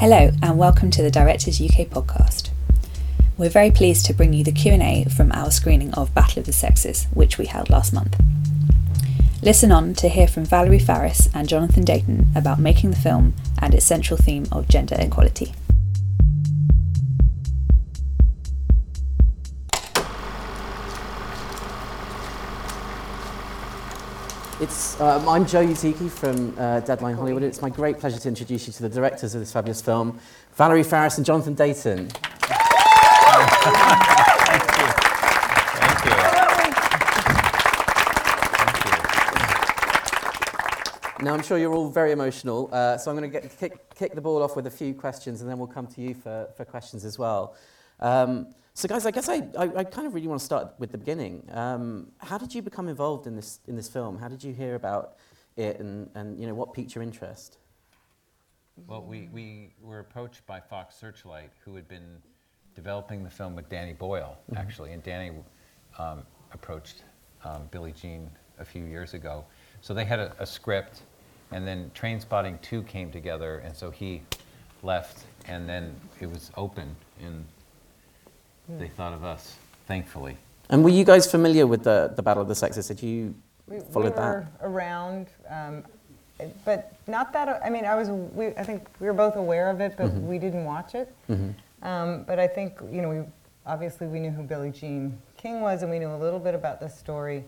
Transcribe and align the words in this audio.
Hello 0.00 0.30
and 0.42 0.56
welcome 0.56 0.90
to 0.92 1.02
the 1.02 1.10
Directors 1.10 1.60
UK 1.60 1.86
podcast. 1.86 2.48
We're 3.36 3.50
very 3.50 3.70
pleased 3.70 4.06
to 4.06 4.14
bring 4.14 4.32
you 4.32 4.42
the 4.42 4.50
Q&A 4.50 5.04
from 5.04 5.30
our 5.32 5.50
screening 5.50 5.92
of 5.92 6.14
Battle 6.14 6.38
of 6.38 6.46
the 6.46 6.54
Sexes, 6.54 7.04
which 7.12 7.36
we 7.36 7.44
held 7.44 7.68
last 7.68 7.92
month. 7.92 8.18
Listen 9.42 9.70
on 9.70 9.92
to 9.96 10.08
hear 10.08 10.26
from 10.26 10.46
Valerie 10.46 10.78
Faris 10.78 11.28
and 11.34 11.50
Jonathan 11.50 11.84
Dayton 11.84 12.28
about 12.34 12.58
making 12.58 12.92
the 12.92 12.96
film 12.96 13.34
and 13.58 13.74
its 13.74 13.84
central 13.84 14.16
theme 14.16 14.46
of 14.50 14.68
gender 14.68 14.96
equality. 14.98 15.52
It's, 24.60 25.00
um, 25.00 25.26
I'm 25.26 25.46
Joe 25.46 25.66
Utichi 25.66 26.10
from 26.10 26.54
uh, 26.58 26.80
Deadline 26.80 27.14
Hollywood. 27.14 27.42
It's 27.42 27.62
my 27.62 27.70
great 27.70 27.98
pleasure 27.98 28.18
to 28.18 28.28
introduce 28.28 28.66
you 28.66 28.74
to 28.74 28.82
the 28.82 28.90
directors 28.90 29.34
of 29.34 29.40
this 29.40 29.50
fabulous 29.50 29.80
film, 29.80 30.20
Valerie 30.52 30.82
Faris 30.82 31.16
and 31.16 31.24
Jonathan 31.24 31.54
Dayton. 31.54 32.10
Thank 32.10 32.20
you. 32.20 32.58
Thank 35.80 36.04
you. 41.18 41.24
Now, 41.24 41.32
I'm 41.32 41.42
sure 41.42 41.56
you're 41.56 41.72
all 41.72 41.88
very 41.88 42.12
emotional, 42.12 42.68
uh, 42.70 42.98
so 42.98 43.10
I'm 43.10 43.16
going 43.16 43.32
to 43.32 43.40
kick, 43.48 43.94
kick 43.94 44.14
the 44.14 44.20
ball 44.20 44.42
off 44.42 44.56
with 44.56 44.66
a 44.66 44.70
few 44.70 44.92
questions, 44.92 45.40
and 45.40 45.48
then 45.48 45.58
we'll 45.58 45.68
come 45.68 45.86
to 45.86 46.02
you 46.02 46.12
for, 46.12 46.50
for 46.54 46.66
questions 46.66 47.06
as 47.06 47.18
well. 47.18 47.56
Um, 47.98 48.48
so, 48.80 48.88
guys, 48.88 49.04
I 49.04 49.10
guess 49.10 49.28
I, 49.28 49.42
I, 49.58 49.70
I, 49.76 49.84
kind 49.84 50.06
of 50.06 50.14
really 50.14 50.26
want 50.26 50.40
to 50.40 50.44
start 50.44 50.72
with 50.78 50.90
the 50.90 50.96
beginning. 50.96 51.46
Um, 51.52 52.12
how 52.16 52.38
did 52.38 52.54
you 52.54 52.62
become 52.62 52.88
involved 52.88 53.26
in 53.26 53.36
this, 53.36 53.60
in 53.68 53.76
this 53.76 53.88
film? 53.88 54.16
How 54.16 54.26
did 54.26 54.42
you 54.42 54.54
hear 54.54 54.74
about 54.74 55.16
it, 55.58 55.80
and, 55.80 56.08
and 56.14 56.40
you 56.40 56.46
know, 56.46 56.54
what 56.54 56.72
piqued 56.72 56.94
your 56.94 57.02
interest? 57.02 57.58
Well, 58.86 59.02
we, 59.02 59.28
we 59.34 59.74
were 59.82 59.98
approached 59.98 60.46
by 60.46 60.60
Fox 60.60 60.96
Searchlight, 60.96 61.50
who 61.62 61.74
had 61.74 61.88
been 61.88 62.22
developing 62.74 63.22
the 63.22 63.28
film 63.28 63.54
with 63.54 63.68
Danny 63.68 63.92
Boyle, 63.92 64.38
mm-hmm. 64.50 64.56
actually, 64.56 64.92
and 64.92 65.02
Danny 65.02 65.32
um, 65.98 66.22
approached 66.54 67.02
um, 67.44 67.68
Billie 67.70 67.92
Jean 67.92 68.30
a 68.58 68.64
few 68.64 68.84
years 68.84 69.12
ago. 69.12 69.44
So 69.82 69.92
they 69.92 70.06
had 70.06 70.20
a, 70.20 70.34
a 70.38 70.46
script, 70.46 71.02
and 71.50 71.66
then 71.66 71.90
Trainspotting 71.94 72.62
2 72.62 72.84
came 72.84 73.12
together, 73.12 73.58
and 73.58 73.76
so 73.76 73.90
he 73.90 74.22
left, 74.82 75.26
and 75.48 75.68
then 75.68 75.94
it 76.18 76.30
was 76.30 76.50
open, 76.56 76.96
and 77.22 77.44
they 78.78 78.88
thought 78.88 79.12
of 79.12 79.24
us, 79.24 79.56
thankfully. 79.86 80.36
And 80.68 80.84
were 80.84 80.90
you 80.90 81.04
guys 81.04 81.30
familiar 81.30 81.66
with 81.66 81.82
the, 81.84 82.12
the 82.14 82.22
Battle 82.22 82.42
of 82.42 82.48
the 82.48 82.54
Sexes? 82.54 82.88
Did 82.88 83.02
you 83.02 83.34
we, 83.66 83.80
follow 83.80 84.06
we 84.06 84.10
that? 84.10 84.18
were 84.18 84.48
around, 84.62 85.28
um, 85.48 85.84
but 86.64 86.92
not 87.06 87.32
that. 87.32 87.60
I 87.64 87.70
mean, 87.70 87.84
I 87.84 87.94
was. 87.94 88.08
We, 88.08 88.48
I 88.48 88.62
think 88.62 88.88
we 89.00 89.06
were 89.06 89.12
both 89.12 89.36
aware 89.36 89.68
of 89.70 89.80
it, 89.80 89.94
but 89.96 90.06
mm-hmm. 90.06 90.26
we 90.26 90.38
didn't 90.38 90.64
watch 90.64 90.94
it. 90.94 91.14
Mm-hmm. 91.28 91.86
Um, 91.86 92.24
but 92.24 92.38
I 92.38 92.46
think 92.46 92.78
you 92.90 93.02
know, 93.02 93.08
we 93.08 93.22
obviously 93.66 94.06
we 94.06 94.20
knew 94.20 94.30
who 94.30 94.42
Billie 94.42 94.70
Jean 94.70 95.18
King 95.36 95.60
was, 95.60 95.82
and 95.82 95.90
we 95.90 95.98
knew 95.98 96.10
a 96.10 96.16
little 96.16 96.40
bit 96.40 96.54
about 96.54 96.80
the 96.80 96.88
story. 96.88 97.44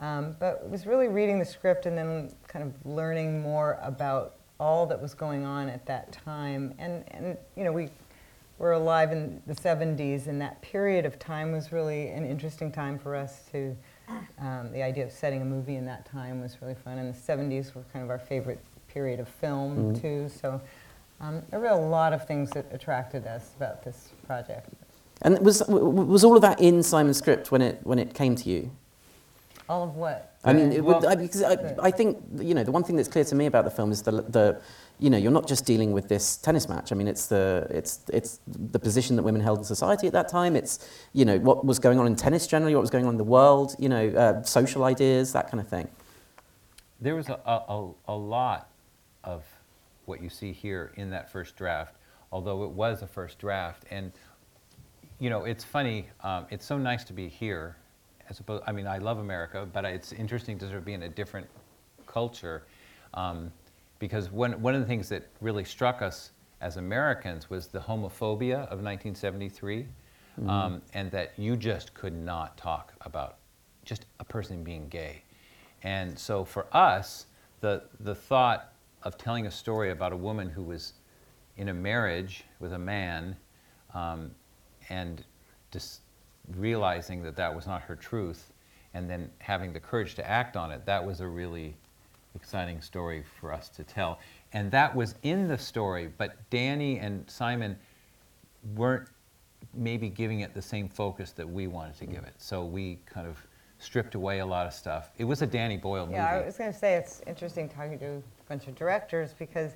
Um, 0.00 0.36
but 0.38 0.62
it 0.64 0.70
was 0.70 0.86
really 0.86 1.08
reading 1.08 1.38
the 1.38 1.44
script 1.44 1.86
and 1.86 1.96
then 1.96 2.32
kind 2.48 2.64
of 2.64 2.74
learning 2.84 3.40
more 3.40 3.78
about 3.82 4.34
all 4.58 4.86
that 4.86 5.00
was 5.00 5.14
going 5.14 5.44
on 5.44 5.68
at 5.68 5.86
that 5.86 6.12
time. 6.12 6.74
And, 6.78 7.04
and 7.08 7.36
you 7.56 7.64
know, 7.64 7.72
we 7.72 7.90
were 8.58 8.72
alive 8.72 9.12
in 9.12 9.42
the 9.46 9.54
70s, 9.54 10.26
and 10.26 10.40
that 10.40 10.62
period 10.62 11.04
of 11.04 11.18
time 11.18 11.52
was 11.52 11.72
really 11.72 12.08
an 12.08 12.24
interesting 12.24 12.70
time 12.70 12.98
for 12.98 13.14
us 13.14 13.42
to. 13.52 13.76
Um, 14.38 14.70
the 14.70 14.82
idea 14.82 15.04
of 15.04 15.12
setting 15.12 15.40
a 15.40 15.46
movie 15.46 15.76
in 15.76 15.86
that 15.86 16.04
time 16.04 16.42
was 16.42 16.58
really 16.60 16.74
fun, 16.74 16.98
and 16.98 17.14
the 17.14 17.18
70s 17.18 17.74
were 17.74 17.82
kind 17.90 18.04
of 18.04 18.10
our 18.10 18.18
favorite 18.18 18.60
period 18.86 19.18
of 19.18 19.28
film, 19.28 19.94
mm-hmm. 19.94 20.00
too. 20.00 20.28
So 20.28 20.60
um, 21.20 21.42
there 21.50 21.58
were 21.58 21.68
a 21.68 21.76
lot 21.76 22.12
of 22.12 22.26
things 22.26 22.50
that 22.50 22.66
attracted 22.70 23.26
us 23.26 23.52
about 23.56 23.82
this 23.82 24.10
project. 24.26 24.68
And 25.22 25.38
was, 25.40 25.62
was 25.68 26.22
all 26.22 26.36
of 26.36 26.42
that 26.42 26.60
in 26.60 26.82
Simon's 26.82 27.18
script 27.18 27.50
when 27.50 27.62
it, 27.62 27.80
when 27.82 27.98
it 27.98 28.14
came 28.14 28.36
to 28.36 28.48
you? 28.48 28.70
All 29.68 29.82
of 29.82 29.96
what? 29.96 30.36
I 30.44 30.52
mean, 30.52 30.84
well, 30.84 31.06
I, 31.06 31.14
because 31.14 31.42
I, 31.42 31.74
I, 31.82 31.90
think 31.90 32.18
you 32.38 32.54
know 32.54 32.64
the 32.64 32.70
one 32.70 32.84
thing 32.84 32.96
that's 32.96 33.08
clear 33.08 33.24
to 33.24 33.34
me 33.34 33.46
about 33.46 33.64
the 33.64 33.70
film 33.70 33.90
is 33.92 34.02
the, 34.02 34.10
the 34.10 34.60
you 34.98 35.08
know 35.08 35.16
you're 35.16 35.32
not 35.32 35.48
just 35.48 35.64
dealing 35.64 35.92
with 35.92 36.06
this 36.06 36.36
tennis 36.36 36.68
match. 36.68 36.92
I 36.92 36.94
mean, 36.94 37.08
it's 37.08 37.28
the 37.28 37.66
it's 37.70 38.00
it's 38.12 38.40
the 38.46 38.78
position 38.78 39.16
that 39.16 39.22
women 39.22 39.40
held 39.40 39.58
in 39.58 39.64
society 39.64 40.06
at 40.06 40.12
that 40.12 40.28
time. 40.28 40.54
It's 40.54 40.86
you 41.14 41.24
know 41.24 41.38
what 41.38 41.64
was 41.64 41.78
going 41.78 41.98
on 41.98 42.06
in 42.06 42.14
tennis 42.14 42.46
generally, 42.46 42.74
what 42.74 42.82
was 42.82 42.90
going 42.90 43.06
on 43.06 43.14
in 43.14 43.18
the 43.18 43.24
world. 43.24 43.74
You 43.78 43.88
know, 43.88 44.08
uh, 44.08 44.42
social 44.42 44.84
ideas, 44.84 45.32
that 45.32 45.50
kind 45.50 45.60
of 45.62 45.68
thing. 45.68 45.88
There 47.00 47.14
was 47.14 47.30
a, 47.30 47.40
a, 47.46 47.90
a 48.08 48.14
lot 48.14 48.70
of 49.24 49.44
what 50.04 50.22
you 50.22 50.28
see 50.28 50.52
here 50.52 50.92
in 50.96 51.08
that 51.10 51.30
first 51.32 51.56
draft, 51.56 51.94
although 52.30 52.64
it 52.64 52.70
was 52.70 53.00
a 53.00 53.06
first 53.06 53.38
draft. 53.38 53.84
And 53.90 54.12
you 55.18 55.30
know, 55.30 55.44
it's 55.44 55.64
funny. 55.64 56.08
Um, 56.20 56.46
it's 56.50 56.66
so 56.66 56.76
nice 56.76 57.02
to 57.04 57.14
be 57.14 57.28
here 57.28 57.76
as 58.28 58.40
opposed, 58.40 58.62
I 58.66 58.72
mean, 58.72 58.86
I 58.86 58.98
love 58.98 59.18
America, 59.18 59.68
but 59.72 59.84
it's 59.84 60.12
interesting 60.12 60.58
to 60.58 60.66
sort 60.66 60.78
of 60.78 60.84
be 60.84 60.94
in 60.94 61.02
a 61.02 61.08
different 61.08 61.46
culture. 62.06 62.64
Um, 63.14 63.52
because 63.98 64.30
one, 64.30 64.60
one 64.60 64.74
of 64.74 64.80
the 64.80 64.86
things 64.86 65.08
that 65.08 65.28
really 65.40 65.64
struck 65.64 66.02
us 66.02 66.32
as 66.60 66.76
Americans 66.76 67.50
was 67.50 67.68
the 67.68 67.78
homophobia 67.78 68.62
of 68.68 68.82
1973, 68.82 69.82
mm-hmm. 69.82 70.50
um, 70.50 70.82
and 70.94 71.10
that 71.10 71.32
you 71.36 71.56
just 71.56 71.94
could 71.94 72.14
not 72.14 72.56
talk 72.56 72.92
about 73.02 73.36
just 73.84 74.06
a 74.20 74.24
person 74.24 74.64
being 74.64 74.88
gay. 74.88 75.22
And 75.82 76.18
so 76.18 76.44
for 76.44 76.66
us, 76.72 77.26
the, 77.60 77.84
the 78.00 78.14
thought 78.14 78.72
of 79.02 79.18
telling 79.18 79.46
a 79.46 79.50
story 79.50 79.90
about 79.90 80.12
a 80.12 80.16
woman 80.16 80.48
who 80.48 80.62
was 80.62 80.94
in 81.56 81.68
a 81.68 81.74
marriage 81.74 82.44
with 82.58 82.72
a 82.72 82.78
man 82.78 83.36
um, 83.92 84.30
and 84.88 85.24
just 85.70 86.00
realizing 86.56 87.22
that 87.22 87.36
that 87.36 87.54
was 87.54 87.66
not 87.66 87.82
her 87.82 87.96
truth 87.96 88.52
and 88.92 89.08
then 89.08 89.30
having 89.38 89.72
the 89.72 89.80
courage 89.80 90.14
to 90.14 90.28
act 90.28 90.56
on 90.56 90.70
it, 90.70 90.84
that 90.86 91.04
was 91.04 91.20
a 91.20 91.26
really 91.26 91.74
exciting 92.34 92.80
story 92.80 93.24
for 93.40 93.52
us 93.52 93.68
to 93.70 93.84
tell. 93.84 94.18
And 94.52 94.70
that 94.70 94.94
was 94.94 95.14
in 95.22 95.48
the 95.48 95.58
story, 95.58 96.10
but 96.16 96.36
Danny 96.50 96.98
and 96.98 97.28
Simon 97.28 97.76
weren't 98.74 99.08
maybe 99.72 100.08
giving 100.08 100.40
it 100.40 100.54
the 100.54 100.62
same 100.62 100.88
focus 100.88 101.32
that 101.32 101.48
we 101.48 101.66
wanted 101.66 101.96
to 101.98 102.06
give 102.06 102.24
it. 102.24 102.34
So 102.38 102.64
we 102.64 102.98
kind 103.06 103.26
of 103.26 103.36
stripped 103.78 104.14
away 104.14 104.38
a 104.38 104.46
lot 104.46 104.66
of 104.66 104.72
stuff. 104.72 105.10
It 105.18 105.24
was 105.24 105.42
a 105.42 105.46
Danny 105.46 105.76
Boyle 105.76 106.06
movie. 106.06 106.16
Yeah, 106.16 106.26
I 106.26 106.44
was 106.44 106.56
going 106.56 106.72
to 106.72 106.78
say 106.78 106.94
it's 106.94 107.20
interesting 107.26 107.68
talking 107.68 107.98
to 107.98 108.06
a 108.06 108.22
bunch 108.48 108.66
of 108.66 108.74
directors 108.74 109.34
because 109.38 109.72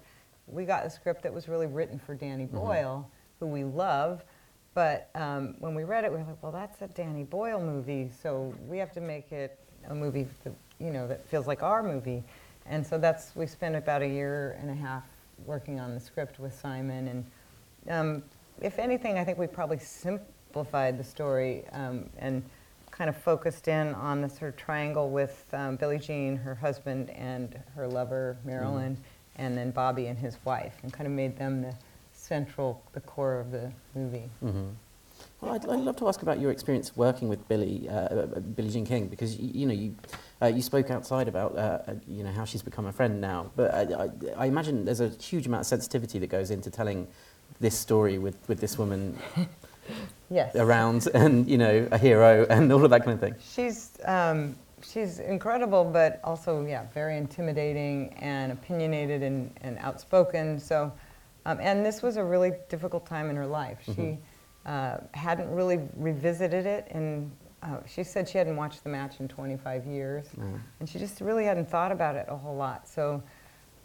we 0.46 0.64
got 0.64 0.86
a 0.86 0.90
script 0.90 1.22
that 1.22 1.32
was 1.32 1.48
really 1.48 1.66
written 1.66 1.98
for 1.98 2.14
Danny 2.14 2.44
mm-hmm. 2.44 2.56
Boyle, 2.56 3.06
mm-hmm. 3.06 3.44
who 3.44 3.50
we 3.50 3.64
love 3.64 4.24
but 4.78 5.10
um, 5.16 5.56
when 5.58 5.74
we 5.74 5.82
read 5.82 6.04
it, 6.04 6.12
we 6.12 6.18
were 6.18 6.22
like, 6.22 6.40
well, 6.40 6.52
that's 6.52 6.80
a 6.82 6.86
Danny 6.86 7.24
Boyle 7.24 7.60
movie, 7.60 8.12
so 8.22 8.54
we 8.68 8.78
have 8.78 8.92
to 8.92 9.00
make 9.00 9.32
it 9.32 9.58
a 9.88 9.94
movie 9.94 10.28
that, 10.44 10.52
you 10.78 10.92
know, 10.92 11.08
that 11.08 11.26
feels 11.26 11.48
like 11.48 11.64
our 11.64 11.82
movie. 11.82 12.22
And 12.64 12.86
so 12.86 12.96
that's, 12.96 13.34
we 13.34 13.48
spent 13.48 13.74
about 13.74 14.02
a 14.02 14.06
year 14.06 14.56
and 14.60 14.70
a 14.70 14.74
half 14.76 15.02
working 15.46 15.80
on 15.80 15.94
the 15.94 15.98
script 15.98 16.38
with 16.38 16.54
Simon. 16.54 17.08
And 17.08 17.24
um, 17.90 18.22
if 18.62 18.78
anything, 18.78 19.18
I 19.18 19.24
think 19.24 19.36
we 19.36 19.48
probably 19.48 19.80
simplified 19.80 20.96
the 20.96 21.02
story 21.02 21.64
um, 21.72 22.08
and 22.16 22.44
kind 22.92 23.10
of 23.10 23.16
focused 23.16 23.66
in 23.66 23.94
on 23.94 24.20
the 24.20 24.28
sort 24.28 24.50
of 24.52 24.56
triangle 24.56 25.10
with 25.10 25.44
um, 25.54 25.74
Billie 25.74 25.98
Jean, 25.98 26.36
her 26.36 26.54
husband, 26.54 27.10
and 27.10 27.60
her 27.74 27.88
lover, 27.88 28.36
Marilyn, 28.44 28.92
mm-hmm. 28.94 29.42
and 29.42 29.58
then 29.58 29.72
Bobby 29.72 30.06
and 30.06 30.16
his 30.16 30.38
wife, 30.44 30.76
and 30.84 30.92
kind 30.92 31.08
of 31.08 31.12
made 31.12 31.36
them 31.36 31.62
the 31.62 31.74
central, 32.28 32.82
the 32.92 33.00
core 33.00 33.40
of 33.40 33.50
the 33.50 33.72
movie. 33.94 34.30
Mm-hmm. 34.44 34.68
Well, 35.40 35.54
I'd, 35.54 35.66
I'd, 35.66 35.80
love 35.80 35.96
to 35.96 36.08
ask 36.08 36.22
about 36.22 36.40
your 36.40 36.50
experience 36.50 36.96
working 36.96 37.28
with 37.28 37.46
Billie, 37.48 37.88
uh, 37.88 37.92
uh 37.92 38.26
Billie 38.40 38.70
Jean 38.70 38.84
King, 38.84 39.08
because 39.08 39.36
you, 39.36 39.50
you 39.60 39.66
know 39.66 39.74
you, 39.74 39.94
uh, 40.42 40.46
you 40.46 40.62
spoke 40.62 40.90
outside 40.90 41.26
about 41.28 41.56
uh, 41.56 41.60
uh, 41.86 41.94
you 42.06 42.22
know 42.22 42.32
how 42.32 42.44
she's 42.44 42.62
become 42.62 42.86
a 42.86 42.92
friend 42.92 43.20
now. 43.20 43.50
But 43.56 43.74
I, 43.74 43.82
I, 44.04 44.08
I, 44.36 44.46
imagine 44.46 44.84
there's 44.84 45.00
a 45.00 45.08
huge 45.08 45.46
amount 45.46 45.62
of 45.62 45.66
sensitivity 45.66 46.18
that 46.18 46.26
goes 46.26 46.50
into 46.50 46.70
telling 46.70 47.08
this 47.60 47.76
story 47.76 48.18
with, 48.18 48.36
with 48.48 48.60
this 48.60 48.78
woman 48.78 49.16
yes. 50.30 50.54
around, 50.54 51.08
and 51.14 51.48
you 51.48 51.58
know 51.58 51.88
a 51.90 51.98
hero 51.98 52.46
and 52.50 52.70
all 52.72 52.84
of 52.84 52.90
that 52.90 53.04
kind 53.04 53.14
of 53.14 53.20
thing. 53.20 53.34
She's 53.40 53.98
um, 54.04 54.56
she's 54.82 55.20
incredible, 55.20 55.84
but 55.84 56.20
also 56.24 56.64
yeah, 56.66 56.86
very 56.92 57.16
intimidating 57.16 58.12
and 58.18 58.52
opinionated 58.52 59.22
and, 59.22 59.50
and 59.62 59.78
outspoken. 59.78 60.58
So. 60.60 60.92
Um, 61.48 61.58
and 61.62 61.84
this 61.84 62.02
was 62.02 62.18
a 62.18 62.24
really 62.24 62.52
difficult 62.68 63.06
time 63.06 63.30
in 63.30 63.36
her 63.36 63.46
life. 63.46 63.78
Mm-hmm. 63.86 64.02
She 64.02 64.18
uh, 64.66 64.98
hadn't 65.14 65.48
really 65.50 65.80
revisited 65.96 66.66
it, 66.66 66.88
and 66.90 67.32
uh, 67.62 67.78
she 67.86 68.04
said 68.04 68.28
she 68.28 68.36
hadn't 68.36 68.56
watched 68.56 68.84
the 68.84 68.90
match 68.90 69.18
in 69.18 69.28
25 69.28 69.86
years, 69.86 70.26
mm. 70.38 70.60
and 70.78 70.86
she 70.86 70.98
just 70.98 71.22
really 71.22 71.44
hadn't 71.44 71.70
thought 71.70 71.90
about 71.90 72.16
it 72.16 72.26
a 72.28 72.36
whole 72.36 72.54
lot. 72.54 72.86
So 72.86 73.22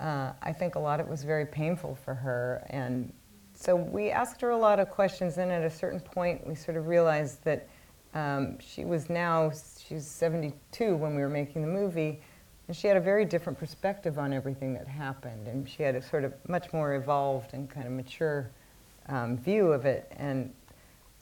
uh, 0.01 0.33
I 0.41 0.51
think 0.51 0.75
a 0.75 0.79
lot 0.79 0.99
of 0.99 1.07
it 1.07 1.09
was 1.09 1.23
very 1.23 1.45
painful 1.45 1.95
for 1.95 2.13
her, 2.13 2.67
and 2.69 3.13
so 3.53 3.77
we 3.77 4.09
asked 4.09 4.41
her 4.41 4.49
a 4.49 4.57
lot 4.57 4.81
of 4.81 4.89
questions. 4.89 5.37
And 5.37 5.49
at 5.49 5.63
a 5.63 5.69
certain 5.69 6.01
point, 6.01 6.45
we 6.45 6.55
sort 6.55 6.75
of 6.75 6.87
realized 6.87 7.45
that 7.45 7.69
um, 8.13 8.57
she 8.59 8.83
was 8.83 9.09
now 9.09 9.53
she's 9.87 10.05
72 10.05 10.97
when 10.97 11.15
we 11.15 11.21
were 11.21 11.29
making 11.29 11.61
the 11.61 11.67
movie, 11.69 12.19
and 12.67 12.77
she 12.77 12.87
had 12.87 12.95
a 12.95 13.01
very 13.01 13.25
different 13.25 13.59
perspective 13.59 14.17
on 14.17 14.31
everything 14.31 14.73
that 14.73 14.87
happened, 14.87 15.47
and 15.47 15.67
she 15.69 15.83
had 15.83 15.95
a 15.95 16.01
sort 16.01 16.23
of 16.23 16.33
much 16.47 16.71
more 16.71 16.95
evolved 16.95 17.53
and 17.53 17.69
kind 17.69 17.85
of 17.85 17.91
mature 17.91 18.49
um, 19.09 19.37
view 19.37 19.71
of 19.73 19.85
it. 19.85 20.09
And 20.15 20.53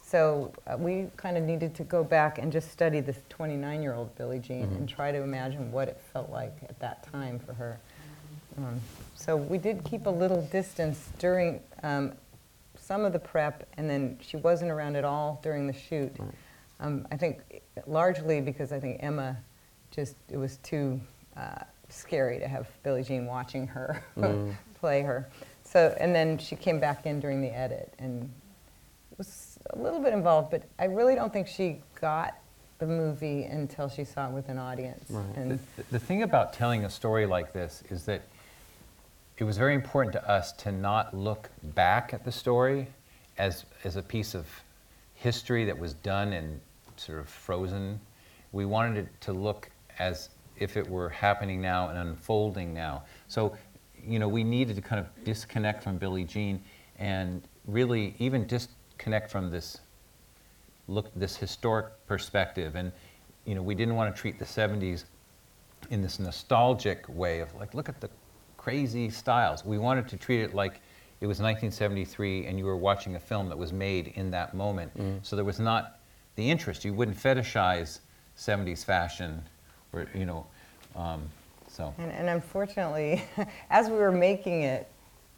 so 0.03 0.53
uh, 0.67 0.77
we 0.77 1.07
kind 1.17 1.37
of 1.37 1.43
needed 1.43 1.73
to 1.75 1.83
go 1.83 2.03
back 2.03 2.37
and 2.37 2.51
just 2.51 2.71
study 2.71 2.99
this 2.99 3.17
29 3.29 3.81
year 3.81 3.93
old 3.95 4.15
Billie 4.17 4.39
Jean 4.39 4.63
and 4.63 4.87
try 4.87 5.11
to 5.11 5.21
imagine 5.21 5.71
what 5.71 5.87
it 5.87 5.99
felt 6.13 6.29
like 6.29 6.55
at 6.69 6.77
that 6.79 7.09
time 7.11 7.39
for 7.39 7.53
her. 7.53 7.79
Um, 8.57 8.79
so 9.15 9.35
we 9.35 9.57
did 9.57 9.83
keep 9.83 10.05
a 10.05 10.09
little 10.09 10.41
distance 10.47 11.09
during 11.17 11.61
um, 11.81 12.13
some 12.75 13.05
of 13.05 13.13
the 13.13 13.19
prep, 13.19 13.67
and 13.77 13.89
then 13.89 14.17
she 14.21 14.37
wasn't 14.37 14.69
around 14.69 14.95
at 14.95 15.05
all 15.05 15.39
during 15.41 15.65
the 15.65 15.73
shoot. 15.73 16.11
Um, 16.79 17.07
I 17.11 17.17
think 17.17 17.61
largely 17.87 18.41
because 18.41 18.71
I 18.71 18.79
think 18.79 19.01
Emma 19.01 19.37
just, 19.91 20.15
it 20.29 20.37
was 20.37 20.57
too 20.57 20.99
uh, 21.37 21.63
scary 21.89 22.39
to 22.39 22.47
have 22.47 22.67
Billie 22.83 23.03
Jean 23.03 23.25
watching 23.25 23.67
her 23.67 24.03
play 24.79 25.01
her. 25.01 25.29
So, 25.63 25.95
and 25.99 26.13
then 26.13 26.37
she 26.37 26.55
came 26.55 26.79
back 26.79 27.05
in 27.05 27.19
during 27.19 27.41
the 27.41 27.55
edit 27.55 27.93
and 27.99 28.29
was 29.17 29.57
a 29.69 29.77
little 29.77 29.99
bit 29.99 30.13
involved, 30.13 30.51
but 30.51 30.63
I 30.79 30.85
really 30.85 31.15
don't 31.15 31.31
think 31.31 31.47
she 31.47 31.81
got 31.99 32.35
the 32.79 32.87
movie 32.87 33.43
until 33.43 33.87
she 33.87 34.03
saw 34.03 34.27
it 34.27 34.33
with 34.33 34.49
an 34.49 34.57
audience. 34.57 35.05
Right. 35.09 35.35
The, 35.35 35.41
And 35.41 35.59
the 35.91 35.99
thing 35.99 36.23
about 36.23 36.51
telling 36.51 36.83
a 36.83 36.89
story 36.89 37.25
like 37.25 37.53
this 37.53 37.83
is 37.89 38.05
that 38.05 38.23
it 39.37 39.43
was 39.43 39.57
very 39.57 39.75
important 39.75 40.13
to 40.13 40.29
us 40.29 40.51
to 40.53 40.71
not 40.71 41.13
look 41.13 41.49
back 41.75 42.13
at 42.13 42.25
the 42.25 42.31
story 42.31 42.87
as, 43.37 43.65
as 43.83 43.95
a 43.95 44.01
piece 44.01 44.33
of 44.33 44.47
history 45.13 45.63
that 45.65 45.77
was 45.77 45.93
done 45.93 46.33
and 46.33 46.59
sort 46.97 47.19
of 47.19 47.29
frozen. 47.29 47.99
We 48.51 48.65
wanted 48.65 48.97
it 48.97 49.21
to 49.21 49.33
look 49.33 49.69
as 49.99 50.29
if 50.61 50.77
it 50.77 50.87
were 50.87 51.09
happening 51.09 51.61
now 51.61 51.89
and 51.89 51.97
unfolding 51.97 52.73
now. 52.73 53.03
So, 53.27 53.57
you 54.05 54.19
know, 54.19 54.27
we 54.27 54.43
needed 54.43 54.75
to 54.75 54.81
kind 54.81 54.99
of 54.99 55.07
disconnect 55.23 55.83
from 55.83 55.97
Billie 55.97 56.23
Jean 56.23 56.63
and 56.99 57.41
really 57.65 58.15
even 58.19 58.45
disconnect 58.45 59.31
from 59.31 59.49
this 59.49 59.79
look 60.87 61.11
this 61.15 61.35
historic 61.35 61.87
perspective. 62.05 62.75
And 62.75 62.91
you 63.45 63.55
know 63.55 63.61
we 63.61 63.75
didn't 63.75 63.95
want 63.95 64.15
to 64.15 64.19
treat 64.21 64.37
the 64.37 64.45
70s 64.45 65.05
in 65.89 66.01
this 66.01 66.19
nostalgic 66.19 67.05
way 67.09 67.39
of 67.39 67.53
like 67.55 67.73
look 67.73 67.89
at 67.89 67.99
the 67.99 68.09
crazy 68.57 69.09
styles. 69.09 69.65
We 69.65 69.79
wanted 69.79 70.07
to 70.09 70.17
treat 70.17 70.41
it 70.41 70.53
like 70.53 70.81
it 71.21 71.27
was 71.27 71.39
1973 71.39 72.45
and 72.45 72.57
you 72.57 72.65
were 72.65 72.77
watching 72.77 73.15
a 73.15 73.19
film 73.19 73.49
that 73.49 73.57
was 73.57 73.73
made 73.73 74.13
in 74.15 74.31
that 74.31 74.53
moment. 74.53 74.95
Mm-hmm. 74.97 75.17
So 75.23 75.35
there 75.35 75.45
was 75.45 75.59
not 75.59 75.99
the 76.35 76.49
interest. 76.49 76.85
You 76.85 76.93
wouldn't 76.93 77.17
fetishize 77.17 77.99
70s 78.37 78.85
fashion 78.85 79.41
or 79.93 80.07
you 80.13 80.25
know 80.25 80.45
um, 80.95 81.29
so 81.67 81.93
And, 81.97 82.11
and 82.11 82.29
unfortunately, 82.29 83.23
as 83.69 83.89
we 83.89 83.95
were 83.95 84.11
making 84.11 84.63
it, 84.63 84.87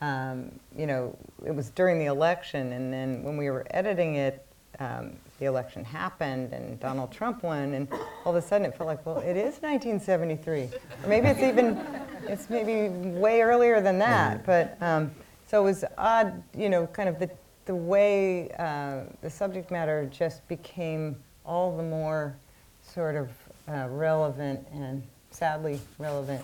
um, 0.01 0.51
you 0.77 0.87
know, 0.87 1.15
it 1.45 1.55
was 1.55 1.69
during 1.69 1.99
the 1.99 2.05
election, 2.05 2.73
and 2.73 2.91
then 2.91 3.23
when 3.23 3.37
we 3.37 3.49
were 3.49 3.65
editing 3.71 4.15
it, 4.15 4.45
um, 4.79 5.13
the 5.39 5.45
election 5.45 5.85
happened, 5.85 6.51
and 6.51 6.79
Donald 6.79 7.11
Trump 7.11 7.43
won, 7.43 7.73
and 7.73 7.87
all 8.25 8.35
of 8.35 8.43
a 8.43 8.45
sudden 8.45 8.65
it 8.65 8.75
felt 8.75 8.87
like, 8.87 9.05
well, 9.05 9.19
it 9.19 9.37
is 9.37 9.61
1973, 9.61 10.63
or 10.63 11.07
maybe 11.07 11.27
it's 11.27 11.41
even, 11.41 11.79
it's 12.27 12.49
maybe 12.49 12.89
way 12.89 13.41
earlier 13.41 13.81
than 13.81 13.99
that. 13.99 14.45
But 14.45 14.77
um, 14.81 15.11
so 15.47 15.61
it 15.61 15.65
was 15.65 15.85
odd, 15.97 16.41
you 16.57 16.69
know, 16.69 16.87
kind 16.87 17.07
of 17.07 17.19
the 17.19 17.29
the 17.65 17.75
way 17.75 18.51
uh, 18.59 19.01
the 19.21 19.29
subject 19.29 19.71
matter 19.71 20.09
just 20.11 20.45
became 20.47 21.15
all 21.45 21.75
the 21.77 21.83
more 21.83 22.35
sort 22.81 23.15
of 23.15 23.29
uh, 23.69 23.87
relevant 23.89 24.65
and 24.73 25.03
sadly 25.33 25.79
relevant. 25.97 26.43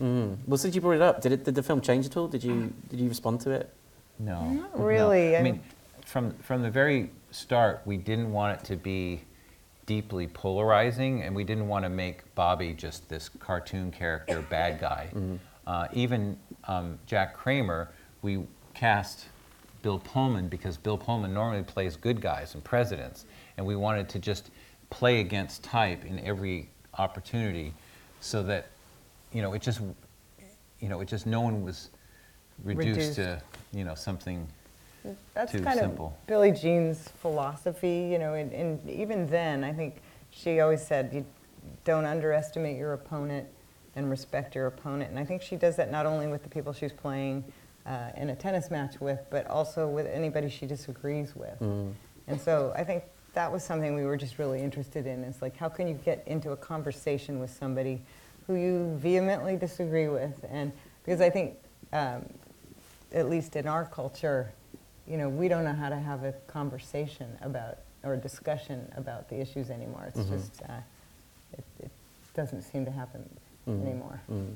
Mm. 0.00 0.36
Well, 0.46 0.58
since 0.58 0.74
you 0.74 0.80
brought 0.80 0.92
it 0.92 1.02
up, 1.02 1.20
did, 1.20 1.32
it, 1.32 1.44
did 1.44 1.54
the 1.54 1.62
film 1.62 1.80
change 1.80 2.06
at 2.06 2.16
all? 2.16 2.28
Did 2.28 2.44
you, 2.44 2.72
did 2.88 3.00
you 3.00 3.08
respond 3.08 3.40
to 3.42 3.50
it? 3.50 3.72
No. 4.18 4.42
Not 4.48 4.80
really. 4.80 5.36
I 5.36 5.40
I- 5.40 5.42
mean, 5.42 5.60
from, 6.06 6.32
from 6.38 6.62
the 6.62 6.70
very 6.70 7.10
start, 7.30 7.82
we 7.84 7.96
didn't 7.96 8.32
want 8.32 8.58
it 8.58 8.64
to 8.66 8.76
be 8.76 9.22
deeply 9.86 10.26
polarizing, 10.26 11.22
and 11.22 11.34
we 11.34 11.44
didn't 11.44 11.66
want 11.66 11.84
to 11.84 11.88
make 11.88 12.34
Bobby 12.34 12.74
just 12.74 13.08
this 13.08 13.28
cartoon 13.28 13.90
character, 13.90 14.42
bad 14.50 14.80
guy. 14.80 15.08
Uh, 15.66 15.86
even 15.92 16.36
um, 16.64 16.98
Jack 17.06 17.34
Kramer, 17.34 17.90
we 18.22 18.42
cast 18.74 19.26
Bill 19.82 19.98
Pullman 19.98 20.48
because 20.48 20.76
Bill 20.76 20.96
Pullman 20.98 21.34
normally 21.34 21.62
plays 21.62 21.96
good 21.96 22.20
guys 22.20 22.54
and 22.54 22.62
presidents, 22.64 23.26
and 23.56 23.66
we 23.66 23.76
wanted 23.76 24.08
to 24.10 24.18
just 24.18 24.50
play 24.90 25.20
against 25.20 25.62
type 25.62 26.04
in 26.04 26.18
every 26.20 26.68
opportunity 26.98 27.74
so 28.20 28.42
that, 28.44 28.68
you 29.32 29.42
know, 29.42 29.52
it 29.52 29.62
just, 29.62 29.80
you 30.80 30.88
know, 30.88 31.00
it 31.00 31.08
just 31.08 31.26
no 31.26 31.40
one 31.40 31.64
was 31.64 31.90
reduced, 32.64 32.88
Reduced. 32.98 33.14
to, 33.16 33.42
you 33.72 33.84
know, 33.84 33.94
something 33.94 34.46
That's 35.34 35.52
Too 35.52 35.60
kind 35.62 35.78
simple. 35.78 36.06
of 36.20 36.26
Billie 36.26 36.52
Jean's 36.52 37.08
philosophy, 37.20 38.08
you 38.10 38.18
know, 38.18 38.34
and, 38.34 38.52
and 38.52 38.90
even 38.90 39.26
then, 39.28 39.64
I 39.64 39.72
think 39.72 40.02
she 40.30 40.60
always 40.60 40.84
said, 40.86 41.10
you 41.12 41.24
don't 41.84 42.04
underestimate 42.04 42.76
your 42.76 42.92
opponent 42.94 43.46
and 43.96 44.10
respect 44.10 44.54
your 44.54 44.66
opponent. 44.66 45.10
And 45.10 45.18
I 45.18 45.24
think 45.24 45.42
she 45.42 45.56
does 45.56 45.76
that 45.76 45.90
not 45.90 46.06
only 46.06 46.26
with 46.26 46.42
the 46.42 46.48
people 46.48 46.72
she's 46.72 46.92
playing 46.92 47.44
uh, 47.86 48.10
in 48.16 48.30
a 48.30 48.36
tennis 48.36 48.70
match 48.70 49.00
with, 49.00 49.20
but 49.30 49.46
also 49.46 49.88
with 49.88 50.06
anybody 50.06 50.48
she 50.48 50.66
disagrees 50.66 51.34
with. 51.34 51.60
And 51.60 52.40
so 52.40 52.72
I 52.76 52.84
think 52.84 53.04
that 53.34 53.52
was 53.52 53.62
something 53.62 53.94
we 53.94 54.04
were 54.04 54.16
just 54.16 54.38
really 54.38 54.60
interested 54.60 55.06
in 55.06 55.22
is 55.24 55.40
like, 55.42 55.56
how 55.56 55.68
can 55.68 55.86
you 55.88 55.94
get 55.94 56.22
into 56.26 56.52
a 56.52 56.56
conversation 56.56 57.38
with 57.38 57.50
somebody 57.50 58.00
who 58.46 58.54
you 58.54 58.96
vehemently 58.96 59.56
disagree 59.56 60.08
with? 60.08 60.44
And 60.50 60.72
because 61.04 61.20
I 61.20 61.30
think, 61.30 61.56
um, 61.92 62.24
at 63.12 63.28
least 63.28 63.56
in 63.56 63.66
our 63.68 63.84
culture, 63.84 64.52
you 65.06 65.16
know, 65.16 65.28
we 65.28 65.48
don't 65.48 65.64
know 65.64 65.72
how 65.74 65.88
to 65.88 65.96
have 65.98 66.24
a 66.24 66.32
conversation 66.46 67.28
about 67.42 67.78
or 68.04 68.14
a 68.14 68.16
discussion 68.18 68.90
about 68.96 69.28
the 69.28 69.40
issues 69.40 69.70
anymore. 69.70 70.04
It's 70.08 70.20
Mhm. 70.20 70.30
just, 70.30 70.62
uh, 70.62 70.72
it, 71.52 71.64
it 71.80 71.90
doesn't 72.34 72.62
seem 72.62 72.84
to 72.84 72.90
happen 72.90 73.28
Mm. 73.66 73.82
anymore. 73.82 74.20
Mm. 74.30 74.54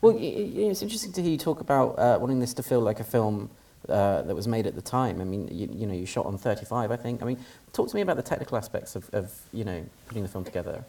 Well, 0.00 0.14
y- 0.14 0.18
y- 0.18 0.70
it's 0.70 0.82
interesting 0.82 1.12
to 1.12 1.22
hear 1.22 1.30
you 1.32 1.38
talk 1.38 1.60
about 1.60 1.98
uh, 1.98 2.18
wanting 2.20 2.40
this 2.40 2.54
to 2.54 2.62
feel 2.62 2.80
like 2.80 2.98
a 3.00 3.04
film 3.04 3.48
uh, 3.88 4.22
that 4.22 4.34
was 4.34 4.46
made 4.46 4.66
at 4.66 4.74
the 4.74 4.82
time. 4.82 5.20
I 5.20 5.24
mean, 5.24 5.48
you, 5.50 5.68
you 5.72 5.86
know, 5.86 5.94
you 5.94 6.06
shot 6.06 6.26
on 6.26 6.36
35, 6.36 6.90
I 6.90 6.96
think. 6.96 7.22
I 7.22 7.26
mean, 7.26 7.38
talk 7.72 7.88
to 7.88 7.96
me 7.96 8.02
about 8.02 8.16
the 8.16 8.22
technical 8.22 8.56
aspects 8.56 8.94
of, 8.96 9.08
of 9.12 9.32
you 9.52 9.64
know, 9.64 9.84
putting 10.06 10.22
the 10.22 10.28
film 10.28 10.44
together. 10.44 10.84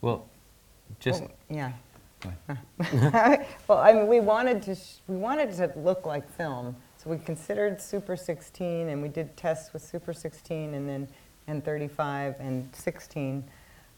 Well, 0.00 0.26
just 1.00 1.22
Well, 1.22 1.30
yeah. 1.50 1.72
Well, 3.68 3.78
I 3.78 3.92
mean, 3.92 4.08
we 4.08 4.20
wanted 4.20 4.62
to 4.62 4.74
sh- 4.74 4.96
we 5.06 5.16
wanted 5.16 5.52
to 5.54 5.72
look 5.76 6.04
like 6.06 6.28
film, 6.36 6.74
so 6.96 7.10
we 7.10 7.18
considered 7.18 7.80
Super 7.80 8.16
16, 8.16 8.88
and 8.88 9.00
we 9.02 9.08
did 9.08 9.36
tests 9.36 9.72
with 9.72 9.82
Super 9.82 10.12
16, 10.12 10.74
and 10.74 10.88
then 10.88 11.08
and 11.48 11.64
35 11.64 12.36
and 12.40 12.68
16. 12.74 13.42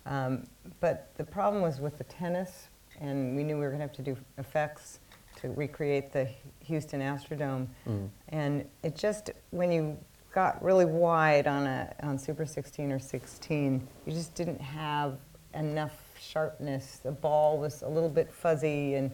Um, 0.06 0.46
but 0.80 1.10
the 1.16 1.24
problem 1.24 1.62
was 1.62 1.80
with 1.80 1.98
the 1.98 2.04
tennis, 2.04 2.68
and 3.00 3.36
we 3.36 3.42
knew 3.42 3.56
we 3.56 3.62
were 3.62 3.68
going 3.68 3.80
to 3.80 3.86
have 3.86 3.96
to 3.96 4.02
do 4.02 4.16
effects 4.38 5.00
to 5.40 5.48
recreate 5.50 6.12
the 6.12 6.28
Houston 6.64 7.00
Astrodome, 7.00 7.66
Mm. 7.86 8.08
and 8.28 8.68
it 8.82 8.96
just 8.96 9.30
when 9.50 9.72
you 9.72 9.96
got 10.32 10.62
really 10.62 10.84
wide 10.84 11.46
on 11.46 11.66
a 11.66 11.92
on 12.02 12.18
Super 12.18 12.46
16 12.46 12.92
or 12.92 12.98
16, 12.98 13.86
you 14.06 14.12
just 14.12 14.34
didn't 14.34 14.60
have 14.60 15.18
enough 15.54 15.98
sharpness. 16.20 16.98
The 17.02 17.10
ball 17.10 17.58
was 17.58 17.82
a 17.82 17.88
little 17.88 18.08
bit 18.08 18.30
fuzzy, 18.32 18.94
and 18.94 19.10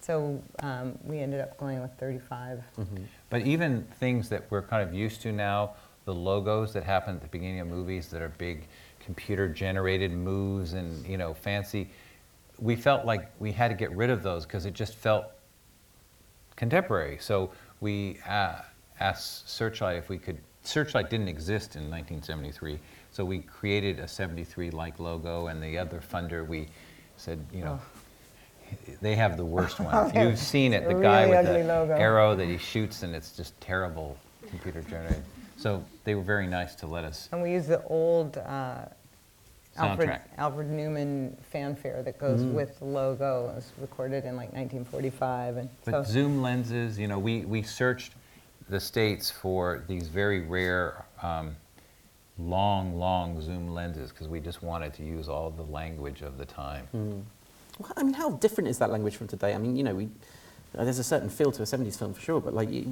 so 0.00 0.42
um, 0.60 0.98
we 1.04 1.18
ended 1.20 1.40
up 1.40 1.56
going 1.56 1.80
with 1.80 1.92
35. 1.98 2.62
Mm-hmm. 2.78 3.04
But 3.30 3.42
even 3.42 3.84
things 3.98 4.28
that 4.30 4.50
we're 4.50 4.62
kind 4.62 4.86
of 4.86 4.94
used 4.94 5.22
to 5.22 5.32
now, 5.32 5.74
the 6.04 6.14
logos 6.14 6.72
that 6.72 6.84
happen 6.84 7.16
at 7.16 7.22
the 7.22 7.28
beginning 7.28 7.60
of 7.60 7.68
movies 7.68 8.08
that 8.08 8.20
are 8.20 8.32
big 8.36 8.66
computer 8.98 9.48
generated 9.48 10.12
moves 10.12 10.74
and 10.74 11.06
you 11.06 11.16
know 11.16 11.32
fancy, 11.32 11.88
we 12.58 12.76
felt 12.76 13.06
like 13.06 13.30
we 13.38 13.52
had 13.52 13.68
to 13.68 13.74
get 13.74 13.90
rid 13.92 14.10
of 14.10 14.22
those 14.22 14.44
because 14.44 14.66
it 14.66 14.74
just 14.74 14.94
felt 14.94 15.24
contemporary. 16.60 17.16
So 17.20 17.50
we 17.80 18.18
uh, 18.28 18.56
asked 19.00 19.48
Searchlight 19.48 19.96
if 19.96 20.08
we 20.10 20.18
could. 20.18 20.38
Searchlight 20.62 21.08
didn't 21.08 21.28
exist 21.28 21.74
in 21.74 21.90
1973, 21.90 22.78
so 23.10 23.24
we 23.24 23.38
created 23.38 23.98
a 23.98 24.06
73 24.06 24.70
like 24.70 25.00
logo, 25.00 25.46
and 25.46 25.62
the 25.62 25.78
other 25.78 26.00
funder 26.00 26.46
we 26.46 26.68
said, 27.16 27.44
you 27.52 27.64
know. 27.64 27.80
They 29.00 29.16
have 29.16 29.36
the 29.36 29.44
worst 29.44 29.80
one. 29.80 30.14
You've 30.14 30.38
seen 30.38 30.72
it, 30.72 30.86
the 30.86 30.94
guy 30.94 31.26
with 31.26 31.44
the 31.44 31.64
logo. 31.64 31.94
arrow 31.94 32.36
that 32.36 32.46
he 32.46 32.56
shoots, 32.56 33.02
and 33.02 33.16
it's 33.16 33.36
just 33.36 33.60
terrible 33.60 34.16
computer 34.46 34.82
generated. 34.82 35.24
So 35.56 35.82
they 36.04 36.14
were 36.14 36.22
very 36.22 36.46
nice 36.46 36.76
to 36.76 36.86
let 36.86 37.04
us. 37.04 37.28
And 37.32 37.42
we 37.42 37.50
used 37.50 37.66
the 37.66 37.82
old 37.84 38.38
uh, 38.38 38.84
Alfred, 39.76 40.08
Soundtrack. 40.08 40.20
Alfred 40.38 40.70
Newman 40.70 41.36
fanfare 41.50 42.02
that 42.02 42.18
goes 42.18 42.42
with 42.42 42.78
the 42.78 42.84
logo. 42.84 43.50
It 43.50 43.56
was 43.56 43.72
recorded 43.80 44.24
in 44.24 44.36
like 44.36 44.52
1945. 44.52 45.56
And 45.56 45.68
But 45.84 46.06
so, 46.06 46.12
zoom 46.12 46.42
lenses, 46.42 46.98
you 46.98 47.06
know, 47.06 47.18
we, 47.18 47.42
we 47.42 47.62
searched 47.62 48.12
the 48.68 48.80
states 48.80 49.30
for 49.30 49.84
these 49.88 50.08
very 50.08 50.40
rare, 50.40 51.04
um, 51.22 51.56
long, 52.38 52.98
long 52.98 53.40
zoom 53.40 53.68
lenses 53.68 54.10
because 54.10 54.28
we 54.28 54.40
just 54.40 54.62
wanted 54.62 54.94
to 54.94 55.02
use 55.04 55.28
all 55.28 55.50
the 55.50 55.62
language 55.62 56.22
of 56.22 56.38
the 56.38 56.44
time. 56.46 56.88
Mm. 56.94 57.22
wh- 57.84 57.92
I 57.96 58.02
mean, 58.02 58.14
how 58.14 58.30
different 58.30 58.68
is 58.68 58.78
that 58.78 58.90
language 58.90 59.16
from 59.16 59.28
today? 59.28 59.54
I 59.54 59.58
mean, 59.58 59.76
you 59.76 59.82
know, 59.82 59.94
we, 59.94 60.08
uh, 60.76 60.84
there's 60.84 60.98
a 60.98 61.04
certain 61.04 61.28
feel 61.28 61.52
to 61.52 61.62
a 61.62 61.66
70s 61.66 61.98
film 61.98 62.14
for 62.14 62.20
sure, 62.20 62.40
but 62.40 62.54
like, 62.54 62.70
you, 62.70 62.82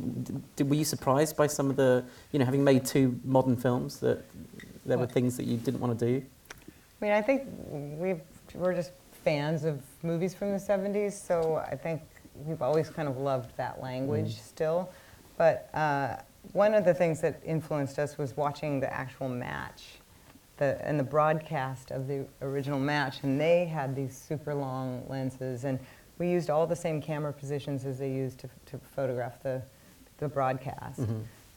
did, 0.57 0.69
were 0.69 0.77
you 0.77 0.85
surprised 0.85 1.37
by 1.37 1.47
some 1.47 1.71
of 1.71 1.77
the, 1.77 2.05
you 2.33 2.39
know, 2.39 2.45
having 2.45 2.63
made 2.63 2.85
two 2.85 3.19
modern 3.25 3.57
films 3.57 3.99
that 4.01 4.25
there 4.85 4.99
were 4.99 5.07
things 5.07 5.37
that 5.37 5.45
you 5.47 5.57
didn't 5.57 5.81
want 5.81 5.99
to 5.99 6.05
do? 6.21 6.27
I 7.01 7.05
mean, 7.05 7.13
I 7.13 7.23
think 7.23 7.43
we've, 7.71 8.21
we're 8.55 8.75
just 8.75 8.93
fans 9.25 9.65
of 9.65 9.81
movies 10.03 10.35
from 10.35 10.53
the 10.53 10.59
70s, 10.59 11.13
so 11.13 11.57
I 11.57 11.77
think 11.77 12.03
we've 12.45 12.63
always 12.63 12.89
kind 12.91 13.09
of 13.09 13.17
loved 13.19 13.57
that 13.57 13.81
language 13.83 14.41
still. 14.41 14.91
But 15.37 15.69
uh, 15.75 16.17
one 16.53 16.75
of 16.75 16.85
the 16.85 16.95
things 16.95 17.21
that 17.21 17.41
influenced 17.45 17.99
us 17.99 18.19
was 18.19 18.37
watching 18.37 18.81
the 18.81 18.93
actual 18.93 19.29
match 19.29 19.99
the, 20.57 20.77
and 20.85 20.99
the 20.99 21.05
broadcast 21.05 21.93
of 21.93 22.09
the 22.09 22.27
original 22.43 22.81
match. 22.81 23.23
And 23.23 23.41
they 23.41 23.65
had 23.67 23.95
these 23.95 24.17
super 24.17 24.53
long 24.55 25.05
lenses, 25.09 25.65
and 25.65 25.79
we 26.19 26.29
used 26.31 26.51
all 26.51 26.67
the 26.67 26.75
same 26.75 27.01
camera 27.01 27.33
positions 27.33 27.85
as 27.85 28.01
they 28.01 28.11
used 28.11 28.39
to, 28.41 28.49
to 28.67 28.79
photograph 28.79 29.41
the, 29.45 29.63
the 30.19 30.27
broadcast. 30.27 30.99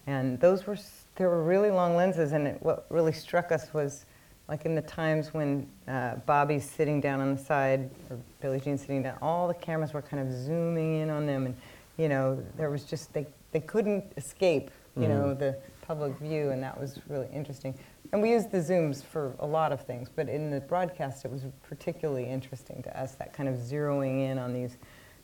And 0.05 0.39
those 0.39 0.67
were, 0.67 0.74
s- 0.74 1.05
there 1.15 1.29
were 1.29 1.43
really 1.43 1.71
long 1.71 1.95
lenses, 1.95 2.31
and 2.33 2.48
it, 2.48 2.62
what 2.62 2.86
really 2.89 3.12
struck 3.12 3.51
us 3.51 3.74
was 3.74 4.05
like 4.51 4.65
in 4.65 4.75
the 4.75 4.81
times 4.81 5.34
when 5.34 5.65
uh, 5.88 6.15
Bobby's 6.25 6.70
sitting 6.70 7.00
down 7.00 7.22
on 7.22 7.34
the 7.34 7.41
side 7.41 7.89
or 8.10 8.20
Billie 8.41 8.60
Jean's 8.60 8.81
sitting 8.81 9.01
down, 9.01 9.17
all 9.22 9.48
the 9.48 9.53
cameras 9.53 9.93
were 9.93 10.01
kind 10.01 10.22
of 10.22 10.36
zooming 10.36 11.00
in 11.00 11.10
on 11.10 11.25
them, 11.25 11.46
and 11.46 11.55
you 11.98 12.10
know 12.10 12.38
there 12.58 12.70
was 12.70 12.84
just 12.84 13.13
they 13.13 13.25
they 13.53 13.62
couldn't 13.62 14.03
escape 14.17 14.70
you 14.98 15.08
know 15.08 15.34
the 15.34 15.58
public 15.88 16.13
view, 16.17 16.50
and 16.50 16.62
that 16.62 16.77
was 16.77 17.00
really 17.08 17.29
interesting. 17.34 17.74
And 18.12 18.22
we 18.22 18.31
used 18.31 18.51
the 18.51 18.58
zooms 18.58 19.01
for 19.01 19.34
a 19.39 19.48
lot 19.48 19.72
of 19.72 19.86
things, 19.86 20.10
but 20.13 20.27
in 20.27 20.51
the 20.51 20.60
broadcast 20.60 21.24
it 21.24 21.31
was 21.31 21.46
particularly 21.63 22.25
interesting 22.25 22.84
to 22.84 23.00
us 23.00 23.15
that 23.15 23.31
kind 23.31 23.48
of 23.48 23.55
zeroing 23.55 24.29
in 24.29 24.38
on 24.38 24.51
these 24.51 24.75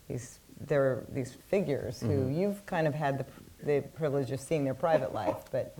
these 0.08 0.40
there 0.66 0.82
are 0.84 1.04
these 1.12 1.36
figures 1.50 2.00
who 2.00 2.28
you've 2.28 2.64
kind 2.64 2.86
of 2.86 2.94
had 2.94 3.18
the 3.18 3.26
the 3.62 3.82
privilege 3.94 4.30
of 4.30 4.40
seeing 4.40 4.64
their 4.64 4.72
private 4.72 5.12
life, 5.12 5.44
but 5.50 5.76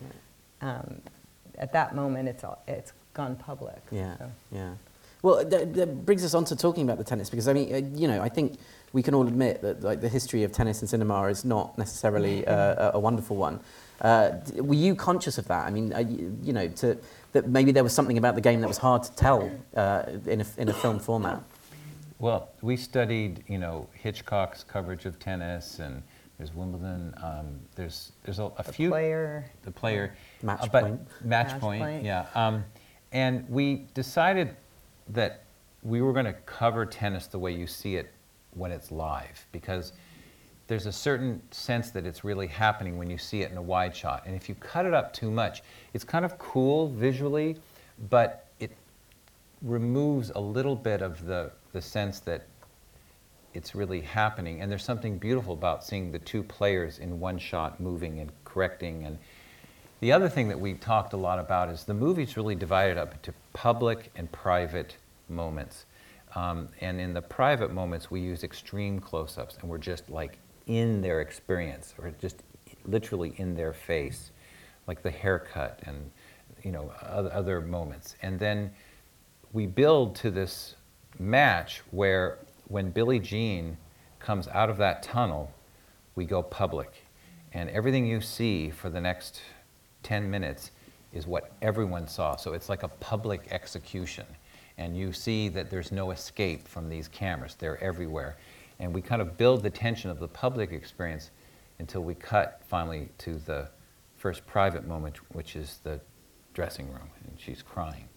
um, 0.61 1.00
at 1.57 1.73
that 1.73 1.95
moment 1.95 2.28
it's 2.28 2.45
all, 2.45 2.62
it's 2.69 2.93
gone 3.18 3.37
public. 3.37 3.82
Yeah, 3.90 4.16
so. 4.16 4.30
yeah. 4.52 4.70
Well, 5.22 5.44
that, 5.44 5.75
that 5.75 6.06
brings 6.06 6.25
us 6.25 6.32
on 6.32 6.44
to 6.46 6.56
talking 6.56 6.84
about 6.84 6.96
the 6.98 7.04
tennis 7.04 7.28
because 7.28 7.48
I 7.48 7.52
mean, 7.52 7.75
uh, 7.75 7.98
you 7.98 8.06
know, 8.06 8.22
I 8.22 8.28
think 8.28 8.58
we 8.92 9.02
can 9.02 9.12
all 9.14 9.26
admit 9.26 9.60
that 9.62 9.82
like 9.82 10.00
the 10.00 10.08
history 10.08 10.44
of 10.44 10.52
tennis 10.52 10.80
and 10.80 10.88
cinema 10.88 11.25
is 11.25 11.44
not 11.44 11.76
necessarily 11.76 12.46
uh, 12.54 12.90
a, 12.90 12.90
a 12.94 13.00
wonderful 13.00 13.37
one. 13.37 13.58
Uh, 14.00 14.28
d- 14.30 14.60
were 14.60 14.75
you 14.87 14.94
conscious 14.94 15.37
of 15.38 15.48
that? 15.48 15.66
I 15.66 15.70
mean, 15.70 15.92
uh, 15.92 15.98
you, 15.98 16.38
you 16.44 16.52
know, 16.52 16.68
to, 16.68 16.96
that 17.32 17.48
maybe 17.48 17.72
there 17.72 17.82
was 17.82 17.92
something 17.92 18.16
about 18.16 18.37
the 18.37 18.40
game 18.40 18.60
that 18.60 18.68
was 18.68 18.78
hard 18.78 19.02
to 19.02 19.12
tell 19.16 19.50
uh, 19.76 20.04
in, 20.26 20.40
a, 20.40 20.46
in 20.56 20.68
a 20.68 20.72
film 20.72 21.00
format. 21.00 21.42
Well, 22.20 22.48
we 22.62 22.76
studied, 22.76 23.42
you 23.48 23.58
know, 23.58 23.88
Hitchcock's 23.92 24.62
coverage 24.62 25.04
of 25.04 25.18
tennis, 25.18 25.80
and 25.80 26.00
there's 26.37 26.54
Wimbledon. 26.54 27.12
Um, 27.22 27.58
there's 27.75 28.12
there's 28.22 28.38
a, 28.38 28.46
a 28.56 28.62
The 28.64 28.72
few 28.72 28.90
player. 28.90 29.44
the 29.64 29.70
player 29.72 30.14
Match 30.42 30.62
uh, 30.62 30.68
but 30.70 30.82
point. 30.84 31.00
Match, 31.25 31.48
Match 31.48 31.60
point, 31.60 31.82
point. 31.82 32.04
yeah. 32.04 32.26
Um, 32.37 32.64
and 33.12 33.48
we 33.48 33.86
decided 33.94 34.54
that 35.08 35.44
we 35.82 36.02
were 36.02 36.12
going 36.12 36.26
to 36.26 36.34
cover 36.44 36.84
tennis 36.84 37.26
the 37.26 37.38
way 37.38 37.52
you 37.52 37.66
see 37.66 37.96
it 37.96 38.10
when 38.52 38.70
it's 38.72 38.90
live, 38.90 39.46
because 39.52 39.92
there's 40.66 40.86
a 40.86 40.92
certain 40.92 41.40
sense 41.50 41.90
that 41.90 42.04
it's 42.04 42.24
really 42.24 42.46
happening 42.46 42.98
when 42.98 43.08
you 43.08 43.16
see 43.16 43.40
it 43.40 43.50
in 43.50 43.56
a 43.56 43.62
wide 43.62 43.96
shot. 43.96 44.24
And 44.26 44.34
if 44.34 44.48
you 44.48 44.54
cut 44.56 44.84
it 44.84 44.92
up 44.92 45.14
too 45.14 45.30
much, 45.30 45.62
it's 45.94 46.04
kind 46.04 46.24
of 46.24 46.36
cool 46.38 46.88
visually, 46.88 47.56
but 48.10 48.48
it 48.60 48.72
removes 49.62 50.30
a 50.34 50.40
little 50.40 50.76
bit 50.76 51.00
of 51.00 51.24
the, 51.24 51.52
the 51.72 51.80
sense 51.80 52.20
that 52.20 52.46
it's 53.54 53.74
really 53.74 54.02
happening. 54.02 54.60
And 54.60 54.70
there's 54.70 54.84
something 54.84 55.16
beautiful 55.16 55.54
about 55.54 55.84
seeing 55.84 56.12
the 56.12 56.18
two 56.18 56.42
players 56.42 56.98
in 56.98 57.18
one 57.18 57.38
shot 57.38 57.80
moving 57.80 58.20
and 58.20 58.30
correcting. 58.44 59.04
And 59.04 59.18
the 60.00 60.12
other 60.12 60.28
thing 60.28 60.49
that 60.49 60.61
we 60.61 60.75
talked 60.75 61.12
a 61.12 61.17
lot 61.17 61.38
about 61.38 61.69
is 61.71 61.85
the 61.85 61.95
movie's 61.95 62.37
really 62.37 62.55
divided 62.55 62.99
up 62.99 63.14
into 63.14 63.33
public 63.52 64.11
and 64.14 64.31
private 64.31 64.97
moments. 65.28 65.87
Um, 66.35 66.69
and 66.81 67.00
in 67.00 67.14
the 67.14 67.23
private 67.23 67.73
moments, 67.73 68.11
we 68.11 68.21
use 68.21 68.45
extreme 68.45 69.00
close 69.00 69.38
ups, 69.38 69.57
and 69.61 69.69
we're 69.69 69.78
just 69.78 70.09
like 70.09 70.38
in 70.67 71.00
their 71.00 71.21
experience, 71.21 71.95
or 71.99 72.12
just 72.21 72.43
literally 72.85 73.35
in 73.38 73.55
their 73.55 73.73
face, 73.73 74.31
like 74.87 75.02
the 75.02 75.11
haircut 75.11 75.81
and 75.85 76.11
you 76.62 76.71
know 76.71 76.93
other 77.02 77.61
moments. 77.61 78.17
And 78.23 78.38
then 78.38 78.71
we 79.52 79.67
build 79.67 80.14
to 80.17 80.31
this 80.31 80.75
match 81.19 81.83
where 81.90 82.38
when 82.69 82.90
Billie 82.90 83.19
Jean 83.19 83.76
comes 84.19 84.47
out 84.49 84.71
of 84.71 84.76
that 84.76 85.02
tunnel, 85.02 85.50
we 86.14 86.25
go 86.25 86.43
public. 86.43 87.05
And 87.52 87.71
everything 87.71 88.07
you 88.07 88.21
see 88.21 88.71
for 88.71 88.90
the 88.90 89.00
next 89.00 89.40
10 90.02 90.31
minutes 90.31 90.71
is 91.12 91.26
what 91.26 91.52
everyone 91.62 92.07
saw. 92.07 92.37
So 92.37 92.52
it's 92.52 92.69
like 92.69 92.83
a 92.83 92.88
public 92.88 93.49
execution. 93.50 94.26
And 94.76 94.97
you 94.97 95.12
see 95.12 95.49
that 95.49 95.71
there's 95.71 95.90
no 95.90 96.11
escape 96.12 96.69
from 96.69 96.88
these 96.88 97.09
cameras, 97.09 97.57
they're 97.59 97.83
everywhere. 97.83 98.37
And 98.78 98.95
we 98.95 99.02
kind 99.02 99.21
of 99.21 99.37
build 99.37 99.62
the 99.62 99.71
tension 99.71 100.11
of 100.11 100.21
the 100.21 100.28
public 100.28 100.71
experience 100.71 101.31
until 101.81 102.02
we 102.02 102.14
cut 102.14 102.62
finally 102.67 103.09
to 103.19 103.35
the 103.35 103.69
first 104.17 104.47
private 104.47 104.87
moment, 104.87 105.17
which 105.35 105.57
is 105.57 105.81
the 105.83 106.00
dressing 106.55 106.88
room, 106.88 107.09
and 107.25 107.38
she's 107.38 107.62
crying. 107.62 108.09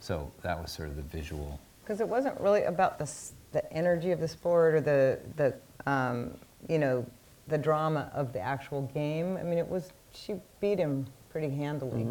So 0.00 0.30
that 0.42 0.60
was 0.60 0.70
sort 0.70 0.88
of 0.88 0.96
the 0.96 1.02
visual. 1.02 1.58
Because 1.82 2.00
it 2.00 2.08
wasn't 2.08 2.38
really 2.40 2.62
about 2.64 2.98
the, 2.98 3.10
the 3.52 3.72
energy 3.72 4.10
of 4.10 4.20
the 4.20 4.28
sport 4.28 4.74
or 4.74 4.80
the, 4.80 5.18
the 5.36 5.54
um, 5.90 6.36
you 6.68 6.78
know, 6.78 7.06
the 7.48 7.58
drama 7.58 8.10
of 8.14 8.32
the 8.32 8.40
actual 8.40 8.82
game. 8.94 9.36
I 9.36 9.42
mean, 9.42 9.58
it 9.58 9.68
was, 9.68 9.90
she 10.12 10.36
beat 10.60 10.78
him 10.78 11.06
pretty 11.34 11.50
handily. 11.50 12.06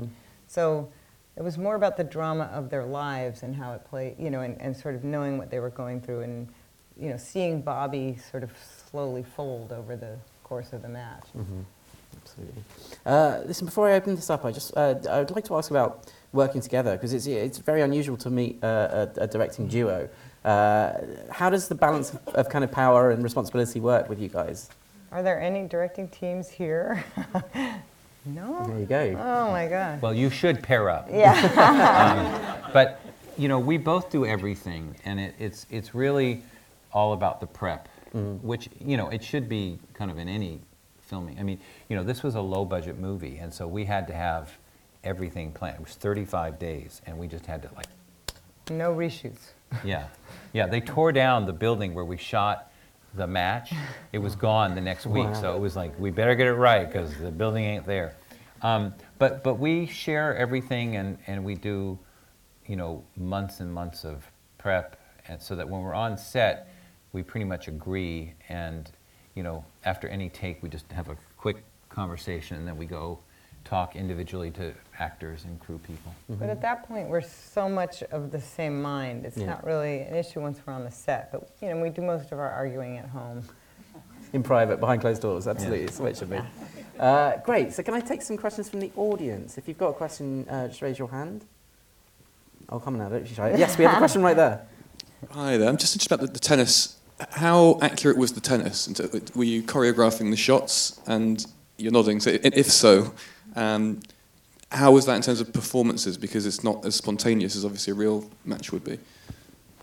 So 0.48 0.90
it 1.38 1.44
was 1.44 1.58
more 1.58 1.76
about 1.76 1.96
the 1.96 2.04
drama 2.04 2.52
of 2.54 2.70
their 2.70 2.84
lives 2.84 3.42
and 3.42 3.56
how 3.56 3.72
it 3.72 3.86
played, 3.86 4.16
you 4.20 4.30
know, 4.30 4.42
and, 4.42 4.60
and 4.62 4.76
sort 4.76 4.96
of 4.96 5.06
knowing 5.06 5.38
what 5.38 5.50
they 5.50 5.60
were 5.60 5.70
going 5.70 6.02
through 6.02 6.24
and, 6.24 6.50
you 7.00 7.08
know, 7.10 7.16
seeing 7.16 7.62
Bobby 7.62 8.18
sort 8.30 8.44
of 8.44 8.52
slowly 8.92 9.24
fold 9.24 9.72
over 9.72 9.96
the 9.96 10.18
course 10.44 10.74
of 10.74 10.82
the 10.82 10.90
match. 10.90 11.24
Absolutely. 12.22 12.64
Uh, 13.06 13.40
listen, 13.46 13.66
before 13.66 13.90
I 13.90 13.94
open 13.94 14.14
this 14.18 14.30
up, 14.30 14.44
I 14.44 14.52
just 14.52 14.76
uh, 14.76 14.96
I 15.10 15.20
would 15.20 15.32
like 15.32 15.46
to 15.46 15.56
ask 15.56 15.72
about 15.72 16.12
working 16.34 16.60
together 16.60 16.92
because 16.98 17.14
it's 17.14 17.26
it's 17.26 17.60
very 17.60 17.82
unusual 17.82 18.18
to 18.18 18.30
meet 18.30 18.62
uh, 18.62 19.08
a, 19.18 19.22
a 19.22 19.28
directing 19.28 19.68
duo. 19.68 20.10
Uh, 20.44 20.92
how 21.32 21.50
does 21.50 21.70
the 21.70 21.76
balance 21.76 22.14
of, 22.14 22.28
of 22.36 22.50
kind 22.50 22.66
of 22.66 22.72
power 22.74 23.12
and 23.12 23.24
responsibility 23.24 23.80
work 23.80 24.10
with 24.10 24.20
you 24.20 24.28
guys? 24.28 24.70
Are 25.14 25.24
there 25.24 25.40
any 25.42 25.66
directing 25.66 26.10
teams 26.10 26.50
here? 26.50 27.04
no? 28.26 28.66
There 28.68 28.80
you 28.80 28.86
go. 28.86 29.18
Oh 29.20 29.52
my 29.52 29.68
God. 29.68 30.02
Well, 30.02 30.14
you 30.14 30.30
should 30.30 30.62
pair 30.64 30.90
up. 30.90 31.10
Yeah. 31.12 31.34
Um, 32.64 32.72
but 32.74 33.02
you 33.38 33.48
know, 33.48 33.60
we 33.60 33.78
both 33.78 34.10
do 34.10 34.26
everything, 34.26 34.96
and 35.06 35.20
it, 35.20 35.36
it's 35.40 35.66
it's 35.70 35.96
really 35.96 36.44
all 36.92 37.14
about 37.14 37.40
the 37.40 37.48
prep, 37.48 37.88
mm-hmm. 38.14 38.46
which 38.46 38.70
you 38.80 38.98
know 38.98 39.10
it 39.10 39.24
should 39.24 39.50
be 39.50 39.80
kind 39.94 40.12
of 40.12 40.18
in 40.18 40.28
any 40.28 40.62
filming. 41.02 41.40
I 41.40 41.44
mean, 41.44 41.60
you 41.90 41.96
know, 41.96 42.04
this 42.04 42.24
was 42.24 42.36
a 42.36 42.42
low 42.42 42.66
budget 42.66 42.98
movie, 42.98 43.38
and 43.38 43.54
so 43.54 43.68
we 43.68 43.86
had 43.86 44.08
to 44.08 44.14
have 44.14 44.52
everything 45.04 45.52
planned. 45.52 45.76
It 45.76 45.82
was 45.82 45.96
35 45.96 46.60
days, 46.60 47.02
and 47.06 47.18
we 47.18 47.28
just 47.28 47.46
had 47.46 47.62
to 47.64 47.70
like, 47.76 47.88
no 48.70 48.94
reshoots. 48.94 49.52
yeah, 49.84 50.08
yeah. 50.54 50.68
They 50.68 50.82
tore 50.82 51.12
down 51.12 51.46
the 51.46 51.54
building 51.54 51.94
where 51.94 52.06
we 52.06 52.18
shot 52.18 52.72
the 53.16 53.28
match. 53.28 53.74
It 54.12 54.18
was 54.18 54.36
gone 54.36 54.76
the 54.76 54.82
next 54.82 55.06
week, 55.06 55.36
so 55.36 55.56
it 55.56 55.60
was 55.60 55.76
like 55.76 55.98
we 56.00 56.12
better 56.12 56.36
get 56.36 56.48
it 56.48 56.54
right 56.54 56.86
because 56.86 57.16
the 57.18 57.32
building 57.32 57.64
ain't 57.64 57.86
there. 57.86 58.16
Um, 58.62 58.94
but 59.20 59.44
but 59.44 59.56
we 59.56 59.86
share 59.86 60.36
everything, 60.36 60.96
and 60.96 61.18
and 61.28 61.44
we 61.44 61.56
do, 61.56 62.00
you 62.66 62.76
know, 62.76 63.04
months 63.18 63.60
and 63.60 63.72
months 63.74 64.04
of 64.06 64.26
prep, 64.58 65.00
and 65.28 65.42
so 65.42 65.56
that 65.56 65.68
when 65.68 65.82
we're 65.82 65.94
on 65.94 66.18
set, 66.18 66.74
we 67.12 67.24
pretty 67.24 67.46
much 67.46 67.68
agree, 67.68 68.34
and 68.50 68.92
you 69.36 69.44
know, 69.44 69.66
after 69.86 70.08
any 70.08 70.30
take, 70.30 70.64
we 70.64 70.70
just 70.70 70.92
have 70.92 71.10
a 71.10 71.18
quick 71.38 71.64
conversation, 71.90 72.58
and 72.58 72.68
then 72.68 72.78
we 72.78 72.86
go 72.86 73.20
talk 73.74 73.96
individually 73.96 74.52
to 74.52 74.72
actors 75.00 75.46
and 75.46 75.60
crew 75.60 75.80
people. 75.80 76.14
But 76.30 76.48
at 76.52 76.62
that 76.62 76.88
point, 76.88 77.10
we're 77.10 77.22
so 77.22 77.68
much 77.68 78.04
of 78.12 78.32
the 78.32 78.40
same 78.40 78.80
mind. 78.80 79.26
It's 79.26 79.36
Yeah. 79.36 79.48
not 79.48 79.66
really 79.66 80.02
an 80.02 80.14
issue 80.14 80.42
once 80.42 80.60
we're 80.64 80.74
on 80.74 80.84
the 80.84 80.92
set, 80.92 81.32
but 81.32 81.50
you 81.60 81.70
know, 81.70 81.82
we 81.82 81.90
do 81.90 82.04
most 82.04 82.32
of 82.32 82.38
our 82.38 82.52
arguing 82.52 83.00
at 83.00 83.08
home. 83.10 83.44
In 84.32 84.44
private, 84.44 84.80
behind 84.80 85.02
closed 85.02 85.22
doors, 85.24 85.48
absolutely. 85.48 85.86
It's 85.86 85.98
the 85.98 86.04
way 86.04 86.12
it 86.12 86.18
should 86.18 86.30
be. 86.30 86.40
Uh, 87.00 87.38
great. 87.38 87.74
So, 87.74 87.82
can 87.84 87.94
I 87.96 88.00
take 88.00 88.22
some 88.22 88.38
questions 88.38 88.70
from 88.70 88.80
the 88.80 88.92
audience? 88.96 89.58
If 89.58 89.68
you've 89.68 89.78
got 89.80 89.90
a 89.90 89.94
question, 89.94 90.48
uh, 90.50 90.68
just 90.68 90.82
raise 90.84 90.98
your 91.00 91.10
hand. 91.10 91.44
Oh, 92.70 92.80
come 92.80 92.94
on 92.96 93.00
now, 93.00 93.10
don't 93.10 93.28
you 93.28 93.34
shy. 93.36 93.56
Yes, 93.56 93.78
we 93.78 93.86
have 93.86 93.96
a 93.96 93.98
question 93.98 94.22
right 94.22 94.36
there. 94.36 94.66
Hi 95.32 95.58
there. 95.58 95.68
I'm 95.70 95.78
just 95.78 95.96
interested 95.96 96.14
about 96.14 96.26
the, 96.28 96.32
the 96.34 96.40
tennis. 96.40 96.98
How 97.32 97.78
accurate 97.82 98.18
was 98.18 98.34
the 98.34 98.42
tennis? 98.42 98.86
And 98.88 98.96
so, 98.98 99.10
Were 99.36 99.44
you 99.44 99.64
choreographing 99.64 100.30
the 100.32 100.38
shots? 100.38 101.00
And 101.08 101.46
you're 101.78 101.92
nodding. 101.92 102.20
So, 102.20 102.32
i- 102.32 102.40
if 102.44 102.72
so, 102.72 103.14
um, 103.56 104.02
how 104.72 104.92
was 104.92 105.06
that 105.06 105.16
in 105.16 105.22
terms 105.22 105.40
of 105.40 105.54
performances? 105.54 106.18
Because 106.18 106.46
it's 106.46 106.64
not 106.64 106.86
as 106.86 106.96
spontaneous 106.96 107.56
as 107.56 107.64
obviously 107.64 107.92
a 107.92 107.96
real 107.96 108.30
match 108.44 108.72
would 108.72 108.84
be. 108.84 109.00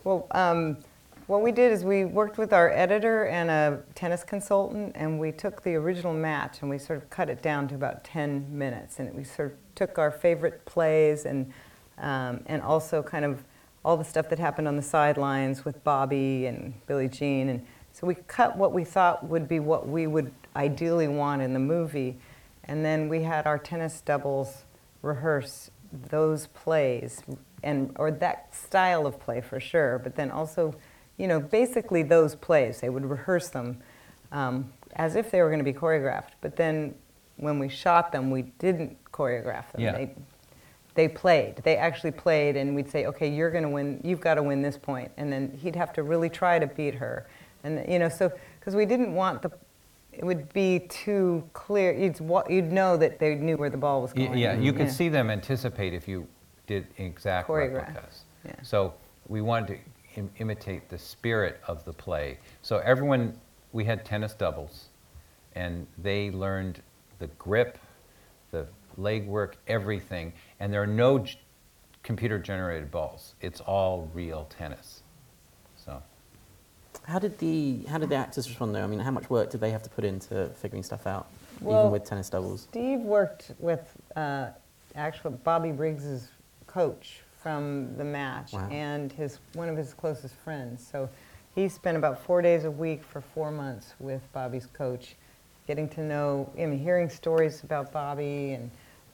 Well, 0.02 0.26
um, 0.32 0.78
what 1.26 1.42
we 1.42 1.52
did 1.52 1.70
is 1.70 1.84
we 1.84 2.04
worked 2.04 2.38
with 2.38 2.52
our 2.52 2.70
editor 2.70 3.26
and 3.26 3.50
a 3.50 3.82
tennis 3.94 4.24
consultant, 4.24 4.92
and 4.96 5.20
we 5.20 5.30
took 5.30 5.62
the 5.62 5.76
original 5.76 6.12
match 6.12 6.58
and 6.60 6.68
we 6.68 6.76
sort 6.76 6.96
of 6.96 7.08
cut 7.08 7.30
it 7.30 7.40
down 7.40 7.68
to 7.68 7.76
about 7.76 8.02
10 8.02 8.46
minutes. 8.50 8.98
And 8.98 9.14
we 9.14 9.22
sort 9.22 9.52
of 9.52 9.58
took 9.76 9.96
our 9.96 10.10
favorite 10.10 10.64
plays 10.64 11.26
and, 11.26 11.52
um, 11.98 12.40
and 12.46 12.60
also 12.62 13.00
kind 13.00 13.24
of 13.24 13.44
all 13.84 13.96
the 13.96 14.04
stuff 14.04 14.28
that 14.30 14.40
happened 14.40 14.66
on 14.66 14.74
the 14.74 14.82
sidelines 14.82 15.64
with 15.64 15.82
Bobby 15.84 16.46
and 16.46 16.74
Billie 16.86 17.08
Jean. 17.08 17.48
And 17.48 17.64
so 17.92 18.06
we 18.06 18.16
cut 18.26 18.56
what 18.56 18.72
we 18.72 18.84
thought 18.84 19.24
would 19.24 19.46
be 19.46 19.60
what 19.60 19.88
we 19.88 20.08
would 20.08 20.32
ideally 20.56 21.06
want 21.06 21.42
in 21.42 21.52
the 21.52 21.60
movie. 21.60 22.18
And 22.64 22.84
then 22.84 23.08
we 23.08 23.22
had 23.22 23.46
our 23.46 23.58
tennis 23.58 24.00
doubles 24.00 24.64
rehearse 25.02 25.70
those 25.92 26.46
plays 26.48 27.22
and 27.62 27.92
or 27.96 28.10
that 28.10 28.54
style 28.54 29.06
of 29.06 29.18
play 29.18 29.40
for 29.40 29.58
sure 29.60 29.98
but 29.98 30.14
then 30.14 30.30
also 30.30 30.74
you 31.16 31.26
know 31.26 31.40
basically 31.40 32.02
those 32.02 32.34
plays 32.34 32.80
they 32.80 32.88
would 32.88 33.04
rehearse 33.04 33.48
them 33.48 33.78
um, 34.32 34.72
as 34.96 35.16
if 35.16 35.30
they 35.30 35.42
were 35.42 35.48
going 35.48 35.58
to 35.58 35.64
be 35.64 35.72
choreographed 35.72 36.32
but 36.40 36.56
then 36.56 36.94
when 37.36 37.58
we 37.58 37.68
shot 37.68 38.12
them 38.12 38.30
we 38.30 38.42
didn't 38.42 38.96
choreograph 39.12 39.70
them 39.72 39.80
Yeah. 39.80 39.92
they, 39.92 40.14
they 40.94 41.08
played 41.08 41.56
they 41.64 41.76
actually 41.76 42.12
played 42.12 42.56
and 42.56 42.74
we'd 42.74 42.88
say 42.88 43.06
okay 43.06 43.28
you're 43.28 43.50
going 43.50 43.64
to 43.64 43.70
win 43.70 44.00
you've 44.04 44.20
got 44.20 44.34
to 44.34 44.42
win 44.42 44.62
this 44.62 44.76
point." 44.76 45.08
point 45.08 45.12
and 45.16 45.32
then 45.32 45.58
he'd 45.60 45.76
have 45.76 45.92
to 45.94 46.02
really 46.02 46.30
try 46.30 46.58
to 46.58 46.66
beat 46.66 46.94
her 46.94 47.26
and 47.64 47.84
you 47.90 47.98
know 47.98 48.08
so 48.08 48.32
because 48.58 48.74
we 48.74 48.86
didn't 48.86 49.12
want 49.12 49.42
the 49.42 49.50
it 50.12 50.24
would 50.24 50.52
be 50.52 50.80
too 50.88 51.42
clear 51.52 51.92
you'd, 51.92 52.18
wa- 52.20 52.44
you'd 52.48 52.72
know 52.72 52.96
that 52.96 53.18
they 53.18 53.34
knew 53.34 53.56
where 53.56 53.70
the 53.70 53.76
ball 53.76 54.02
was 54.02 54.12
Y- 54.14 54.26
going 54.26 54.38
Yeah, 54.38 54.54
you 54.54 54.72
could 54.72 54.90
see 54.90 55.08
them 55.08 55.30
anticipate 55.30 55.94
if 55.94 56.08
you 56.08 56.26
did 56.66 56.86
exact 56.98 57.48
Choreograph, 57.48 57.88
replicas. 57.88 58.24
yeah. 58.44 58.52
So 58.62 58.94
we 59.28 59.40
wanted 59.40 59.68
to 60.14 60.20
Im- 60.20 60.30
imitate 60.38 60.88
the 60.88 60.98
spirit 60.98 61.60
of 61.68 61.84
the 61.84 61.92
play. 61.92 62.38
So 62.62 62.78
everyone, 62.78 63.38
we 63.72 63.84
had 63.84 64.04
tennis 64.04 64.34
doubles, 64.34 64.88
and 65.54 65.86
they 65.98 66.30
learned 66.32 66.82
the 67.20 67.28
grip, 67.38 67.78
the 68.50 68.66
leg 68.96 69.26
work, 69.28 69.56
everything. 69.68 70.32
And 70.58 70.72
there 70.72 70.82
are 70.82 70.86
no 70.86 71.20
j- 71.20 71.38
computer-generated 72.02 72.90
balls. 72.90 73.34
It's 73.40 73.60
all 73.60 74.08
real 74.12 74.46
tennis. 74.50 74.99
How 77.04 77.18
did 77.18 77.38
the 77.38 77.80
how 77.88 77.98
did 77.98 78.08
the 78.10 78.16
actors 78.16 78.48
respond 78.48 78.74
though? 78.74 78.84
I 78.84 78.86
mean, 78.86 79.00
how 79.00 79.10
much 79.10 79.28
work 79.30 79.50
did 79.50 79.60
they 79.60 79.70
have 79.70 79.82
to 79.82 79.90
put 79.90 80.04
into 80.04 80.48
figuring 80.56 80.82
stuff 80.82 81.06
out, 81.06 81.28
Well, 81.60 81.80
even 81.80 81.90
with 81.92 82.04
tennis 82.04 82.28
doubles? 82.30 82.62
Steve 82.70 83.00
worked 83.00 83.52
with 83.58 83.80
uh, 84.16 84.48
actual 84.94 85.30
Bobby 85.32 85.72
Riggs's 85.72 86.28
coach 86.66 87.20
from 87.42 87.96
the 87.96 88.04
match 88.04 88.52
Wow. 88.52 88.68
and 88.70 89.10
his 89.12 89.38
one 89.54 89.68
of 89.68 89.76
his 89.76 89.94
closest 89.94 90.34
friends. 90.36 90.86
So 90.86 91.08
he 91.54 91.68
spent 91.68 91.96
about 91.96 92.22
four 92.22 92.42
days 92.42 92.64
a 92.64 92.70
week 92.70 93.02
for 93.02 93.20
four 93.20 93.50
months 93.50 93.94
with 93.98 94.22
Bobby's 94.32 94.66
coach, 94.66 95.16
getting 95.66 95.88
to 95.90 96.00
know 96.02 96.50
him, 96.54 96.76
hearing 96.76 97.08
stories 97.08 97.62
about 97.64 97.92
Bobby, 97.92 98.52
and 98.52 98.70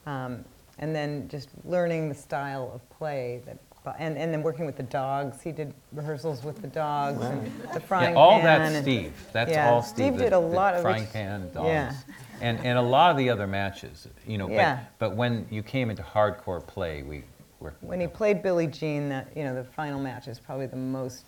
um, 0.06 0.44
and 0.78 0.94
then 0.94 1.28
just 1.28 1.48
learning 1.64 2.08
the 2.10 2.14
style 2.14 2.70
of 2.74 2.88
play 2.98 3.40
that. 3.46 3.56
And, 3.98 4.16
and 4.18 4.32
then 4.32 4.42
working 4.42 4.66
with 4.66 4.76
the 4.76 4.82
dogs, 4.82 5.40
he 5.42 5.52
did 5.52 5.72
rehearsals 5.92 6.42
with 6.44 6.60
the 6.60 6.68
dogs 6.68 7.22
and 7.24 7.50
the 7.72 7.80
frying 7.80 8.14
Yeah, 8.14 8.20
all 8.20 8.40
pan. 8.40 8.44
that's 8.44 8.74
and- 8.74 8.82
Steve. 8.84 9.28
That's 9.32 9.50
Yeah, 9.50 9.70
all 9.70 9.82
Steve. 9.82 9.94
Steve 10.06 10.12
the- 10.18 10.24
did 10.24 10.32
a 10.32 10.36
the 10.36 10.40
lot 10.40 10.74
of 10.74 10.82
frying 10.82 11.02
ex- 11.04 11.12
pan 11.12 11.50
dogs. 11.52 11.68
yeah. 11.68 11.92
And, 12.40 12.58
and 12.66 12.78
a 12.78 12.82
lot 12.82 13.10
of 13.10 13.16
the 13.16 13.30
other 13.30 13.46
matches, 13.46 14.08
you 14.26 14.38
know, 14.38 14.48
Yeah. 14.50 14.80
but, 14.98 15.10
but 15.10 15.16
when 15.16 15.46
you 15.50 15.62
came 15.62 15.88
into 15.90 16.02
hardcore 16.02 16.64
play, 16.66 17.02
we 17.02 17.24
were. 17.60 17.74
When 17.80 18.00
he 18.00 18.06
played 18.06 18.42
Billie 18.42 18.66
Jean, 18.66 19.08
that 19.08 19.28
you 19.36 19.44
know, 19.44 19.54
the 19.54 19.64
final 19.64 20.00
match 20.00 20.28
is 20.28 20.38
probably 20.38 20.66
the 20.66 20.76
most, 20.76 21.24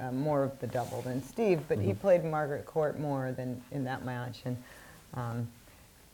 uh, 0.00 0.12
more 0.12 0.44
of 0.44 0.58
the 0.60 0.66
double 0.68 1.00
than 1.02 1.22
Steve, 1.22 1.60
but 1.68 1.78
he 1.78 1.92
played 1.94 2.24
Margaret 2.24 2.66
Court 2.66 2.98
more 3.00 3.32
than 3.32 3.60
in 3.72 3.82
that 3.84 4.04
match, 4.04 4.42
and 4.44 4.56
um, 5.14 5.48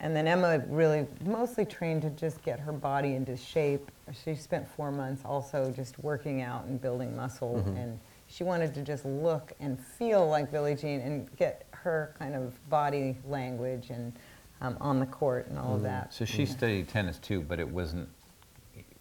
and 0.00 0.16
then 0.16 0.26
Emma 0.26 0.62
really 0.68 1.06
mostly 1.24 1.64
trained 1.64 2.02
to 2.02 2.10
just 2.10 2.42
get 2.42 2.58
her 2.58 2.72
body 2.72 3.14
into 3.14 3.36
shape. 3.36 3.90
She 4.24 4.34
spent 4.34 4.66
four 4.68 4.90
months 4.90 5.22
also 5.24 5.72
just 5.74 5.98
working 5.98 6.42
out 6.42 6.64
and 6.64 6.80
building 6.80 7.14
muscle, 7.14 7.62
mm-hmm. 7.64 7.76
and 7.76 8.00
she 8.26 8.44
wanted 8.44 8.74
to 8.74 8.82
just 8.82 9.04
look 9.04 9.52
and 9.60 9.78
feel 9.78 10.26
like 10.28 10.50
Billie 10.50 10.74
Jean 10.74 11.00
and 11.00 11.36
get 11.36 11.66
her 11.72 12.14
kind 12.18 12.34
of 12.34 12.68
body 12.70 13.16
language 13.26 13.90
and 13.90 14.12
um, 14.60 14.76
on 14.80 15.00
the 15.00 15.06
court 15.06 15.48
and 15.48 15.58
all 15.58 15.74
of 15.74 15.78
mm-hmm. 15.78 15.84
that. 15.84 16.14
So 16.14 16.24
she 16.24 16.46
studied 16.46 16.88
tennis 16.88 17.18
too, 17.18 17.40
but 17.40 17.58
it 17.58 17.68
wasn't, 17.68 18.08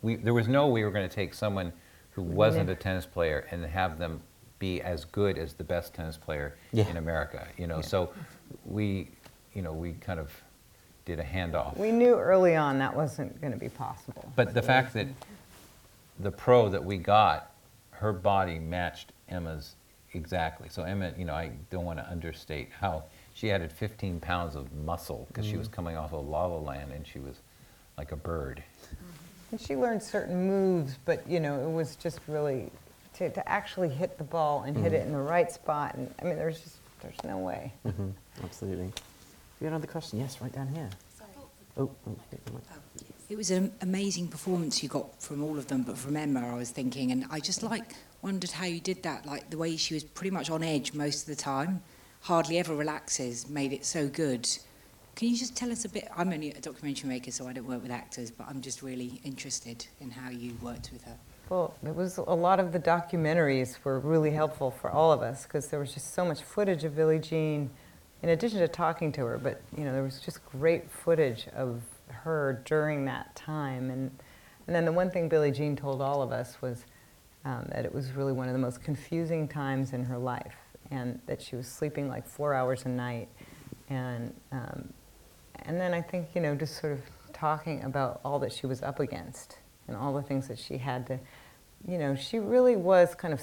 we, 0.02 0.16
there 0.16 0.34
was 0.34 0.48
no 0.48 0.68
way 0.68 0.82
we 0.82 0.86
were 0.86 0.92
going 0.92 1.08
to 1.08 1.14
take 1.14 1.34
someone 1.34 1.72
who 2.12 2.24
mm-hmm. 2.24 2.34
wasn't 2.34 2.70
a 2.70 2.76
tennis 2.76 3.06
player 3.06 3.48
and 3.52 3.66
have 3.66 4.00
them 4.00 4.22
be 4.58 4.82
as 4.82 5.06
good 5.06 5.38
as 5.38 5.54
the 5.54 5.64
best 5.64 5.94
tennis 5.94 6.18
player 6.18 6.56
Yeah. 6.72 6.88
in 6.90 6.98
America, 6.98 7.48
you 7.58 7.68
know? 7.68 7.82
So 7.82 8.12
we, 8.66 9.10
you 9.54 9.62
know, 9.62 9.72
we 9.72 9.94
kind 9.94 10.20
of 10.20 10.32
did 11.10 11.20
a 11.20 11.24
handoff. 11.24 11.76
We 11.76 11.92
knew 11.92 12.14
early 12.14 12.56
on 12.56 12.78
that 12.80 12.96
wasn't 12.96 13.42
going 13.42 13.52
to 13.52 13.58
be 13.60 13.70
possible. 13.70 14.32
But 14.36 14.54
the 14.54 14.62
fact 14.62 14.94
that 14.94 15.08
the 16.20 16.30
pro 16.30 16.70
that 16.70 16.84
we 16.84 16.98
got, 16.98 17.52
her 17.92 18.14
body 18.14 18.60
matched 18.60 19.12
Emma's 19.28 19.76
exactly. 20.14 20.70
So 20.70 20.84
Emma, 20.84 21.12
you 21.18 21.26
know, 21.26 21.34
I 21.34 21.50
don't 21.72 21.84
want 21.84 21.98
to 21.98 22.08
understate 22.08 22.70
how 22.80 23.06
she 23.34 23.52
added 23.52 23.72
15 23.72 24.20
pounds 24.20 24.56
of 24.56 24.72
muscle 24.72 25.26
because 25.30 25.48
she 25.48 25.58
was 25.58 25.68
mm. 25.68 25.72
coming 25.72 25.98
off 25.98 26.14
of 26.14 26.28
La 26.28 26.46
La 26.46 26.60
Land 26.60 26.92
and 26.92 27.08
she 27.08 27.18
was 27.18 27.38
like 27.98 28.12
a 28.12 28.16
bird. 28.16 28.64
Mm-hmm. 28.86 29.06
And 29.52 29.62
she 29.62 29.76
learned 29.76 30.04
certain 30.04 30.48
moves, 30.48 30.96
but 31.06 31.28
you 31.28 31.40
know, 31.40 31.68
it 31.68 31.72
was 31.72 31.96
just 31.96 32.20
really 32.28 32.70
to, 33.16 33.32
to 33.32 33.50
actually 33.50 33.90
hit 33.90 34.20
the 34.20 34.24
ball 34.24 34.62
and 34.62 34.78
hit 34.78 34.94
mm-hmm. 34.94 34.96
it 34.96 35.08
in 35.08 35.12
the 35.12 35.18
right 35.18 35.52
spot. 35.52 35.96
And 35.96 36.14
I 36.22 36.26
mean, 36.26 36.36
there's 36.36 36.62
just 36.62 36.76
there's 37.02 37.24
no 37.24 37.40
way. 37.40 37.74
hmm 37.84 38.10
Absolutely. 38.44 38.92
Do 39.60 39.66
you 39.66 39.72
have 39.72 39.82
another 39.82 39.92
question? 39.92 40.20
Yes, 40.20 40.40
right 40.40 40.54
down 40.54 40.70
here. 40.70 40.90
Oh, 41.78 41.92
oh, 42.08 42.16
hit 42.32 42.46
the 42.46 42.54
mic. 42.54 42.62
It 43.28 43.36
was 43.36 43.52
an 43.52 43.74
amazing 43.82 44.30
performance 44.30 44.82
you 44.82 44.88
got 44.88 45.22
from 45.22 45.44
all 45.44 45.58
of 45.58 45.68
them, 45.68 45.84
but 45.84 45.98
from 45.98 46.16
Emma, 46.16 46.48
I 46.48 46.56
was 46.56 46.70
thinking, 46.70 47.12
and 47.12 47.26
I 47.30 47.42
just 47.42 47.62
like 47.62 47.94
wondered 48.22 48.52
how 48.52 48.66
you 48.66 48.80
did 48.80 49.04
that. 49.04 49.26
Like 49.26 49.50
the 49.50 49.58
way 49.58 49.76
she 49.76 49.94
was 49.94 50.06
pretty 50.06 50.32
much 50.32 50.50
on 50.50 50.64
edge 50.64 50.94
most 50.94 51.24
of 51.24 51.36
the 51.36 51.42
time, 51.42 51.82
hardly 52.22 52.58
ever 52.58 52.74
relaxes, 52.74 53.50
made 53.50 53.74
it 53.74 53.84
so 53.84 54.08
good. 54.08 54.48
Can 55.18 55.28
you 55.28 55.36
just 55.36 55.58
tell 55.58 55.74
us 55.74 55.84
a 55.84 55.90
bit? 55.90 56.08
I'm 56.16 56.32
only 56.32 56.52
a 56.52 56.62
documentary 56.62 57.10
maker, 57.10 57.32
so 57.32 57.46
I 57.46 57.52
don't 57.52 57.68
work 57.68 57.82
with 57.82 57.92
actors, 57.92 58.32
but 58.32 58.48
I'm 58.48 58.62
just 58.62 58.82
really 58.82 59.20
interested 59.26 59.86
in 60.00 60.10
how 60.10 60.30
you 60.30 60.58
worked 60.62 60.94
with 60.94 61.04
her. 61.04 61.18
Well, 61.50 61.74
it 61.86 61.94
was 61.94 62.16
a 62.16 62.24
lot 62.24 62.62
of 62.62 62.72
the 62.72 62.80
documentaries 62.80 63.76
were 63.84 64.00
really 64.00 64.32
helpful 64.32 64.72
for 64.72 64.90
all 64.90 65.12
of 65.12 65.22
us 65.22 65.44
because 65.44 65.68
there 65.68 65.82
was 65.82 65.94
just 65.94 66.14
so 66.14 66.24
much 66.24 66.44
footage 66.44 66.86
of 66.86 66.96
Billie 66.96 67.20
Jean, 67.20 67.70
in 68.22 68.30
addition 68.30 68.60
to 68.60 68.68
talking 68.68 69.12
to 69.14 69.26
her. 69.26 69.38
But 69.38 69.62
you 69.78 69.84
know, 69.84 69.94
there 69.94 70.04
was 70.04 70.20
just 70.20 70.46
great 70.46 70.90
footage 70.90 71.48
of 71.56 71.82
her 72.10 72.62
during 72.66 73.06
that 73.06 73.36
time. 73.36 73.90
And 73.90 74.12
and 74.68 74.76
then 74.76 74.86
the 74.86 74.92
one 74.92 75.10
thing 75.10 75.30
Billie 75.30 75.52
Jean 75.52 75.76
told 75.76 76.02
all 76.02 76.22
of 76.22 76.32
us 76.32 76.62
was 76.62 76.86
um, 77.46 77.68
that 77.74 77.86
it 77.86 77.94
was 77.94 78.12
really 78.12 78.34
one 78.34 78.48
of 78.48 78.54
the 78.54 78.60
most 78.60 78.84
confusing 78.84 79.48
times 79.48 79.94
in 79.94 80.04
her 80.04 80.18
life, 80.18 80.56
and 80.92 81.20
that 81.26 81.42
she 81.42 81.56
was 81.56 81.68
sleeping 81.68 82.08
like 82.08 82.28
four 82.28 82.54
hours 82.54 82.86
a 82.86 82.90
night, 82.90 83.30
and 83.90 84.34
um, 84.52 84.94
and 85.64 85.80
then 85.80 85.94
I 85.94 86.02
think 86.02 86.30
you 86.36 86.42
know 86.42 86.56
just 86.56 86.80
sort 86.80 86.94
of 86.94 87.02
talking 87.34 87.84
about 87.84 88.20
all 88.26 88.40
that 88.40 88.52
she 88.52 88.68
was 88.68 88.82
up 88.82 89.00
against 89.00 89.58
and 89.88 89.96
all 89.96 90.14
the 90.14 90.22
things 90.22 90.48
that 90.48 90.60
she 90.60 90.78
had 90.78 91.08
to, 91.08 91.20
you 91.88 91.98
know, 91.98 92.16
she 92.16 92.40
really 92.40 92.76
was 92.76 93.16
kind 93.16 93.34
of. 93.34 93.42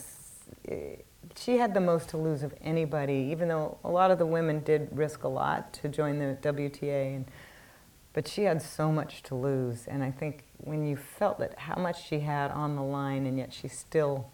She 1.38 1.58
had 1.58 1.74
the 1.74 1.80
most 1.80 2.08
to 2.10 2.16
lose 2.16 2.42
of 2.42 2.54
anybody, 2.62 3.28
even 3.30 3.48
though 3.48 3.78
a 3.84 3.90
lot 3.90 4.10
of 4.10 4.18
the 4.18 4.26
women 4.26 4.60
did 4.60 4.88
risk 4.90 5.22
a 5.24 5.28
lot 5.28 5.72
to 5.74 5.88
join 5.88 6.18
the 6.18 6.36
WTA, 6.40 7.16
and 7.16 7.26
but 8.14 8.26
she 8.26 8.44
had 8.44 8.62
so 8.62 8.90
much 8.90 9.22
to 9.24 9.34
lose. 9.34 9.86
And 9.86 10.02
I 10.02 10.10
think 10.10 10.44
when 10.56 10.86
you 10.86 10.96
felt 10.96 11.38
that 11.38 11.58
how 11.58 11.76
much 11.76 12.06
she 12.06 12.20
had 12.20 12.50
on 12.50 12.74
the 12.74 12.82
line, 12.82 13.26
and 13.26 13.36
yet 13.36 13.52
she 13.52 13.68
still 13.68 14.30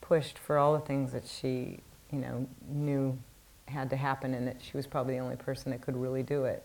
pushed 0.00 0.38
for 0.38 0.56
all 0.58 0.74
the 0.74 0.80
things 0.86 1.10
that 1.10 1.26
she, 1.26 1.80
you 2.12 2.20
know, 2.20 2.46
knew 2.68 3.18
had 3.66 3.90
to 3.90 3.96
happen, 3.96 4.32
and 4.32 4.46
that 4.46 4.62
she 4.62 4.76
was 4.76 4.86
probably 4.86 5.14
the 5.14 5.20
only 5.20 5.34
person 5.34 5.72
that 5.72 5.80
could 5.80 5.96
really 5.96 6.22
do 6.22 6.44
it. 6.44 6.62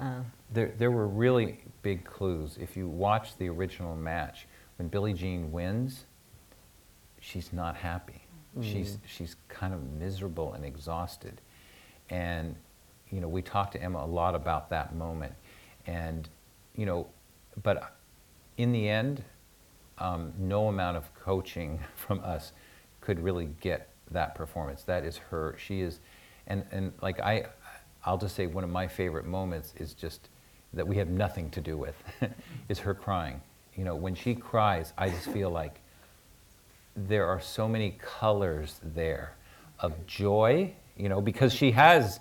Uh, 0.00 0.22
There, 0.50 0.72
there 0.76 0.90
were 0.90 1.06
really 1.06 1.60
big 1.82 2.04
clues. 2.04 2.58
If 2.60 2.76
you 2.76 2.88
watch 2.88 3.36
the 3.36 3.48
original 3.48 3.94
match, 3.94 4.48
when 4.78 4.88
Billie 4.88 5.14
Jean 5.14 5.52
wins, 5.52 6.06
she's 7.20 7.52
not 7.52 7.76
happy. 7.76 8.25
She's, 8.62 8.98
she's 9.06 9.36
kind 9.48 9.74
of 9.74 9.82
miserable 9.98 10.54
and 10.54 10.64
exhausted. 10.64 11.40
And, 12.10 12.56
you 13.10 13.20
know, 13.20 13.28
we 13.28 13.42
talked 13.42 13.72
to 13.72 13.82
Emma 13.82 13.98
a 13.98 14.06
lot 14.06 14.34
about 14.34 14.70
that 14.70 14.94
moment. 14.94 15.34
And, 15.86 16.28
you 16.74 16.86
know, 16.86 17.06
but 17.62 17.96
in 18.56 18.72
the 18.72 18.88
end, 18.88 19.22
um, 19.98 20.32
no 20.38 20.68
amount 20.68 20.96
of 20.96 21.14
coaching 21.14 21.80
from 21.96 22.20
us 22.20 22.52
could 23.00 23.20
really 23.20 23.50
get 23.60 23.88
that 24.10 24.34
performance. 24.34 24.82
That 24.82 25.04
is 25.04 25.16
her. 25.16 25.56
She 25.58 25.80
is, 25.80 26.00
and, 26.46 26.64
and 26.70 26.92
like 27.02 27.20
I, 27.20 27.46
I'll 28.04 28.18
just 28.18 28.36
say 28.36 28.46
one 28.46 28.64
of 28.64 28.70
my 28.70 28.86
favorite 28.86 29.26
moments 29.26 29.74
is 29.78 29.94
just 29.94 30.28
that 30.72 30.86
we 30.86 30.96
have 30.96 31.08
nothing 31.08 31.50
to 31.50 31.60
do 31.60 31.76
with, 31.76 31.94
is 32.68 32.78
her 32.80 32.94
crying. 32.94 33.40
You 33.74 33.84
know, 33.84 33.94
when 33.94 34.14
she 34.14 34.34
cries, 34.34 34.92
I 34.96 35.10
just 35.10 35.28
feel 35.28 35.50
like 35.50 35.80
there 36.96 37.26
are 37.26 37.40
so 37.40 37.68
many 37.68 37.98
colors 38.00 38.80
there 38.82 39.34
of 39.80 40.06
joy, 40.06 40.72
you 40.96 41.08
know, 41.08 41.20
because 41.20 41.52
she 41.52 41.72
has 41.72 42.20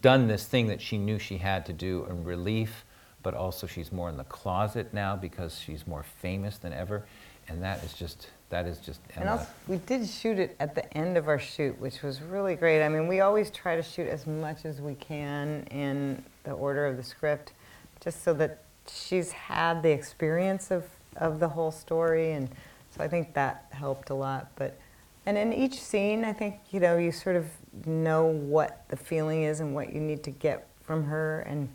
done 0.00 0.28
this 0.28 0.46
thing 0.46 0.68
that 0.68 0.80
she 0.80 0.96
knew 0.96 1.18
she 1.18 1.36
had 1.36 1.66
to 1.66 1.72
do 1.72 2.06
in 2.08 2.24
relief, 2.24 2.84
but 3.22 3.34
also 3.34 3.66
she's 3.66 3.90
more 3.90 4.08
in 4.08 4.16
the 4.16 4.24
closet 4.24 4.94
now 4.94 5.16
because 5.16 5.58
she's 5.58 5.86
more 5.86 6.04
famous 6.20 6.58
than 6.58 6.72
ever, 6.72 7.04
and 7.48 7.62
that 7.62 7.82
is 7.82 7.92
just 7.92 8.28
that 8.50 8.66
is 8.66 8.78
just 8.78 9.00
and 9.16 9.28
also, 9.28 9.46
we 9.66 9.78
did 9.78 10.06
shoot 10.08 10.38
it 10.38 10.54
at 10.60 10.74
the 10.74 10.96
end 10.96 11.16
of 11.16 11.26
our 11.26 11.38
shoot, 11.38 11.78
which 11.80 12.02
was 12.02 12.22
really 12.22 12.54
great. 12.54 12.84
I 12.84 12.88
mean, 12.88 13.08
we 13.08 13.20
always 13.20 13.50
try 13.50 13.74
to 13.74 13.82
shoot 13.82 14.06
as 14.06 14.26
much 14.26 14.64
as 14.64 14.80
we 14.80 14.94
can 14.94 15.66
in 15.70 16.22
the 16.44 16.52
order 16.52 16.86
of 16.86 16.96
the 16.96 17.02
script, 17.02 17.52
just 18.00 18.22
so 18.22 18.32
that 18.34 18.62
she's 18.88 19.32
had 19.32 19.82
the 19.82 19.90
experience 19.90 20.70
of, 20.70 20.84
of 21.16 21.40
the 21.40 21.48
whole 21.48 21.72
story, 21.72 22.32
and 22.32 22.48
so 22.96 23.02
I 23.02 23.08
think 23.08 23.34
that 23.34 23.66
helped 23.70 24.10
a 24.10 24.14
lot. 24.14 24.50
But 24.56 24.78
and 25.26 25.38
in 25.38 25.52
each 25.52 25.80
scene, 25.80 26.24
I 26.24 26.32
think 26.32 26.56
you 26.70 26.80
know 26.80 26.96
you 26.96 27.12
sort 27.12 27.36
of 27.36 27.46
know 27.86 28.26
what 28.26 28.84
the 28.88 28.96
feeling 28.96 29.42
is 29.42 29.60
and 29.60 29.74
what 29.74 29.92
you 29.92 30.00
need 30.00 30.22
to 30.24 30.30
get 30.30 30.68
from 30.82 31.04
her, 31.04 31.40
and 31.40 31.68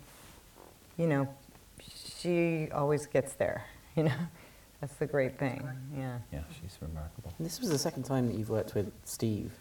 you 0.96 1.06
know, 1.06 1.28
she 1.80 2.68
always 2.72 3.06
gets 3.06 3.34
there. 3.34 3.64
You 3.96 4.04
know. 4.04 4.12
That's 4.80 4.94
the 4.94 5.06
great 5.06 5.36
thing. 5.38 5.68
Yeah. 5.94 6.18
Yeah, 6.32 6.40
she's 6.60 6.78
remarkable. 6.80 7.34
And 7.36 7.44
this 7.44 7.60
was 7.60 7.68
the 7.68 7.76
second 7.78 8.04
time 8.04 8.28
that 8.28 8.36
you've 8.36 8.48
worked 8.48 8.74
with 8.74 8.90
Steve. 9.04 9.52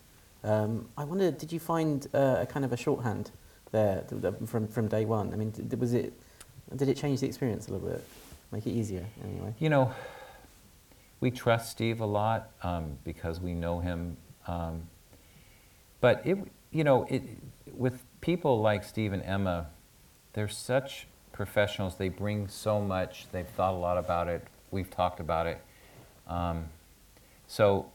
Um, 0.44 0.88
I 0.98 1.04
wonder, 1.04 1.30
did 1.32 1.52
you 1.52 1.60
find 1.60 2.08
uh, 2.14 2.38
a 2.42 2.46
kind 2.46 2.64
of 2.64 2.72
a 2.72 2.78
shorthand 2.78 3.32
there 3.72 4.06
th- 4.08 4.22
th- 4.22 4.36
from, 4.46 4.68
from 4.68 4.88
day 4.88 5.04
one? 5.04 5.34
I 5.34 5.36
mean, 5.36 5.52
did, 5.52 5.78
was 5.80 5.94
it, 5.94 6.14
did 6.76 6.88
it 6.88 6.96
change 6.96 7.20
the 7.20 7.28
experience 7.28 7.68
a 7.68 7.74
little 7.74 7.90
bit? 7.90 8.04
Make 8.52 8.66
it 8.66 8.72
easier, 8.72 9.06
anyway? 9.26 9.54
You 9.60 9.70
know, 9.70 9.92
we 11.20 11.32
trust 11.32 11.72
Steve 11.72 12.02
a 12.02 12.06
lot 12.06 12.52
um, 12.64 12.98
because 13.04 13.40
we 13.40 13.54
know 13.54 13.80
him. 13.80 14.18
Um, 14.48 14.84
but 16.02 16.26
it, 16.26 16.38
you 16.72 16.84
know, 16.84 17.06
it, 17.10 17.24
with 17.76 18.04
people 18.22 18.62
like 18.62 18.84
Steve 18.84 19.14
and 19.14 19.24
Emma, 19.24 19.68
they're 20.34 20.48
such 20.48 21.08
professionals. 21.32 21.96
They 21.96 22.10
bring 22.10 22.48
so 22.48 22.82
much. 22.82 23.28
They've 23.32 23.48
thought 23.48 23.74
a 23.74 23.78
lot 23.78 23.98
about 23.98 24.28
it 24.28 24.48
we've 24.72 24.90
talked 24.90 25.20
about 25.20 25.48
it. 25.48 25.62
Um, 26.28 26.66
so 27.48 27.92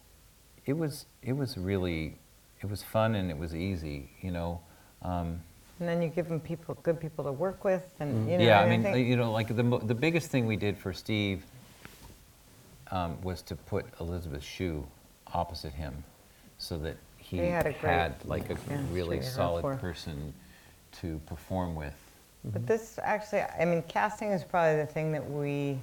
it 0.66 0.72
was 0.74 1.06
it 1.22 1.32
was 1.32 1.56
really 1.56 2.16
it 2.60 2.68
was 2.68 2.82
fun 2.82 3.14
and 3.14 3.30
it 3.30 3.38
was 3.38 3.54
easy, 3.54 4.10
you 4.20 4.30
know. 4.30 4.60
Um, 5.02 5.40
and 5.80 5.88
then 5.88 6.02
you 6.02 6.08
give 6.08 6.28
them 6.28 6.40
people 6.40 6.76
good 6.82 7.00
people 7.00 7.24
to 7.24 7.32
work 7.32 7.64
with, 7.64 7.84
and 8.00 8.28
you 8.30 8.38
know. 8.38 8.44
Yeah, 8.44 8.60
I 8.60 8.68
mean, 8.68 8.86
I 8.86 8.96
you 8.96 9.16
know, 9.16 9.32
like 9.32 9.48
the 9.48 9.80
the 9.84 9.94
biggest 9.94 10.30
thing 10.30 10.46
we 10.46 10.56
did 10.56 10.78
for 10.78 10.92
Steve 10.92 11.44
um, 12.90 13.20
was 13.22 13.42
to 13.42 13.56
put 13.56 13.86
Elizabeth 14.00 14.42
Shue 14.42 14.86
opposite 15.32 15.72
him, 15.72 16.04
so 16.58 16.78
that 16.78 16.96
he 17.16 17.38
had, 17.38 17.66
had, 17.66 18.14
like 18.24 18.50
a 18.50 18.56
yeah, 18.68 18.80
really 18.90 19.22
solid 19.22 19.80
person 19.80 20.32
to 21.00 21.20
perform 21.26 21.74
with. 21.74 21.94
But 22.44 22.66
this 22.66 22.98
actually, 23.02 23.42
I 23.42 23.64
mean, 23.64 23.82
casting 23.88 24.30
is 24.30 24.44
probably 24.44 24.76
the 24.76 24.86
thing 24.86 25.12
that 25.12 25.28
we 25.30 25.78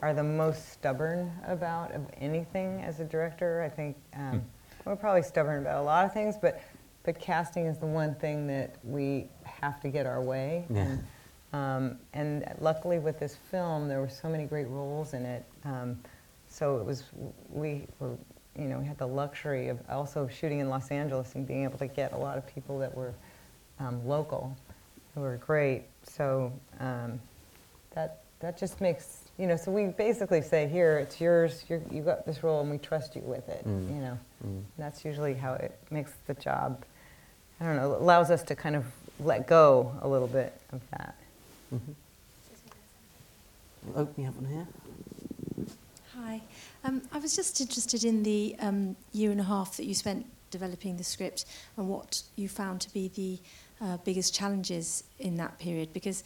are 0.00 0.14
the 0.14 0.22
most 0.22 0.70
stubborn 0.72 1.32
about 1.46 1.92
of 1.92 2.02
anything 2.20 2.82
as 2.82 3.00
a 3.00 3.04
director. 3.04 3.62
I 3.62 3.68
think 3.68 3.96
um, 4.14 4.30
hmm. 4.30 4.38
we're 4.84 4.96
probably 4.96 5.22
stubborn 5.22 5.60
about 5.60 5.80
a 5.80 5.84
lot 5.84 6.04
of 6.04 6.12
things, 6.12 6.36
but 6.40 6.62
but 7.04 7.18
casting 7.20 7.66
is 7.66 7.78
the 7.78 7.86
one 7.86 8.14
thing 8.14 8.46
that 8.46 8.76
we 8.82 9.26
have 9.44 9.80
to 9.82 9.88
get 9.88 10.06
our 10.06 10.22
way. 10.22 10.64
Yeah. 10.70 10.80
And, 10.80 11.04
um, 11.52 11.98
and 12.14 12.44
luckily 12.60 12.98
with 12.98 13.20
this 13.20 13.36
film, 13.50 13.88
there 13.88 14.00
were 14.00 14.08
so 14.08 14.28
many 14.28 14.44
great 14.44 14.68
roles 14.68 15.14
in 15.14 15.24
it. 15.24 15.44
Um, 15.64 15.98
so 16.54 16.76
it 16.76 16.84
was 16.84 17.04
we 17.50 17.86
were 17.98 18.16
you 18.56 18.66
know 18.66 18.78
we 18.78 18.86
had 18.86 18.98
the 18.98 19.06
luxury 19.06 19.68
of 19.68 19.78
also 19.88 20.28
shooting 20.28 20.60
in 20.60 20.68
Los 20.68 20.90
Angeles 20.90 21.34
and 21.34 21.46
being 21.46 21.64
able 21.64 21.78
to 21.78 21.88
get 21.88 22.12
a 22.12 22.16
lot 22.16 22.38
of 22.38 22.46
people 22.46 22.78
that 22.78 22.94
were 22.94 23.12
um, 23.80 24.06
local, 24.06 24.56
who 25.14 25.22
were 25.22 25.36
great. 25.38 25.82
So 26.04 26.52
um, 26.78 27.20
that 27.94 28.22
that 28.40 28.56
just 28.58 28.80
makes 28.80 29.24
you 29.38 29.46
know, 29.48 29.56
so 29.56 29.72
we 29.72 29.86
basically 29.86 30.42
say, 30.42 30.68
here, 30.68 30.98
it's 30.98 31.20
yours, 31.20 31.64
You're, 31.68 31.82
you 31.90 32.02
got 32.02 32.24
this 32.24 32.44
role 32.44 32.60
and 32.60 32.70
we 32.70 32.78
trust 32.78 33.16
you 33.16 33.22
with 33.22 33.48
it, 33.48 33.66
mm. 33.66 33.88
you 33.88 34.00
know. 34.00 34.18
Mm. 34.46 34.62
That's 34.78 35.04
usually 35.04 35.34
how 35.34 35.54
it 35.54 35.76
makes 35.90 36.12
the 36.26 36.34
job, 36.34 36.84
I 37.60 37.64
don't 37.64 37.76
know, 37.76 37.96
allows 37.96 38.30
us 38.30 38.44
to 38.44 38.54
kind 38.54 38.76
of 38.76 38.84
let 39.18 39.48
go 39.48 39.92
a 40.02 40.08
little 40.08 40.28
bit 40.28 40.52
of 40.72 40.80
that. 40.92 41.16
Mm-hmm. 41.74 41.92
Oh, 43.96 44.08
we 44.16 44.22
have 44.22 44.36
one 44.36 44.46
here. 44.46 44.66
Hi. 46.26 46.40
Um, 46.84 47.02
I 47.12 47.18
was 47.18 47.36
just 47.36 47.60
interested 47.60 48.02
in 48.02 48.22
the 48.22 48.56
um, 48.58 48.96
year 49.12 49.30
and 49.30 49.38
a 49.38 49.44
half 49.44 49.76
that 49.76 49.84
you 49.84 49.94
spent 49.94 50.24
developing 50.50 50.96
the 50.96 51.04
script 51.04 51.44
and 51.76 51.86
what 51.86 52.22
you 52.36 52.48
found 52.48 52.80
to 52.80 52.92
be 52.94 53.08
the 53.08 53.84
uh, 53.84 53.98
biggest 54.06 54.32
challenges 54.32 55.04
in 55.18 55.36
that 55.36 55.58
period 55.58 55.92
because 55.92 56.24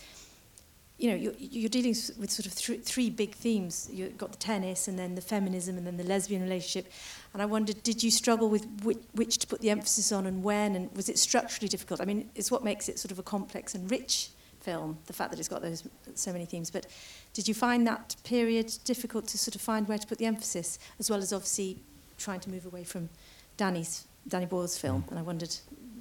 you 0.99 1.11
know 1.11 1.17
you're, 1.17 1.33
you're 1.39 1.69
dealing 1.69 1.97
with 2.21 2.31
sort 2.31 2.47
of 2.47 2.55
th 2.55 2.85
three 2.85 3.11
big 3.11 3.35
themes. 3.35 3.91
You've 3.93 4.17
got 4.17 4.31
the 4.31 4.39
tennis 4.39 4.87
and 4.87 4.97
then 4.97 5.17
the 5.17 5.21
feminism 5.21 5.77
and 5.77 5.85
then 5.85 5.97
the 5.97 6.05
lesbian 6.05 6.43
relationship. 6.43 6.93
And 7.33 7.43
i 7.43 7.47
wondered 7.47 7.83
did 7.83 8.01
you 8.05 8.13
struggle 8.13 8.49
with 8.49 8.67
which, 8.85 9.03
which 9.15 9.39
to 9.39 9.49
put 9.49 9.61
the 9.61 9.71
emphasis 9.71 10.13
on 10.13 10.27
and 10.27 10.45
when? 10.45 10.77
And 10.77 10.95
was 10.95 11.09
it 11.09 11.19
structurally 11.19 11.69
difficult? 11.69 12.01
I 12.01 12.05
mean 12.05 12.31
it's 12.37 12.53
what 12.53 12.63
makes 12.63 12.89
it 12.89 13.01
sort 13.01 13.11
of 13.11 13.19
a 13.19 13.25
complex 13.25 13.75
and 13.75 13.91
rich 13.91 14.31
film, 14.69 14.99
the 15.07 15.13
fact 15.13 15.31
that 15.31 15.39
it's 15.39 15.49
got 15.55 15.63
those 15.63 15.83
so 16.15 16.33
many 16.33 16.47
themes. 16.47 16.71
But 16.71 16.87
did 17.33 17.49
you 17.49 17.55
find 17.55 17.87
that 17.87 18.17
period 18.25 18.69
difficult 18.85 19.25
to 19.29 19.39
sort 19.39 19.55
of 19.55 19.63
find 19.63 19.89
where 19.89 19.99
to 19.99 20.07
put 20.07 20.19
the 20.19 20.27
emphasis, 20.27 20.79
as 21.01 21.11
well 21.11 21.21
as 21.21 21.33
obviously 21.33 21.79
trying 22.19 22.41
to 22.41 22.51
move 22.51 22.67
away 22.67 22.85
from 22.85 23.09
Danny's 23.57 24.07
Danny 24.27 24.47
Boyle's 24.47 24.77
film? 24.77 25.05
And 25.11 25.19
I 25.19 25.23
wondered 25.23 25.55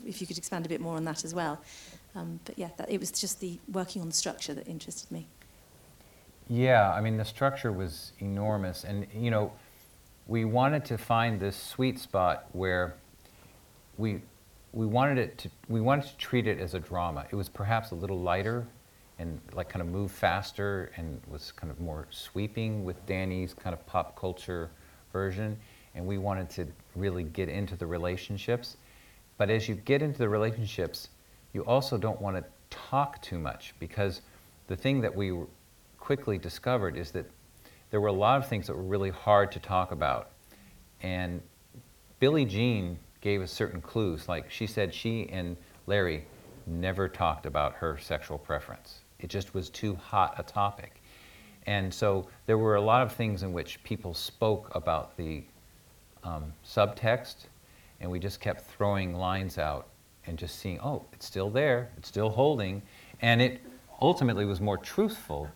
if 0.05 0.19
you 0.19 0.27
could 0.27 0.37
expand 0.37 0.65
a 0.65 0.69
bit 0.69 0.81
more 0.81 0.95
on 0.97 1.05
that 1.05 1.23
as 1.23 1.33
well. 1.33 1.55
Um, 2.15 2.39
but 2.45 2.57
yeah, 2.57 2.69
that, 2.77 2.89
it 2.89 2.99
was 2.99 3.11
just 3.11 3.39
the 3.39 3.59
working 3.71 4.01
on 4.01 4.07
the 4.09 4.15
structure 4.15 4.53
that 4.53 4.67
interested 4.67 5.11
me. 5.11 5.27
Yeah, 6.49 6.91
I 6.97 7.01
mean, 7.01 7.17
the 7.17 7.25
structure 7.25 7.71
was 7.71 8.11
enormous. 8.19 8.83
And, 8.83 9.07
you 9.13 9.31
know, 9.31 9.51
we 10.27 10.45
wanted 10.45 10.83
to 10.85 10.97
find 10.97 11.39
this 11.39 11.55
sweet 11.55 11.99
spot 11.99 12.45
where 12.51 12.95
we, 13.97 14.21
we, 14.73 14.85
wanted 14.85 15.17
it 15.17 15.37
to, 15.39 15.49
we 15.69 15.81
wanted 15.81 16.05
to 16.05 16.17
treat 16.17 16.47
it 16.47 16.59
as 16.59 16.73
a 16.73 16.79
drama. 16.79 17.25
It 17.31 17.35
was 17.35 17.49
perhaps 17.49 17.91
a 17.91 17.95
little 17.95 18.19
lighter 18.19 18.67
and 19.19 19.39
like 19.53 19.69
kind 19.69 19.81
of 19.81 19.87
move 19.87 20.11
faster 20.11 20.91
and 20.95 21.19
was 21.27 21.51
kind 21.51 21.71
of 21.71 21.79
more 21.79 22.07
sweeping 22.09 22.83
with 22.83 23.03
Danny's 23.05 23.53
kind 23.53 23.73
of 23.73 23.85
pop 23.87 24.19
culture 24.19 24.69
version. 25.11 25.57
And 25.95 26.05
we 26.05 26.17
wanted 26.17 26.49
to 26.51 26.67
really 26.95 27.23
get 27.23 27.49
into 27.49 27.75
the 27.75 27.87
relationships. 27.87 28.77
But 29.37 29.49
as 29.49 29.67
you 29.67 29.75
get 29.75 30.01
into 30.01 30.19
the 30.19 30.29
relationships, 30.29 31.09
you 31.53 31.61
also 31.61 31.97
don't 31.97 32.21
want 32.21 32.37
to 32.37 32.43
talk 32.69 33.21
too 33.21 33.39
much 33.39 33.73
because 33.79 34.21
the 34.67 34.75
thing 34.75 35.01
that 35.01 35.15
we 35.15 35.33
quickly 35.97 36.37
discovered 36.37 36.95
is 36.97 37.11
that 37.11 37.25
there 37.89 38.01
were 38.01 38.09
a 38.09 38.13
lot 38.13 38.37
of 38.37 38.47
things 38.47 38.67
that 38.67 38.75
were 38.75 38.83
really 38.83 39.09
hard 39.09 39.51
to 39.53 39.59
talk 39.59 39.91
about. 39.91 40.31
And 41.01 41.41
Billie 42.19 42.45
Jean 42.45 42.99
gave 43.21 43.41
us 43.41 43.51
certain 43.51 43.81
clues. 43.81 44.27
Like 44.27 44.49
she 44.49 44.67
said, 44.67 44.93
she 44.93 45.29
and 45.29 45.57
Larry 45.85 46.25
never 46.65 47.07
talked 47.07 47.45
about 47.45 47.73
her 47.75 47.97
sexual 47.97 48.37
preference. 48.37 48.99
It 49.19 49.29
just 49.29 49.53
was 49.53 49.69
too 49.69 49.95
hot 49.95 50.35
a 50.37 50.43
topic. 50.43 51.01
And 51.65 51.93
so 51.93 52.27
there 52.45 52.57
were 52.57 52.75
a 52.75 52.81
lot 52.81 53.01
of 53.01 53.11
things 53.13 53.43
in 53.43 53.51
which 53.51 53.83
people 53.83 54.13
spoke 54.13 54.73
about 54.73 55.17
the 55.17 55.43
um, 56.23 56.53
subtext, 56.65 57.47
and 57.99 58.09
we 58.09 58.19
just 58.19 58.39
kept 58.39 58.69
throwing 58.69 59.13
lines 59.13 59.57
out 59.57 59.87
and 60.25 60.37
just 60.37 60.59
seeing, 60.59 60.79
oh, 60.81 61.05
it's 61.13 61.25
still 61.25 61.49
there, 61.49 61.89
it's 61.97 62.07
still 62.07 62.29
holding, 62.29 62.81
and 63.21 63.41
it 63.41 63.61
ultimately 64.01 64.45
was 64.45 64.61
more 64.61 64.77
truthful. 64.77 65.49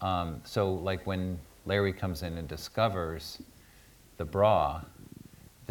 Um, 0.00 0.40
so, 0.44 0.72
like 0.72 1.06
when 1.06 1.38
Larry 1.66 1.92
comes 1.92 2.22
in 2.22 2.38
and 2.38 2.48
discovers 2.48 3.42
the 4.16 4.24
bra, 4.24 4.82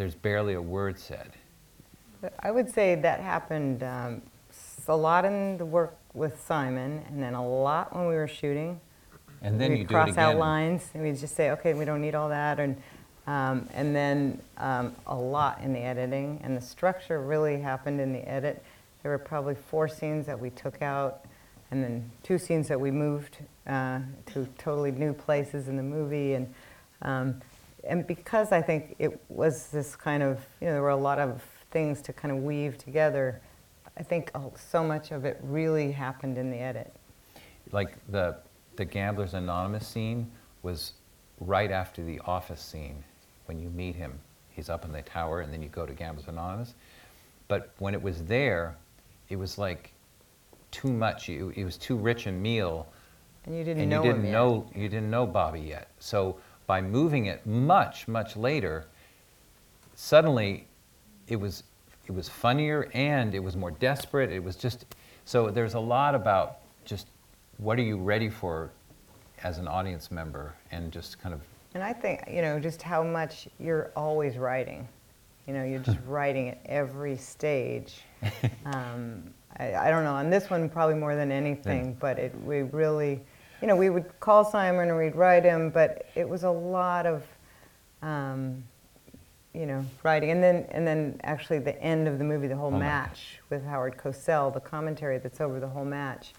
there's 0.00 0.14
barely 0.14 0.54
a 0.54 0.62
word 0.62 0.98
said. 0.98 1.32
I 2.38 2.50
would 2.50 2.72
say 2.72 2.94
that 2.94 3.20
happened 3.20 3.82
um, 3.82 4.22
a 4.88 4.96
lot 4.96 5.26
in 5.26 5.58
the 5.58 5.66
work 5.66 5.94
with 6.14 6.42
Simon, 6.42 7.04
and 7.08 7.22
then 7.22 7.34
a 7.34 7.46
lot 7.46 7.94
when 7.94 8.06
we 8.06 8.14
were 8.14 8.26
shooting. 8.26 8.80
And 9.42 9.60
then 9.60 9.72
we'd 9.72 9.80
you 9.80 9.86
cross 9.86 10.16
out 10.16 10.38
lines, 10.38 10.88
and 10.94 11.02
we'd 11.02 11.18
just 11.18 11.36
say, 11.36 11.50
okay, 11.50 11.74
we 11.74 11.84
don't 11.84 12.00
need 12.00 12.14
all 12.14 12.30
that, 12.30 12.58
and 12.58 12.80
um, 13.26 13.68
and 13.74 13.94
then 13.94 14.40
um, 14.56 14.96
a 15.06 15.14
lot 15.14 15.60
in 15.60 15.74
the 15.74 15.80
editing, 15.80 16.40
and 16.42 16.56
the 16.56 16.62
structure 16.62 17.20
really 17.20 17.60
happened 17.60 18.00
in 18.00 18.14
the 18.14 18.26
edit. 18.26 18.64
There 19.02 19.12
were 19.12 19.18
probably 19.18 19.54
four 19.54 19.86
scenes 19.86 20.24
that 20.24 20.40
we 20.40 20.48
took 20.48 20.80
out, 20.80 21.26
and 21.70 21.84
then 21.84 22.10
two 22.22 22.38
scenes 22.38 22.68
that 22.68 22.80
we 22.80 22.90
moved 22.90 23.36
uh, 23.66 24.00
to 24.32 24.48
totally 24.56 24.92
new 24.92 25.12
places 25.12 25.68
in 25.68 25.76
the 25.76 25.82
movie. 25.82 26.32
And, 26.32 26.54
um, 27.02 27.42
and 27.84 28.06
because 28.06 28.52
I 28.52 28.62
think 28.62 28.94
it 28.98 29.20
was 29.28 29.68
this 29.68 29.96
kind 29.96 30.22
of, 30.22 30.38
you 30.60 30.66
know, 30.66 30.72
there 30.74 30.82
were 30.82 30.90
a 30.90 30.96
lot 30.96 31.18
of 31.18 31.42
things 31.70 32.02
to 32.02 32.12
kind 32.12 32.32
of 32.36 32.42
weave 32.42 32.78
together, 32.78 33.40
I 33.98 34.02
think 34.02 34.30
so 34.56 34.82
much 34.84 35.10
of 35.12 35.24
it 35.24 35.38
really 35.42 35.92
happened 35.92 36.38
in 36.38 36.50
the 36.50 36.58
edit. 36.58 36.92
Like 37.72 37.94
the, 38.10 38.36
the 38.76 38.84
Gamblers 38.84 39.34
Anonymous 39.34 39.86
scene 39.86 40.30
was 40.62 40.92
right 41.38 41.70
after 41.70 42.02
the 42.02 42.20
office 42.24 42.60
scene 42.60 43.02
when 43.46 43.60
you 43.60 43.68
meet 43.70 43.94
him. 43.94 44.18
He's 44.50 44.68
up 44.68 44.84
in 44.84 44.92
the 44.92 45.02
tower, 45.02 45.40
and 45.40 45.52
then 45.52 45.62
you 45.62 45.68
go 45.68 45.86
to 45.86 45.92
Gamblers 45.92 46.28
Anonymous. 46.28 46.74
but 47.48 47.70
when 47.78 47.94
it 47.94 48.02
was 48.02 48.24
there, 48.24 48.76
it 49.28 49.36
was 49.36 49.58
like 49.58 49.92
too 50.70 50.92
much. 50.92 51.28
You, 51.28 51.52
it 51.56 51.64
was 51.64 51.76
too 51.76 51.96
rich 51.96 52.26
a 52.26 52.32
meal, 52.32 52.86
And 53.44 53.56
you 53.56 53.64
didn't 53.64 53.82
and 53.82 53.90
know 53.90 54.02
you 54.02 54.02
didn't 54.02 54.20
him 54.20 54.24
yet. 54.26 54.32
know 54.32 54.66
you 54.74 54.88
didn't 54.88 55.10
know 55.10 55.26
Bobby 55.26 55.60
yet. 55.60 55.88
So 55.98 56.38
by 56.70 56.80
moving 56.80 57.26
it 57.26 57.44
much 57.44 58.06
much 58.06 58.36
later, 58.36 58.86
suddenly 59.96 60.68
it 61.26 61.34
was 61.34 61.64
it 62.06 62.12
was 62.12 62.28
funnier 62.28 62.88
and 62.94 63.34
it 63.34 63.40
was 63.40 63.56
more 63.56 63.72
desperate. 63.72 64.30
It 64.30 64.44
was 64.44 64.54
just 64.54 64.86
so 65.24 65.50
there's 65.50 65.74
a 65.74 65.80
lot 65.80 66.14
about 66.14 66.58
just 66.84 67.08
what 67.58 67.76
are 67.80 67.82
you 67.82 67.96
ready 67.96 68.28
for 68.28 68.70
as 69.42 69.58
an 69.58 69.66
audience 69.66 70.12
member 70.12 70.54
and 70.70 70.92
just 70.92 71.20
kind 71.20 71.34
of 71.34 71.40
And 71.74 71.82
I 71.82 71.92
think, 71.92 72.22
you 72.30 72.40
know, 72.40 72.60
just 72.60 72.82
how 72.82 73.02
much 73.02 73.48
you're 73.58 73.90
always 73.96 74.38
writing. 74.38 74.86
You 75.48 75.54
know, 75.54 75.64
you're 75.64 75.80
just 75.80 75.98
writing 76.06 76.50
at 76.50 76.60
every 76.66 77.16
stage. 77.16 78.02
Um, 78.64 79.24
I, 79.58 79.74
I 79.74 79.90
don't 79.90 80.04
know, 80.04 80.14
on 80.14 80.30
this 80.30 80.48
one 80.48 80.68
probably 80.68 80.94
more 80.94 81.16
than 81.16 81.32
anything, 81.32 81.96
but 81.98 82.16
it, 82.20 82.32
we 82.44 82.62
really, 82.62 83.22
you 83.60 83.68
know, 83.68 83.76
we 83.76 83.90
would 83.90 84.20
call 84.20 84.44
Simon 84.44 84.88
and 84.88 84.98
we'd 84.98 85.16
write 85.16 85.44
him, 85.44 85.70
but 85.70 86.06
it 86.14 86.28
was 86.28 86.44
a 86.44 86.50
lot 86.50 87.06
of, 87.06 87.22
um, 88.02 88.64
you 89.52 89.66
know, 89.66 89.84
writing. 90.02 90.30
And 90.30 90.42
then, 90.42 90.66
and 90.70 90.86
then 90.86 91.20
actually 91.22 91.58
the 91.58 91.80
end 91.82 92.08
of 92.08 92.18
the 92.18 92.24
movie, 92.24 92.46
the 92.46 92.56
whole 92.56 92.74
Oh 92.74 92.78
match 92.78 93.40
with 93.50 93.64
Howard 93.64 93.96
Cosell, 93.96 94.52
the 94.52 94.60
commentary 94.60 95.18
that's 95.18 95.40
over 95.40 95.60
the 95.60 95.68
whole 95.68 95.84
match 95.84 96.32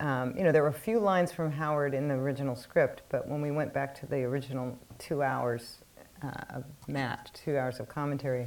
um, 0.00 0.34
you 0.36 0.44
know, 0.44 0.52
there 0.52 0.62
were 0.62 0.68
a 0.68 0.72
few 0.72 1.00
lines 1.00 1.32
from 1.32 1.50
Howard 1.50 1.94
in 1.94 2.08
the 2.08 2.14
original 2.14 2.54
script, 2.54 3.02
but 3.08 3.26
when 3.26 3.42
we 3.42 3.50
went 3.50 3.72
back 3.72 3.94
to 4.00 4.06
the 4.06 4.22
original 4.22 4.78
two 4.98 5.22
hours 5.22 5.78
uh, 6.22 6.30
of 6.50 6.64
match, 6.86 7.30
two 7.32 7.56
hours 7.56 7.80
of 7.80 7.88
commentary, 7.88 8.46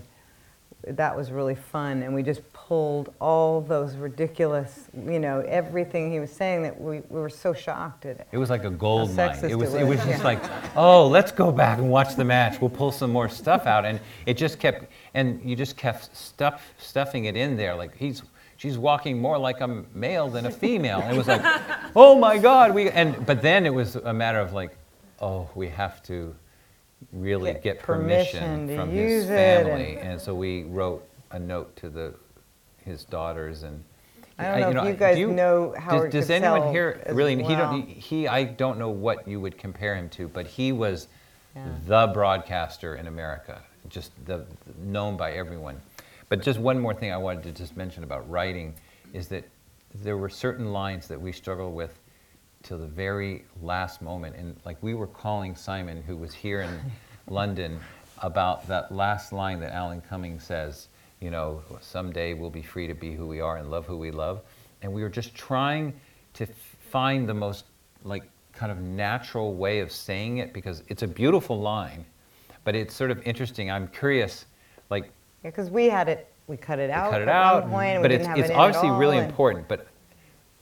that 0.87 1.15
was 1.15 1.31
really 1.31 1.55
fun. 1.55 2.03
And 2.03 2.13
we 2.13 2.23
just 2.23 2.41
pulled 2.53 3.13
all 3.19 3.61
those 3.61 3.95
ridiculous, 3.95 4.87
you 5.05 5.19
know, 5.19 5.41
everything 5.41 6.11
he 6.11 6.19
was 6.19 6.31
saying 6.31 6.63
that 6.63 6.79
we, 6.79 7.01
we 7.09 7.19
were 7.19 7.29
so 7.29 7.53
shocked 7.53 8.05
at 8.05 8.19
it. 8.19 8.27
It 8.31 8.37
was 8.37 8.49
like 8.49 8.63
a 8.63 8.69
gold 8.69 9.15
mine. 9.15 9.37
It 9.43 9.55
was, 9.55 9.73
it 9.73 9.85
was, 9.85 9.99
just 10.05 10.23
like, 10.23 10.41
oh, 10.75 11.07
let's 11.07 11.31
go 11.31 11.51
back 11.51 11.77
and 11.77 11.89
watch 11.89 12.15
the 12.15 12.25
match. 12.25 12.59
We'll 12.59 12.69
pull 12.69 12.91
some 12.91 13.11
more 13.11 13.29
stuff 13.29 13.67
out, 13.67 13.85
and 13.85 13.99
it 14.25 14.35
just 14.35 14.59
kept, 14.59 14.85
and 15.13 15.41
you 15.43 15.55
just 15.55 15.77
kept 15.77 16.15
stuff, 16.15 16.73
stuffing 16.77 17.25
it 17.25 17.35
in 17.35 17.57
there. 17.57 17.75
Like 17.75 17.95
he's, 17.95 18.23
she's 18.57 18.77
walking 18.77 19.19
more 19.19 19.37
like 19.37 19.61
a 19.61 19.83
male 19.93 20.29
than 20.29 20.45
a 20.45 20.51
female. 20.51 21.01
It 21.01 21.15
was 21.15 21.27
like, 21.27 21.41
oh 21.95 22.17
my 22.17 22.37
God, 22.37 22.73
we, 22.73 22.89
and 22.89 23.25
but 23.25 23.41
then 23.41 23.65
it 23.65 23.73
was 23.73 23.95
a 23.97 24.13
matter 24.13 24.39
of 24.39 24.53
like, 24.53 24.75
oh, 25.19 25.49
we 25.55 25.67
have 25.67 26.01
to 26.03 26.35
really 27.13 27.53
Get 27.53 27.63
get 27.63 27.79
permission, 27.79 28.39
permission 28.67 28.75
from 28.77 28.89
his 28.91 29.29
it 29.29 29.33
and- 29.33 29.67
family, 29.67 29.97
and 29.97 30.19
so 30.19 30.33
we 30.33 30.63
wrote 30.63 31.07
a 31.31 31.39
note 31.39 31.75
to 31.77 31.89
the, 31.89 32.13
his 32.83 33.03
daughters 33.05 33.63
and. 33.63 33.83
I 34.39 34.59
don't 34.61 34.73
know 34.73 34.83
if 34.85 34.87
you 34.87 34.93
guys 34.95 35.19
know 35.19 35.75
Howard 35.77 36.11
Does, 36.11 36.27
does 36.27 36.29
anyone 36.31 36.71
here 36.71 36.99
really? 37.11 37.35
He 37.43 37.55
don't. 37.55 37.87
He. 37.87 38.27
I 38.27 38.43
don't 38.43 38.79
know 38.79 38.89
what 38.89 39.27
you 39.27 39.39
would 39.39 39.55
compare 39.55 39.95
him 39.95 40.09
to, 40.11 40.27
but 40.27 40.47
he 40.47 40.71
was 40.71 41.09
Yeah. 41.55 41.63
the 41.85 42.07
broadcaster 42.11 42.95
in 42.95 43.05
America, 43.07 43.61
just 43.87 44.11
the 44.25 44.43
known 44.79 45.15
by 45.15 45.33
everyone. 45.33 45.79
But 46.27 46.41
just 46.41 46.57
one 46.59 46.79
more 46.79 46.93
thing 46.95 47.11
I 47.11 47.17
wanted 47.17 47.43
to 47.43 47.51
just 47.51 47.77
mention 47.77 48.03
about 48.03 48.27
writing 48.31 48.73
is 49.13 49.27
that 49.27 49.43
there 49.93 50.17
were 50.17 50.29
certain 50.29 50.73
lines 50.73 51.07
that 51.09 51.21
we 51.21 51.31
struggled 51.31 51.75
with 51.75 51.99
till 52.63 52.77
the 52.77 52.87
very 52.87 53.45
last 53.61 54.01
moment, 54.01 54.35
and 54.35 54.55
like 54.65 54.81
we 54.81 54.93
were 54.93 55.07
calling 55.07 55.55
Simon, 55.55 56.01
who 56.03 56.15
was 56.17 56.33
here 56.33 56.61
in 56.61 56.79
London, 57.27 57.79
about 58.21 58.67
that 58.67 58.91
last 58.91 59.33
line 59.33 59.59
that 59.59 59.73
Alan 59.73 60.01
Cumming 60.01 60.39
says. 60.39 60.87
You 61.19 61.29
know, 61.29 61.61
someday 61.81 62.33
we'll 62.33 62.49
be 62.49 62.63
free 62.63 62.87
to 62.87 62.95
be 62.95 63.13
who 63.13 63.27
we 63.27 63.39
are 63.41 63.57
and 63.57 63.69
love 63.69 63.85
who 63.85 63.97
we 63.97 64.09
love, 64.11 64.41
and 64.81 64.91
we 64.91 65.03
were 65.03 65.09
just 65.09 65.35
trying 65.35 65.93
to 66.33 66.47
find 66.89 67.27
the 67.27 67.33
most 67.33 67.65
like 68.03 68.23
kind 68.53 68.71
of 68.71 68.79
natural 68.79 69.53
way 69.53 69.79
of 69.79 69.91
saying 69.91 70.37
it 70.37 70.53
because 70.53 70.83
it's 70.87 71.03
a 71.03 71.07
beautiful 71.07 71.59
line, 71.59 72.05
but 72.63 72.75
it's 72.75 72.95
sort 72.95 73.11
of 73.11 73.21
interesting. 73.23 73.69
I'm 73.69 73.87
curious, 73.87 74.45
like 74.89 75.11
Because 75.43 75.69
we 75.69 75.85
had 75.89 76.09
it, 76.09 76.31
we 76.47 76.57
cut 76.57 76.79
it 76.79 76.89
we 76.89 76.93
out 76.93 77.11
cut 77.11 77.21
it 77.21 77.27
at 77.27 77.35
out, 77.35 77.63
one 77.63 77.71
point, 77.71 77.89
and 77.91 78.01
we 78.01 78.03
but 78.03 78.07
didn't 78.09 78.21
it's 78.21 78.27
have 78.27 78.37
it's 78.39 78.49
it 78.49 78.53
in 78.53 78.59
at 78.59 78.63
obviously 78.63 78.89
really 78.91 79.17
important. 79.17 79.67
But 79.67 79.87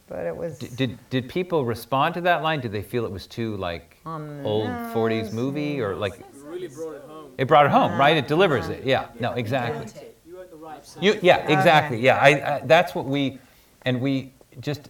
But 0.09 0.25
it 0.25 0.35
was. 0.35 0.57
d- 0.57 0.69
did 0.75 1.09
did 1.11 1.29
people 1.29 1.63
respond 1.65 2.15
to 2.15 2.21
that 2.21 2.41
line? 2.41 2.59
Did 2.59 2.71
they 2.71 2.81
feel 2.81 3.05
it 3.05 3.11
was 3.11 3.27
too 3.27 3.55
like 3.57 3.97
On 4.05 4.41
the 4.41 4.43
old 4.43 4.67
nose, 4.67 4.93
40s 4.93 5.31
movie 5.31 5.79
or 5.79 5.95
like? 5.95 6.19
It 6.19 6.25
really 6.43 6.67
brought 6.67 6.95
it 6.95 7.03
home. 7.03 7.31
It 7.37 7.47
brought 7.47 7.65
it 7.67 7.71
home, 7.71 7.97
right? 7.97 8.17
It 8.17 8.27
delivers 8.27 8.69
it. 8.69 8.83
Yeah. 8.83 9.07
No, 9.19 9.33
exactly. 9.33 9.85
You 10.27 10.35
weren't 10.35 10.49
the 10.49 10.57
right 10.57 10.85
side. 10.85 11.03
You, 11.03 11.19
yeah, 11.21 11.47
exactly. 11.47 11.97
Okay. 11.97 12.05
Yeah, 12.05 12.17
I, 12.17 12.55
I, 12.55 12.59
that's 12.65 12.95
what 12.95 13.05
we, 13.05 13.39
and 13.83 14.01
we 14.01 14.33
just, 14.59 14.89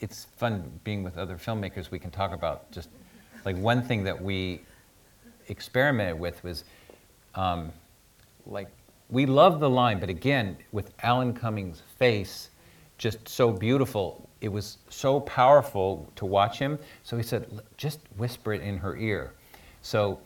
it's 0.00 0.24
fun 0.36 0.70
being 0.84 1.02
with 1.04 1.16
other 1.16 1.36
filmmakers. 1.36 1.90
We 1.90 1.98
can 1.98 2.10
talk 2.10 2.32
about 2.32 2.70
just 2.72 2.88
like 3.44 3.56
one 3.56 3.82
thing 3.82 4.02
that 4.04 4.20
we 4.20 4.60
experimented 5.48 6.18
with 6.18 6.42
was 6.42 6.64
um, 7.36 7.72
like 8.46 8.68
we 9.10 9.24
love 9.26 9.60
the 9.60 9.70
line, 9.70 10.00
but 10.00 10.10
again, 10.10 10.56
with 10.72 10.92
Alan 11.02 11.32
Cummings' 11.32 11.82
face, 11.98 12.50
just 12.98 13.28
so 13.28 13.52
beautiful. 13.52 14.25
It 14.46 14.52
was 14.52 14.78
so 14.90 15.18
powerful 15.18 16.08
to 16.14 16.24
watch 16.24 16.60
him. 16.60 16.78
So 17.02 17.16
he 17.16 17.24
said, 17.24 17.50
just 17.76 17.98
whisper 18.16 18.52
it 18.52 18.62
in 18.62 18.78
her 18.78 18.96
ear. 18.96 19.32
So 19.82 20.20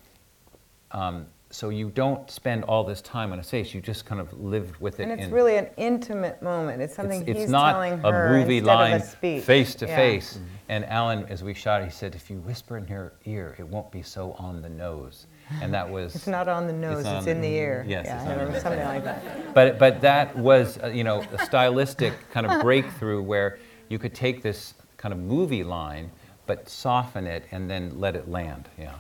um, 0.91 1.25
so 1.53 1.69
you 1.69 1.91
don't 1.91 2.31
spend 2.31 2.63
all 2.65 2.85
this 2.85 3.03
time 3.03 3.33
on 3.33 3.41
a 3.41 3.43
stage. 3.43 3.75
You 3.75 3.81
just 3.81 4.07
kind 4.07 4.21
of 4.21 4.33
live 4.41 4.81
with 4.81 5.01
it. 5.01 5.05
And 5.05 5.13
it's 5.13 5.25
in, 5.25 5.31
really 5.33 5.57
an 5.57 5.69
intimate 5.77 6.41
moment. 6.43 6.81
It's 6.81 6.95
something 6.95 7.23
it's, 7.23 7.31
it's 7.31 7.41
he's 7.41 7.51
not 7.51 7.73
telling 7.73 7.95
a 8.05 8.13
her 8.13 8.39
movie 8.39 8.59
instead 8.59 8.75
line 8.75 8.93
of 8.95 9.03
a 9.03 9.07
speech. 9.07 9.43
face 9.43 9.75
to 9.77 9.87
Yeah. 9.87 9.97
face. 9.97 10.39
And 10.69 10.85
Alan, 10.85 11.25
as 11.25 11.43
we 11.43 11.53
shot, 11.53 11.83
it, 11.83 11.87
he 11.87 11.91
said, 11.91 12.15
if 12.15 12.31
you 12.31 12.39
whisper 12.39 12.77
in 12.77 12.87
her 12.87 13.15
ear, 13.25 13.57
it 13.59 13.67
won't 13.67 13.91
be 13.91 14.03
so 14.03 14.37
on 14.39 14.63
the 14.63 14.69
nose. 14.69 15.27
And 15.61 15.75
that 15.75 15.89
was. 15.89 16.15
It's 16.21 16.29
not 16.29 16.47
on 16.47 16.69
the 16.69 16.73
nose, 16.73 17.01
it's, 17.01 17.09
on 17.09 17.27
in 17.29 17.41
the 17.41 17.49
ear. 17.49 17.85
Yes, 17.89 18.07
yeah, 18.07 18.23
it's 18.23 18.31
on 18.31 18.39
or 18.39 18.61
something 18.61 18.85
like 18.85 19.03
that. 19.03 19.53
But 19.53 19.81
but 19.81 20.01
that 20.03 20.37
was 20.37 20.79
uh, 20.79 20.87
you 20.87 21.03
know 21.03 21.25
a 21.33 21.45
stylistic 21.45 22.15
kind 22.31 22.47
of 22.47 22.61
breakthrough 22.63 23.21
where 23.21 23.59
you 23.91 23.99
could 23.99 24.15
take 24.15 24.41
this 24.43 24.73
kind 24.97 25.13
of 25.13 25.19
movie 25.19 25.65
line, 25.65 26.11
but 26.47 26.69
soften 26.69 27.27
it 27.27 27.45
and 27.51 27.69
then 27.69 28.01
let 28.01 28.17
it 28.17 28.29
land. 28.31 28.69
Yeah. 28.79 28.95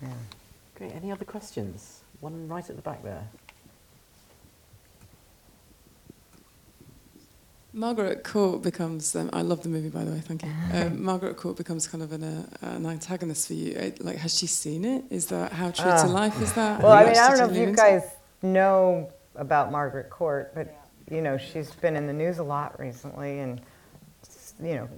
Yeah. 0.00 0.08
Great. 0.76 0.94
Any 0.94 1.10
other 1.10 1.24
questions? 1.24 2.02
One 2.20 2.46
right 2.46 2.68
at 2.68 2.76
the 2.76 2.82
back 2.82 3.02
there. 3.02 3.26
Margaret 7.72 8.24
Court 8.24 8.62
becomes. 8.62 9.14
Um, 9.14 9.30
I 9.32 9.42
love 9.42 9.62
the 9.62 9.68
movie, 9.68 9.88
by 9.90 10.04
the 10.04 10.10
way. 10.12 10.20
Thank 10.20 10.42
you. 10.44 10.50
Um, 10.72 11.02
Margaret 11.02 11.36
Court 11.36 11.56
becomes 11.56 11.86
kind 11.86 12.02
of 12.02 12.12
an, 12.12 12.22
uh, 12.24 12.46
an 12.62 12.86
antagonist 12.86 13.46
for 13.46 13.54
you. 13.54 13.76
Uh, 13.78 13.90
Like, 14.00 14.16
has 14.16 14.36
she 14.36 14.46
seen 14.46 14.84
it? 14.84 15.04
Is 15.10 15.26
that 15.26 15.52
how 15.52 15.70
true 15.70 15.90
Ah. 15.90 16.02
to 16.02 16.08
life 16.08 16.40
is 16.42 16.52
that? 16.54 16.80
Well, 16.82 16.92
I 16.92 17.04
mean, 17.04 17.16
I 17.16 17.28
don't 17.28 17.38
know 17.38 17.44
it 17.44 17.50
if 17.62 17.68
you 17.68 17.74
guys 17.74 18.02
into 18.42 18.46
know 18.54 19.10
about 19.34 19.70
Margaret 19.70 20.10
Court, 20.10 20.52
but 20.54 20.74
you 21.10 21.20
know, 21.22 21.38
she's 21.38 21.70
been 21.76 21.94
in 21.96 22.06
the 22.06 22.12
news 22.12 22.38
a 22.38 22.42
lot 22.42 22.78
recently, 22.80 23.38
and 23.40 23.58
s- 23.60 23.64
you 24.62 24.74
know, 24.74 24.88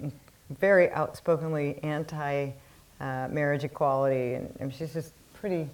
very 0.59 0.91
outspokenly 0.93 1.79
anti-marriage 1.85 3.65
equality, 3.65 4.35
and, 4.35 4.55
and 4.61 4.75
she's 4.75 4.93
just 4.93 5.13
pretty. 5.35 5.69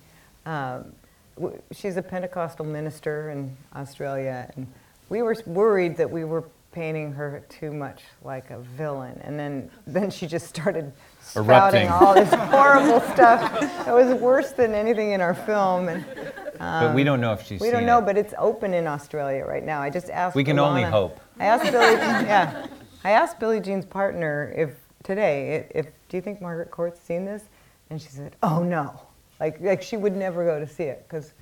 Um, 0.45 0.93
w- 1.37 1.61
she's 1.73 1.97
a 1.97 2.03
Pentecostal 2.03 2.65
minister 2.65 3.31
in 3.31 3.57
Australia, 3.75 4.51
and 4.57 4.67
we 5.09 5.23
were 5.23 5.37
worried 5.47 5.97
that 5.97 6.11
we 6.11 6.25
were 6.25 6.45
painting 6.73 7.11
her 7.13 7.43
too 7.49 7.73
much 7.73 8.03
like 8.23 8.51
a 8.51 8.59
villain, 8.77 9.19
and 9.25 9.39
then 9.39 9.71
then 9.87 10.11
she 10.11 10.27
just 10.27 10.47
started 10.47 10.93
spouting 11.21 11.49
Erupting. 11.49 11.89
all 11.89 12.15
this 12.15 12.33
horrible 12.33 13.01
stuff. 13.15 13.87
It 13.89 13.93
was 13.93 14.13
worse 14.21 14.53
than 14.53 14.75
anything 14.75 15.13
in 15.13 15.21
our 15.21 15.35
film, 15.35 15.89
and. 15.89 16.05
but 16.59 16.95
we 16.95 17.03
don't 17.03 17.21
know 17.21 17.33
if 17.33 17.43
she's. 17.47 17.61
Um, 17.63 17.67
We 17.67 17.73
don't 17.73 17.87
know, 17.87 17.99
it. 17.99 18.05
but 18.05 18.17
it's 18.19 18.35
open 18.39 18.75
in 18.75 18.87
Australia 18.87 19.45
right 19.45 19.65
now. 19.65 19.81
I 19.81 19.89
just 19.91 20.11
asked. 20.11 20.37
We 20.37 20.45
can 20.45 20.59
only 20.59 20.83
hope. 20.83 21.19
I 21.41 21.47
asked 21.47 21.71
Billie. 21.73 21.95
yeah, 21.95 22.67
I 23.07 23.11
asked 23.11 23.39
Billie 23.39 23.61
Jean's 23.61 23.85
partner 23.85 24.53
if 24.57 24.71
today, 25.05 25.69
if, 25.73 25.87
if 25.87 25.93
do 26.09 26.17
you 26.17 26.21
think 26.21 26.41
Margaret 26.41 26.73
Court's 26.73 27.01
seen 27.01 27.25
this? 27.25 27.45
And 27.89 28.03
she 28.03 28.09
said, 28.09 28.35
"Oh 28.43 28.65
no, 28.65 29.01
like 29.39 29.61
like 29.61 29.81
she 29.81 29.97
would 29.97 30.17
never 30.17 30.45
go 30.45 30.59
to 30.59 30.67
see 30.67 30.83
it 30.83 31.07
because 31.07 31.33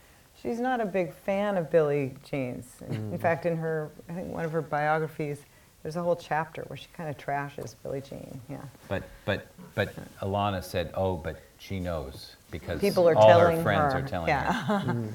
she's 0.42 0.61
not 0.61 0.83
a 0.83 0.85
big 0.85 1.14
fan 1.14 1.57
of 1.57 1.70
Billie 1.70 2.16
Jean's. 2.22 2.66
In, 2.90 3.14
in 3.14 3.18
fact, 3.18 3.46
in 3.46 3.57
her, 3.57 3.90
I 4.11 4.12
think 4.12 4.29
one 4.29 4.44
of 4.44 4.53
her 4.53 4.61
biographies, 4.61 5.46
there's 5.83 5.96
a 5.96 6.03
whole 6.03 6.16
chapter 6.16 6.64
where 6.66 6.77
she 6.77 6.88
kind 6.94 7.09
of 7.09 7.16
trashes 7.16 7.74
Billie 7.83 8.03
Jean. 8.03 8.38
Yeah, 8.50 8.59
But 8.87 9.05
but 9.24 9.46
but 9.74 9.94
Ilana 10.20 10.62
said, 10.62 10.92
"Oh, 10.92 11.16
but 11.16 11.40
she 11.57 11.81
knows 11.81 12.37
because 12.50 12.79
people 12.79 13.09
are 13.09 13.16
all 13.16 13.27
telling 13.27 13.57
her 13.57 13.62
friends 13.62 13.94
her. 13.94 14.00
are 14.00 14.07
telling 14.07 14.29
yeah. 14.29 14.53
her." 14.53 15.09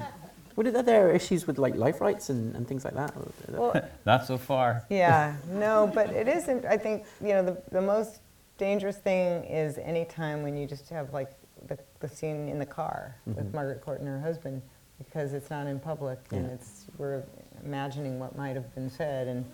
What 0.59 0.67
are 0.67 0.83
there 0.83 1.09
issues 1.09 1.47
with 1.47 1.57
like 1.57 1.75
life 1.75 2.01
rights 2.01 2.29
and, 2.29 2.53
and 2.53 2.67
things 2.67 2.83
like 2.83 2.93
that? 2.95 3.13
well, 3.47 3.81
Not 4.05 4.25
so 4.25 4.37
far. 4.37 4.83
Yeah, 4.89 5.37
no, 5.47 5.89
but 5.95 6.09
it 6.09 6.27
isn't. 6.27 6.65
I 6.65 6.75
think 6.75 7.05
you 7.21 7.29
know 7.29 7.45
the 7.45 7.63
the 7.71 7.81
most 7.81 8.19
dangerous 8.57 8.97
thing 8.97 9.45
is 9.45 9.77
any 9.77 10.03
time 10.03 10.43
when 10.43 10.57
you 10.57 10.67
just 10.67 10.89
have 10.89 11.13
like 11.13 11.31
the, 11.69 11.79
the 12.01 12.09
scene 12.09 12.49
in 12.49 12.59
the 12.59 12.65
car 12.65 13.15
with 13.25 13.37
mm-hmm. 13.37 13.55
Margaret 13.55 13.79
Court 13.79 14.01
and 14.01 14.09
her 14.09 14.19
husband, 14.19 14.61
because 14.97 15.31
it's 15.31 15.49
not 15.49 15.65
in 15.65 15.79
public 15.79 16.19
and 16.31 16.47
Yeah. 16.47 16.55
it's 16.55 16.87
we're 16.97 17.23
imagining 17.63 18.19
what 18.19 18.35
might 18.35 18.57
have 18.57 18.75
been 18.75 18.89
said, 18.89 19.27
and 19.27 19.45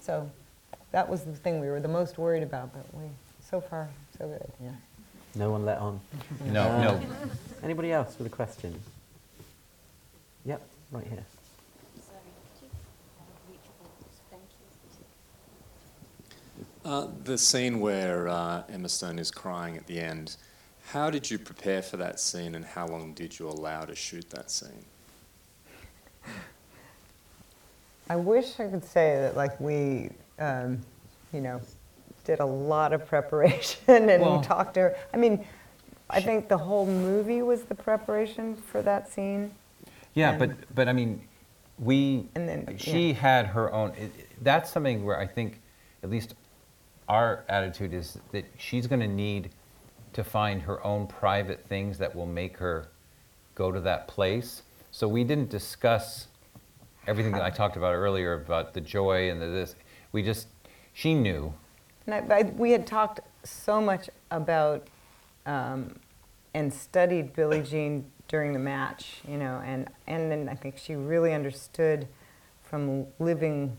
so 0.00 0.30
that 0.92 1.06
was 1.06 1.24
the 1.24 1.36
thing 1.36 1.60
we 1.60 1.68
were 1.68 1.80
the 1.80 1.88
most 2.00 2.16
worried 2.16 2.42
about. 2.42 2.72
But 2.72 2.86
we 2.94 3.10
so 3.50 3.60
far 3.60 3.90
so 4.16 4.28
good. 4.28 4.50
Yeah. 4.62 4.70
No 5.34 5.50
one 5.50 5.66
let 5.66 5.76
on. 5.76 6.00
No, 6.46 6.64
no. 6.80 7.00
Anybody 7.62 7.92
else 7.92 8.16
with 8.16 8.28
a 8.28 8.34
question? 8.34 8.80
Yep, 10.94 11.02
right 11.02 11.10
here. 11.10 11.24
Uh, 16.84 17.08
the 17.24 17.38
scene 17.38 17.80
where 17.80 18.28
uh, 18.28 18.62
Emma 18.68 18.88
Stone 18.88 19.18
is 19.18 19.30
crying 19.30 19.76
at 19.76 19.86
the 19.86 19.98
end, 19.98 20.36
how 20.88 21.08
did 21.10 21.30
you 21.30 21.38
prepare 21.38 21.80
for 21.80 21.96
that 21.96 22.20
scene 22.20 22.54
and 22.54 22.64
how 22.64 22.86
long 22.86 23.14
did 23.14 23.38
you 23.38 23.48
allow 23.48 23.84
to 23.84 23.94
shoot 23.94 24.28
that 24.30 24.50
scene? 24.50 24.84
I 28.10 28.16
wish 28.16 28.60
I 28.60 28.68
could 28.68 28.84
say 28.84 29.16
that 29.16 29.34
like 29.34 29.58
we, 29.60 30.10
um, 30.38 30.80
you 31.32 31.40
know, 31.40 31.60
did 32.24 32.40
a 32.40 32.44
lot 32.44 32.92
of 32.92 33.06
preparation 33.06 33.80
and 33.88 34.22
Well- 34.22 34.42
talked 34.42 34.74
to 34.74 34.80
her. 34.80 34.96
I 35.12 35.16
mean, 35.16 35.44
I 36.10 36.20
think 36.20 36.48
the 36.48 36.58
whole 36.58 36.86
movie 36.86 37.40
was 37.40 37.62
the 37.62 37.74
preparation 37.74 38.56
for 38.56 38.82
that 38.82 39.10
scene. 39.10 39.52
Yeah, 40.14 40.38
but, 40.38 40.74
but 40.74 40.88
I 40.88 40.92
mean, 40.92 41.22
we, 41.78 42.28
And 42.34 42.48
then, 42.48 42.76
she 42.78 43.08
yeah. 43.08 43.14
had 43.14 43.46
her 43.46 43.72
own, 43.72 43.90
it- 43.92 44.12
that's 44.42 44.70
something 44.70 45.04
where 45.04 45.18
I 45.18 45.26
think, 45.26 45.60
at 46.02 46.10
least 46.10 46.34
our 47.08 47.44
attitude 47.48 47.92
is 47.92 48.18
that 48.32 48.44
she's 48.58 48.86
going 48.86 49.00
to 49.00 49.08
need 49.08 49.50
to 50.12 50.22
find 50.24 50.62
her 50.62 50.84
own 50.84 51.06
private 51.06 51.66
things 51.66 51.98
that 51.98 52.14
will 52.14 52.26
make 52.26 52.56
her 52.58 52.88
go 53.54 53.72
to 53.72 53.80
that 53.80 54.06
place. 54.08 54.62
So 54.90 55.08
we 55.08 55.24
didn't 55.24 55.50
discuss 55.50 56.28
everything 57.06 57.32
that 57.32 57.42
I 57.42 57.50
talked 57.50 57.76
about 57.76 57.94
earlier 57.94 58.34
about 58.34 58.74
the 58.74 58.80
joy 58.80 59.30
and 59.30 59.42
the 59.42 59.46
this. 59.46 59.74
We 60.12 60.22
just, 60.22 60.46
she 60.92 61.14
knew. 61.14 61.52
And 62.06 62.32
I, 62.32 62.36
I, 62.38 62.42
we 62.42 62.70
had 62.70 62.86
talked 62.86 63.20
so 63.42 63.80
much 63.80 64.08
about 64.30 64.86
um, 65.46 65.96
and 66.54 66.72
studied 66.72 67.34
Billie 67.34 67.62
Jean 67.62 68.10
during 68.28 68.52
the 68.52 68.58
match, 68.58 69.20
you 69.28 69.36
know, 69.36 69.62
and, 69.64 69.88
and 70.06 70.30
then 70.30 70.48
I 70.48 70.54
think 70.54 70.78
she 70.78 70.94
really 70.94 71.34
understood 71.34 72.08
from 72.62 73.06
living, 73.18 73.78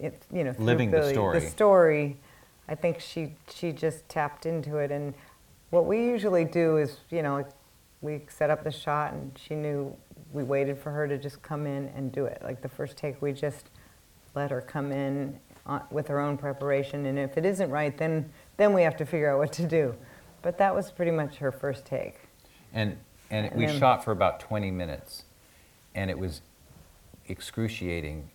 it, 0.00 0.24
you 0.32 0.44
know, 0.44 0.52
through 0.52 0.64
Living 0.64 0.90
the 0.90 1.10
story. 1.10 1.40
The 1.40 1.46
story, 1.46 2.16
I 2.68 2.74
think 2.74 3.00
she 3.00 3.34
she 3.52 3.72
just 3.72 4.08
tapped 4.08 4.46
into 4.46 4.78
it. 4.78 4.90
And 4.90 5.14
what 5.70 5.86
we 5.86 6.04
usually 6.04 6.44
do 6.44 6.78
is, 6.78 6.98
you 7.10 7.22
know, 7.22 7.44
we 8.00 8.22
set 8.28 8.50
up 8.50 8.64
the 8.64 8.70
shot, 8.72 9.12
and 9.12 9.38
she 9.38 9.54
knew 9.54 9.94
we 10.32 10.42
waited 10.42 10.78
for 10.78 10.90
her 10.90 11.06
to 11.06 11.18
just 11.18 11.42
come 11.42 11.66
in 11.66 11.88
and 11.94 12.10
do 12.10 12.24
it. 12.24 12.40
Like 12.42 12.62
the 12.62 12.68
first 12.68 12.96
take, 12.96 13.20
we 13.22 13.32
just 13.32 13.70
let 14.34 14.50
her 14.50 14.60
come 14.60 14.90
in 14.90 15.38
uh, 15.66 15.80
with 15.90 16.08
her 16.08 16.18
own 16.18 16.36
preparation, 16.38 17.06
and 17.06 17.18
if 17.18 17.36
it 17.36 17.44
isn't 17.44 17.70
right, 17.70 17.96
then 17.96 18.30
then 18.56 18.72
we 18.72 18.82
have 18.82 18.96
to 18.96 19.06
figure 19.06 19.30
out 19.30 19.38
what 19.38 19.52
to 19.52 19.66
do. 19.66 19.94
But 20.40 20.58
that 20.58 20.74
was 20.74 20.90
pretty 20.90 21.12
much 21.12 21.36
her 21.36 21.52
first 21.52 21.84
take. 21.84 22.16
And, 22.72 22.96
and 23.32 23.50
we 23.56 23.66
then- 23.66 23.78
shot 23.78 24.04
for 24.04 24.12
about 24.12 24.38
20 24.38 24.70
minutes, 24.70 25.24
and 25.94 26.10
it 26.10 26.18
was 26.18 26.42
excruciating 27.28 28.30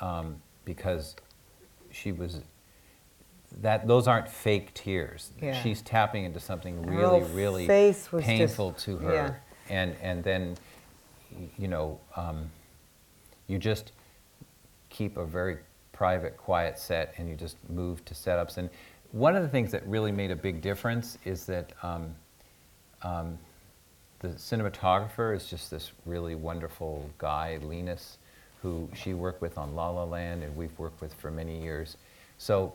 um, 0.00 0.40
because 0.64 1.16
she 1.90 2.12
was 2.12 2.40
that 3.62 3.86
those 3.86 4.08
aren't 4.08 4.28
fake 4.28 4.74
tears. 4.74 5.30
Yeah. 5.40 5.60
She's 5.62 5.80
tapping 5.80 6.24
into 6.24 6.40
something 6.40 6.82
really, 6.82 7.20
whole 7.20 7.28
really 7.30 7.66
face 7.66 8.12
was 8.12 8.24
just- 8.24 8.28
painful 8.28 8.72
to 8.72 8.98
her, 8.98 9.14
yeah. 9.14 9.34
and 9.70 9.96
and 10.02 10.22
then 10.22 10.56
you 11.56 11.68
know 11.68 11.98
um, 12.16 12.50
you 13.46 13.58
just 13.58 13.92
keep 14.90 15.16
a 15.16 15.24
very 15.24 15.58
private, 15.92 16.36
quiet 16.36 16.78
set, 16.78 17.14
and 17.16 17.28
you 17.28 17.36
just 17.36 17.56
move 17.70 18.04
to 18.04 18.14
setups. 18.14 18.58
And 18.58 18.68
one 19.12 19.36
of 19.36 19.42
the 19.42 19.48
things 19.48 19.70
that 19.72 19.86
really 19.86 20.12
made 20.12 20.30
a 20.30 20.36
big 20.36 20.60
difference 20.60 21.16
is 21.24 21.46
that. 21.46 21.72
Um, 21.82 22.14
um, 23.02 23.38
the 24.24 24.30
cinematographer 24.30 25.36
is 25.36 25.44
just 25.44 25.70
this 25.70 25.92
really 26.06 26.34
wonderful 26.34 27.10
guy, 27.18 27.58
Linus, 27.62 28.16
who 28.62 28.88
she 28.94 29.12
worked 29.12 29.42
with 29.42 29.58
on 29.58 29.74
La 29.74 29.90
La 29.90 30.04
Land 30.04 30.42
and 30.42 30.56
we've 30.56 30.76
worked 30.78 31.02
with 31.02 31.12
for 31.14 31.30
many 31.30 31.62
years. 31.62 31.98
So 32.38 32.72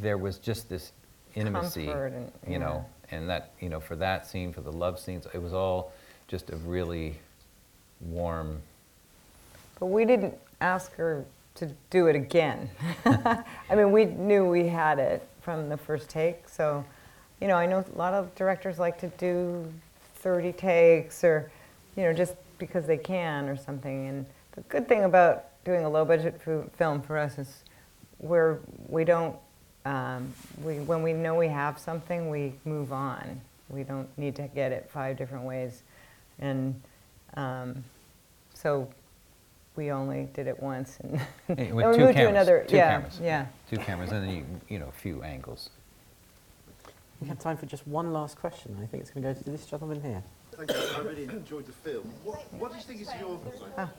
there 0.00 0.18
was 0.18 0.38
just 0.38 0.68
this 0.68 0.90
intimacy, 1.36 1.88
and- 1.88 2.32
you 2.46 2.58
know, 2.58 2.84
and 3.12 3.30
that, 3.30 3.52
you 3.60 3.68
know, 3.68 3.78
for 3.78 3.94
that 3.96 4.26
scene, 4.26 4.52
for 4.52 4.60
the 4.60 4.72
love 4.72 4.98
scenes, 4.98 5.28
it 5.32 5.40
was 5.40 5.52
all 5.52 5.92
just 6.26 6.50
a 6.50 6.56
really 6.56 7.14
warm. 8.00 8.60
But 9.78 9.86
we 9.86 10.04
didn't 10.04 10.36
ask 10.60 10.92
her 10.96 11.24
to 11.54 11.70
do 11.90 12.08
it 12.08 12.16
again. 12.16 12.68
I 13.04 13.44
mean, 13.76 13.92
we 13.92 14.06
knew 14.06 14.44
we 14.44 14.66
had 14.66 14.98
it 14.98 15.26
from 15.40 15.68
the 15.68 15.76
first 15.76 16.08
take. 16.08 16.48
So, 16.48 16.84
you 17.40 17.46
know, 17.46 17.54
I 17.54 17.66
know 17.66 17.84
a 17.94 17.96
lot 17.96 18.12
of 18.12 18.34
directors 18.34 18.80
like 18.80 18.98
to 18.98 19.08
do 19.18 19.72
30 20.20 20.52
takes 20.52 21.24
or, 21.24 21.50
you 21.96 22.02
know, 22.04 22.12
just 22.12 22.34
because 22.58 22.86
they 22.86 22.96
can 22.96 23.48
or 23.48 23.56
something. 23.56 24.08
And 24.08 24.26
the 24.52 24.60
good 24.62 24.88
thing 24.88 25.04
about 25.04 25.44
doing 25.64 25.84
a 25.84 25.88
low 25.88 26.04
budget 26.04 26.40
film 26.76 27.02
for 27.02 27.18
us 27.18 27.38
is 27.38 27.62
where 28.18 28.58
we 28.88 29.04
don't, 29.04 29.36
um, 29.84 30.32
we, 30.62 30.80
when 30.80 31.02
we 31.02 31.12
know 31.12 31.34
we 31.34 31.48
have 31.48 31.78
something, 31.78 32.30
we 32.30 32.54
move 32.64 32.92
on. 32.92 33.40
We 33.68 33.82
don't 33.82 34.08
need 34.18 34.34
to 34.36 34.48
get 34.48 34.72
it 34.72 34.88
five 34.90 35.16
different 35.16 35.44
ways. 35.44 35.82
And 36.38 36.80
um, 37.34 37.84
so 38.54 38.88
we 39.76 39.92
only 39.92 40.28
did 40.34 40.46
it 40.46 40.60
once. 40.60 40.98
And, 41.02 41.20
and 41.48 41.74
we 41.74 41.82
two 41.82 41.88
moved 41.88 41.98
cameras, 41.98 42.16
to 42.16 42.28
another, 42.28 42.64
two 42.66 42.76
yeah, 42.76 42.90
cameras. 42.90 43.20
yeah. 43.22 43.46
Two 43.70 43.76
cameras, 43.76 44.10
and 44.10 44.26
then 44.26 44.34
you, 44.34 44.44
you 44.68 44.78
know, 44.78 44.88
a 44.88 45.00
few 45.00 45.22
angles. 45.22 45.70
We 47.20 47.28
have 47.28 47.38
time 47.38 47.56
for 47.56 47.66
just 47.66 47.86
one 47.86 48.12
last 48.12 48.38
question. 48.38 48.76
I 48.82 48.86
think 48.86 49.02
it's 49.02 49.10
going 49.10 49.24
to 49.24 49.32
go 49.32 49.42
to 49.42 49.50
this 49.50 49.66
gentleman 49.66 50.00
here. 50.00 50.22
Thank 50.52 50.70
you. 50.70 50.76
I 50.96 51.00
really 51.00 51.24
enjoyed 51.24 51.66
the 51.66 51.72
film. 51.72 52.04
What, 52.24 52.52
what 52.54 52.70
do 52.70 52.78
you 52.78 52.82
think 52.82 53.00
is 53.00 53.08
your... 53.20 53.40
Ah. 53.76 53.90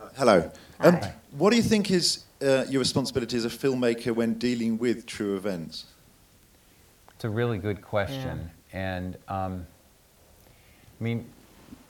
Uh, 0.00 0.08
hello. 0.16 0.50
Um, 0.80 0.98
what 1.32 1.50
do 1.50 1.56
you 1.56 1.62
think 1.62 1.90
is 1.90 2.24
uh, 2.42 2.64
your 2.68 2.80
responsibility 2.80 3.36
as 3.36 3.44
a 3.44 3.50
filmmaker 3.50 4.14
when 4.14 4.34
dealing 4.34 4.78
with 4.78 5.06
true 5.06 5.36
events? 5.36 5.86
It's 7.14 7.24
a 7.24 7.30
really 7.30 7.58
good 7.58 7.82
question. 7.82 8.50
And 8.72 9.16
um, 9.28 9.66
I 11.00 11.04
mean, 11.04 11.26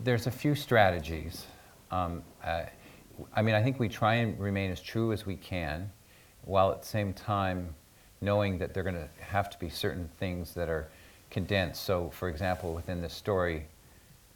there's 0.01 0.27
a 0.27 0.31
few 0.31 0.55
strategies. 0.55 1.47
Um, 1.91 2.23
uh, 2.45 2.63
I 3.35 3.43
mean, 3.43 3.55
I 3.55 3.63
think 3.63 3.81
we 3.81 3.89
try 3.89 4.15
and 4.15 4.39
remain 4.39 4.71
as 4.71 4.81
true 4.81 5.13
as 5.13 5.27
we 5.27 5.37
can, 5.37 5.91
while 6.45 6.71
at 6.71 6.83
the 6.83 6.89
same 6.89 7.13
time 7.13 7.75
knowing 8.21 8.59
that 8.59 8.75
there 8.75 8.83
are 8.87 8.91
going 8.91 8.97
to 8.97 9.25
have 9.25 9.51
to 9.51 9.59
be 9.59 9.69
certain 9.69 10.09
things 10.19 10.55
that 10.55 10.69
are 10.69 10.89
condensed. 11.31 11.85
So, 11.85 12.11
for 12.11 12.29
example, 12.29 12.75
within 12.75 13.03
this 13.03 13.15
story, 13.15 13.67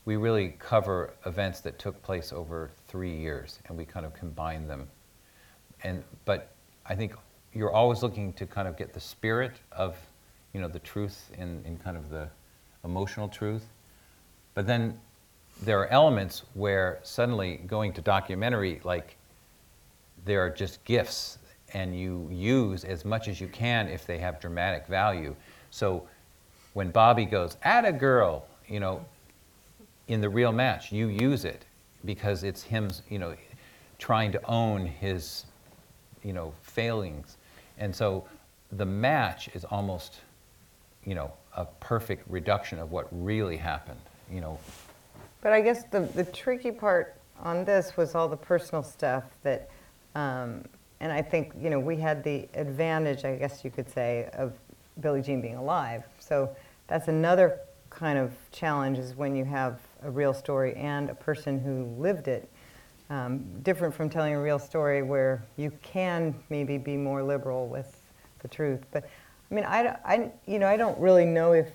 we 0.05 0.17
really 0.17 0.57
cover 0.59 1.13
events 1.27 1.61
that 1.61 1.79
took 1.79 2.03
place 2.03 2.33
over 2.33 2.71
three 2.89 3.17
years, 3.17 3.59
and 3.67 3.77
we 3.77 3.85
kind 3.85 4.05
of 4.07 4.15
combine 4.15 4.67
them. 4.67 4.89
And 5.83 6.03
but 6.25 6.53
I 6.87 6.95
think 6.95 7.15
you're 7.55 7.73
always 7.73 8.03
looking 8.03 8.33
to 8.35 8.47
kind 8.47 8.69
of 8.69 8.77
get 8.77 8.93
the 8.93 9.01
spirit 9.01 9.53
of, 9.73 9.97
you 10.53 10.61
know, 10.61 10.69
the 10.69 10.79
truth 10.79 11.31
in, 11.37 11.63
in 11.65 11.77
kind 11.79 11.97
of 11.97 12.11
the 12.11 12.29
emotional 12.85 13.29
truth. 13.29 13.67
But 14.55 14.67
then 14.67 14.99
there 15.63 15.81
are 15.81 15.89
elements 15.89 16.43
where 16.55 17.01
suddenly 17.03 17.57
going 17.67 17.93
to 17.95 18.01
documentary, 18.01 18.81
like 18.85 19.17
there 20.25 20.41
are 20.41 20.51
just 20.51 20.83
gifts, 20.85 21.39
and 21.73 21.99
you 21.99 22.29
use 22.31 22.85
as 22.85 23.05
much 23.05 23.29
as 23.29 23.41
you 23.41 23.49
can 23.49 23.89
if 23.89 24.07
they 24.07 24.19
have 24.19 24.41
dramatic 24.41 24.87
value. 24.87 25.35
So 25.71 26.07
when 26.75 26.91
Bobby 26.91 27.25
goes, 27.25 27.57
at 27.63 27.85
a 27.85 27.93
girl, 27.93 28.47
you 28.69 28.81
know, 28.81 29.05
in 30.09 30.21
the 30.21 30.29
real 30.29 30.53
match, 30.53 30.93
you 30.93 31.07
use 31.09 31.45
it 31.45 31.65
because 32.05 32.43
it's 32.43 32.63
him, 32.63 32.91
you 33.09 33.19
know, 33.19 33.35
trying 33.99 34.33
to 34.33 34.45
own 34.47 34.87
his, 34.87 35.45
you 36.25 36.33
know, 36.33 36.53
failings. 36.63 37.37
And 37.79 37.95
so 37.95 38.25
the 38.73 38.87
match 38.87 39.49
is 39.55 39.65
almost, 39.65 40.17
you 41.05 41.15
know, 41.15 41.33
a 41.57 41.65
perfect 41.65 42.29
reduction 42.31 42.79
of 42.79 42.93
what 42.93 43.09
really 43.11 43.57
happened, 43.57 44.01
you 44.31 44.41
know. 44.41 44.59
But 45.43 45.53
I 45.53 45.61
guess 45.61 45.85
the, 45.85 46.01
the 46.01 46.25
tricky 46.25 46.71
part 46.71 47.17
on 47.43 47.65
this 47.65 47.97
was 47.97 48.15
all 48.15 48.29
the 48.29 48.37
personal 48.37 48.83
stuff 48.83 49.25
that, 49.43 49.71
um, 50.15 50.65
and 51.01 51.11
I 51.11 51.23
think, 51.23 51.53
you 51.61 51.71
know, 51.71 51.81
we 51.81 51.97
had 51.97 52.23
the 52.23 52.49
advantage, 52.55 53.25
I 53.25 53.37
guess 53.37 53.65
you 53.65 53.71
could 53.71 53.89
say, 53.89 54.29
of 54.35 54.53
Billie 55.01 55.23
Jean 55.23 55.41
being 55.41 55.57
alive. 55.57 56.05
So 56.19 56.55
that's 56.89 57.09
another 57.09 57.61
kind 57.89 58.19
of 58.19 58.33
challenge 58.53 58.99
is 58.99 59.17
when 59.17 59.35
you 59.35 59.45
have 59.45 59.81
a 60.03 60.11
real 60.11 60.35
story 60.35 60.75
and 60.77 61.11
a 61.11 61.15
person 61.15 61.59
who 61.59 61.85
lived 62.01 62.29
it. 62.29 62.49
Um, 63.09 63.45
different 63.63 63.93
from 63.93 64.09
telling 64.09 64.35
a 64.35 64.41
real 64.41 64.61
story 64.61 65.03
where 65.03 65.43
you 65.57 65.73
can 65.83 66.33
maybe 66.49 66.79
be 66.79 66.97
more 66.97 67.25
liberal 67.25 67.67
with 67.67 68.01
the 68.39 68.47
truth. 68.47 68.85
But 68.93 69.05
I 69.51 69.55
mean, 69.55 69.65
I, 69.65 69.97
I, 70.05 70.31
you 70.47 70.61
know, 70.61 70.69
I 70.69 70.77
don't 70.77 70.97
really 70.99 71.25
know 71.25 71.53
if 71.53 71.73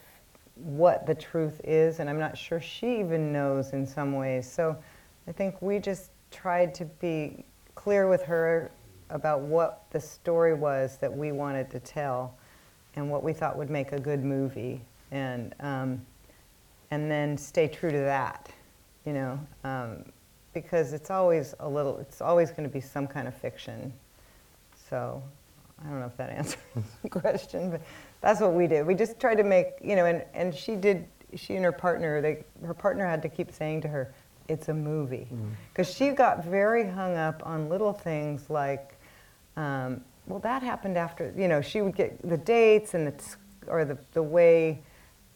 what 0.56 1.06
the 1.06 1.16
truth 1.16 1.60
is, 1.66 2.00
and 2.00 2.10
I'm 2.10 2.20
not 2.20 2.38
sure 2.38 2.62
she 2.62 3.00
even 3.00 3.34
knows 3.34 3.74
in 3.74 3.86
some 3.86 4.14
ways. 4.14 4.50
So 4.50 4.78
I 5.28 5.34
think 5.34 5.62
we 5.62 5.80
just 5.80 6.12
tried 6.32 6.74
to 6.76 6.86
be 6.86 7.44
clear 7.76 8.08
with 8.08 8.24
her 8.24 8.72
about 9.10 9.42
what 9.42 9.84
the 9.92 10.00
story 10.00 10.54
was 10.54 10.98
that 10.98 11.16
we 11.16 11.32
wanted 11.32 11.70
to 11.72 11.80
tell 11.80 12.36
and 12.96 13.10
what 13.10 13.24
we 13.24 13.34
thought 13.34 13.58
would 13.58 13.70
make 13.70 13.92
a 13.92 14.00
good 14.00 14.24
movie. 14.24 14.82
And, 15.12 15.54
um, 15.60 16.06
and 16.92 17.10
then 17.10 17.38
stay 17.38 17.68
true 17.68 17.92
to 17.92 17.98
that, 17.98 18.50
you 19.06 19.14
know, 19.14 19.40
um, 19.64 20.06
because 20.54 20.94
it's 20.94 21.12
always 21.12 21.54
a 21.60 21.68
little, 21.68 21.98
it's 21.98 22.22
always 22.22 22.52
going 22.52 22.64
to 22.64 22.74
be 22.74 22.82
some 22.82 23.08
kind 23.08 23.28
of 23.28 23.36
fiction. 23.36 23.94
So 24.90 25.22
I 25.84 25.90
don't 25.90 26.00
know 26.00 26.06
if 26.06 26.18
that 26.18 26.30
answers 26.38 26.60
the 27.04 27.10
question, 27.10 27.72
but 27.72 27.82
that's 28.22 28.40
what 28.40 28.54
we 28.54 28.68
did. 28.68 28.86
We 28.86 28.96
just 28.96 29.20
tried 29.20 29.36
to 29.36 29.44
make, 29.44 29.74
you 29.84 29.96
know, 29.96 30.06
and, 30.06 30.24
and 30.34 30.54
she 30.54 30.76
did, 30.76 31.06
she 31.36 31.56
and 31.56 31.66
her 31.66 31.72
partner, 31.72 32.22
they, 32.22 32.44
her 32.66 32.74
partner 32.74 33.06
had 33.06 33.22
to 33.24 33.30
keep 33.30 33.52
saying 33.52 33.82
to 33.82 33.88
her, 33.88 34.14
it's 34.48 34.70
a 34.70 34.74
movie. 34.74 35.28
Because 35.74 35.94
she 35.94 36.10
got 36.10 36.46
very 36.46 36.88
hung 36.88 37.16
up 37.16 37.42
on 37.46 37.68
little 37.68 37.94
things 37.94 38.50
like, 38.50 38.95
um, 39.58 40.02
well, 40.28 40.40
that 40.40 40.64
happened 40.64 40.98
after, 40.98 41.34
you 41.38 41.48
know, 41.48 41.62
she 41.62 41.82
would 41.82 41.96
get 41.96 42.28
the 42.28 42.38
dates 42.38 42.94
and 42.94 43.08
the, 43.08 43.12
t- 43.12 43.36
or 43.68 43.86
the, 43.86 43.98
the 44.14 44.24
way 44.24 44.82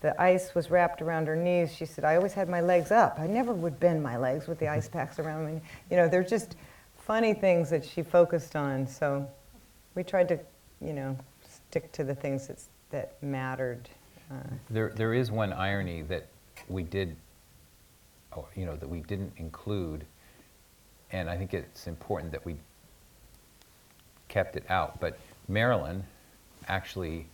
the 0.01 0.19
ice 0.19 0.55
was 0.55 0.71
wrapped 0.71 1.01
around 1.01 1.27
her 1.27 1.35
knees. 1.35 1.73
She 1.75 1.85
said, 1.85 2.03
I 2.03 2.15
always 2.15 2.33
had 2.33 2.49
my 2.49 2.61
legs 2.61 2.91
up. 2.91 3.19
I 3.19 3.27
never 3.27 3.53
would 3.53 3.79
bend 3.79 4.01
my 4.01 4.17
legs 4.17 4.47
with 4.47 4.57
the 4.59 4.67
ice 4.67 4.87
packs 4.87 5.19
around 5.19 5.45
me. 5.45 5.61
You 5.91 5.97
know, 5.97 6.07
they're 6.07 6.23
just 6.23 6.55
funny 6.97 7.33
things 7.33 7.69
that 7.69 7.83
she 7.85 8.01
focused 8.01 8.55
on. 8.55 8.87
So 8.87 9.27
we 9.95 10.03
tried 10.03 10.29
to, 10.29 10.39
you 10.81 10.93
know, 10.93 11.17
stick 11.47 11.91
to 11.91 12.03
the 12.03 12.15
things 12.15 12.47
that's, 12.47 12.69
that 12.91 13.21
mattered. 13.21 13.89
Uh, 14.31 14.35
There, 14.69 14.93
there 14.95 15.13
is 15.13 15.31
one 15.31 15.53
irony 15.53 16.01
that 16.03 16.27
we 16.67 16.83
did, 16.83 17.15
oh, 18.35 18.47
you 18.55 18.65
know, 18.65 18.75
that 18.75 18.87
we 18.87 19.01
didn't 19.01 19.33
include, 19.37 20.05
and 21.11 21.29
I 21.29 21.37
think 21.37 21.53
it's 21.53 21.87
important 21.87 22.31
that 22.31 22.45
we 22.45 22.55
kept 24.29 24.55
it 24.55 24.63
out. 24.69 24.99
But 25.01 25.19
Marilyn, 25.49 26.03
actually, 26.67 27.27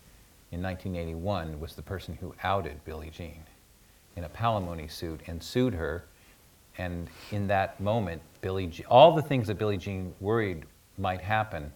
in 0.52 0.64
1981, 0.64 1.60
was 1.60 1.76
the 1.76 1.82
person 1.82 2.18
who 2.20 2.34
outed 2.44 2.84
Billie 2.86 3.12
Jean 3.12 3.44
in 4.16 4.24
a 4.24 4.30
palimony 4.30 4.90
suit 4.90 5.22
and 5.28 5.44
sued 5.44 5.74
her. 5.76 6.06
And 6.78 7.08
in 7.32 7.48
that 7.48 7.80
moment, 7.80 8.22
Billie, 8.42 8.68
Je- 8.68 8.86
all 8.86 9.14
the 9.14 9.22
things 9.22 9.48
that 9.48 9.58
Billie 9.58 9.78
Jean 9.78 10.14
worried 10.20 10.64
might 10.98 11.22
happen, 11.22 11.72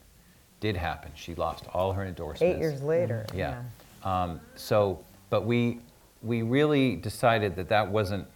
did 0.59 0.76
happen. 0.76 1.11
She 1.15 1.36
lost 1.36 1.65
all 1.74 1.93
her 1.93 2.05
endorsements. 2.05 2.41
eight 2.41 2.59
years 2.59 2.82
later. 2.82 3.26
Yeah. 3.34 3.61
Um, 4.03 4.41
so, 4.55 4.99
but 5.30 5.45
we, 5.45 5.80
we 6.22 6.41
really 6.41 6.95
decided 6.95 7.55
that 7.57 7.70
that 7.70 7.89
wasn't 7.89 8.28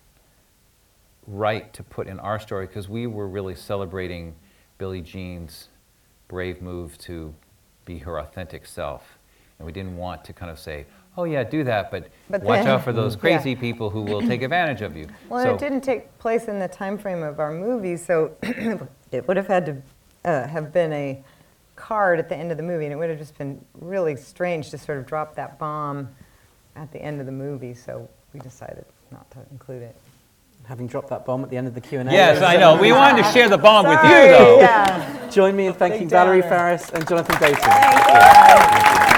right 1.28 1.74
to 1.74 1.84
put 1.84 2.08
in 2.08 2.20
our 2.20 2.40
story 2.40 2.66
because 2.66 2.90
we 2.90 3.08
were 3.08 3.28
really 3.28 3.56
celebrating 3.56 4.36
Billie 4.78 5.02
Jean's 5.02 5.70
brave 6.34 6.64
move 6.64 6.98
to 6.98 7.32
be 7.86 8.00
her 8.00 8.18
authentic 8.20 8.66
self. 8.66 9.20
And 9.60 9.68
we 9.68 9.72
didn't 9.72 9.96
want 9.96 10.26
to 10.26 10.34
kind 10.34 10.50
of 10.50 10.58
say, 10.58 10.88
oh, 11.16 11.26
yeah, 11.26 11.44
do 11.44 11.64
that, 11.64 11.92
but, 11.92 12.08
But 12.28 12.42
watch 12.42 12.62
then- 12.64 12.68
out 12.70 12.84
for 12.84 12.92
those 12.92 13.14
Yeah. 13.16 13.20
crazy 13.22 13.56
people 13.56 13.92
who 13.92 14.02
will 14.02 14.22
take 14.22 14.42
advantage 14.42 14.82
of 14.82 14.98
you. 14.98 15.08
Well, 15.30 15.44
so, 15.46 15.54
it 15.54 15.60
didn't 15.60 15.82
take 15.82 16.18
place 16.18 16.48
in 16.48 16.58
the 16.58 16.68
time 16.68 16.98
frame 16.98 17.22
of 17.22 17.40
our 17.40 17.52
movie, 17.52 17.98
so 17.98 18.36
it 19.12 19.28
would 19.28 19.38
have 19.38 19.46
had 19.48 19.66
to 19.68 19.82
uh, 20.26 20.48
have 20.48 20.74
been 20.74 20.92
a 20.92 21.24
card 21.76 22.18
at 22.18 22.30
the 22.30 22.36
end 22.36 22.50
of 22.50 22.58
the 22.58 22.64
movie, 22.64 22.86
and 22.86 22.94
it 22.94 22.98
would 22.98 23.12
have 23.12 23.20
just 23.20 23.38
been 23.38 23.64
really 23.80 24.16
strange 24.16 24.72
to 24.72 24.78
sort 24.80 24.98
of 24.98 25.06
drop 25.06 25.36
that 25.36 25.60
bomb 25.60 26.10
at 26.76 26.92
the 26.92 27.00
end 27.00 27.20
of 27.20 27.28
the 27.28 27.32
movie. 27.32 27.76
So 27.76 28.10
we 28.34 28.40
decided 28.40 28.86
not 29.12 29.30
to 29.32 29.38
include 29.52 29.84
it. 29.84 29.96
Having 30.66 30.88
dropped 30.88 31.10
that 31.10 31.26
bomb 31.26 31.44
at 31.44 31.50
the 31.50 31.58
end 31.58 31.68
of 31.68 31.74
the 31.76 31.82
Q&A. 31.82 32.06
yes, 32.06 32.42
I 32.42 32.56
know. 32.56 32.80
We 32.80 32.92
wanted 32.94 33.24
to 33.24 33.32
share 33.32 33.50
the 33.50 33.58
bomb 33.58 33.86
with 33.86 34.02
you, 34.04 34.10
though. 34.10 34.60
Yeah. 34.60 35.30
Join 35.30 35.56
me 35.56 35.68
in 35.68 35.74
thanking 35.74 36.08
Valerie 36.08 36.42
downer. 36.42 36.50
Faris 36.56 36.90
and 36.92 37.08
Jonathan 37.08 37.40
Dayton. 37.40 37.60
Thank 37.62 39.08
you. 39.08 39.13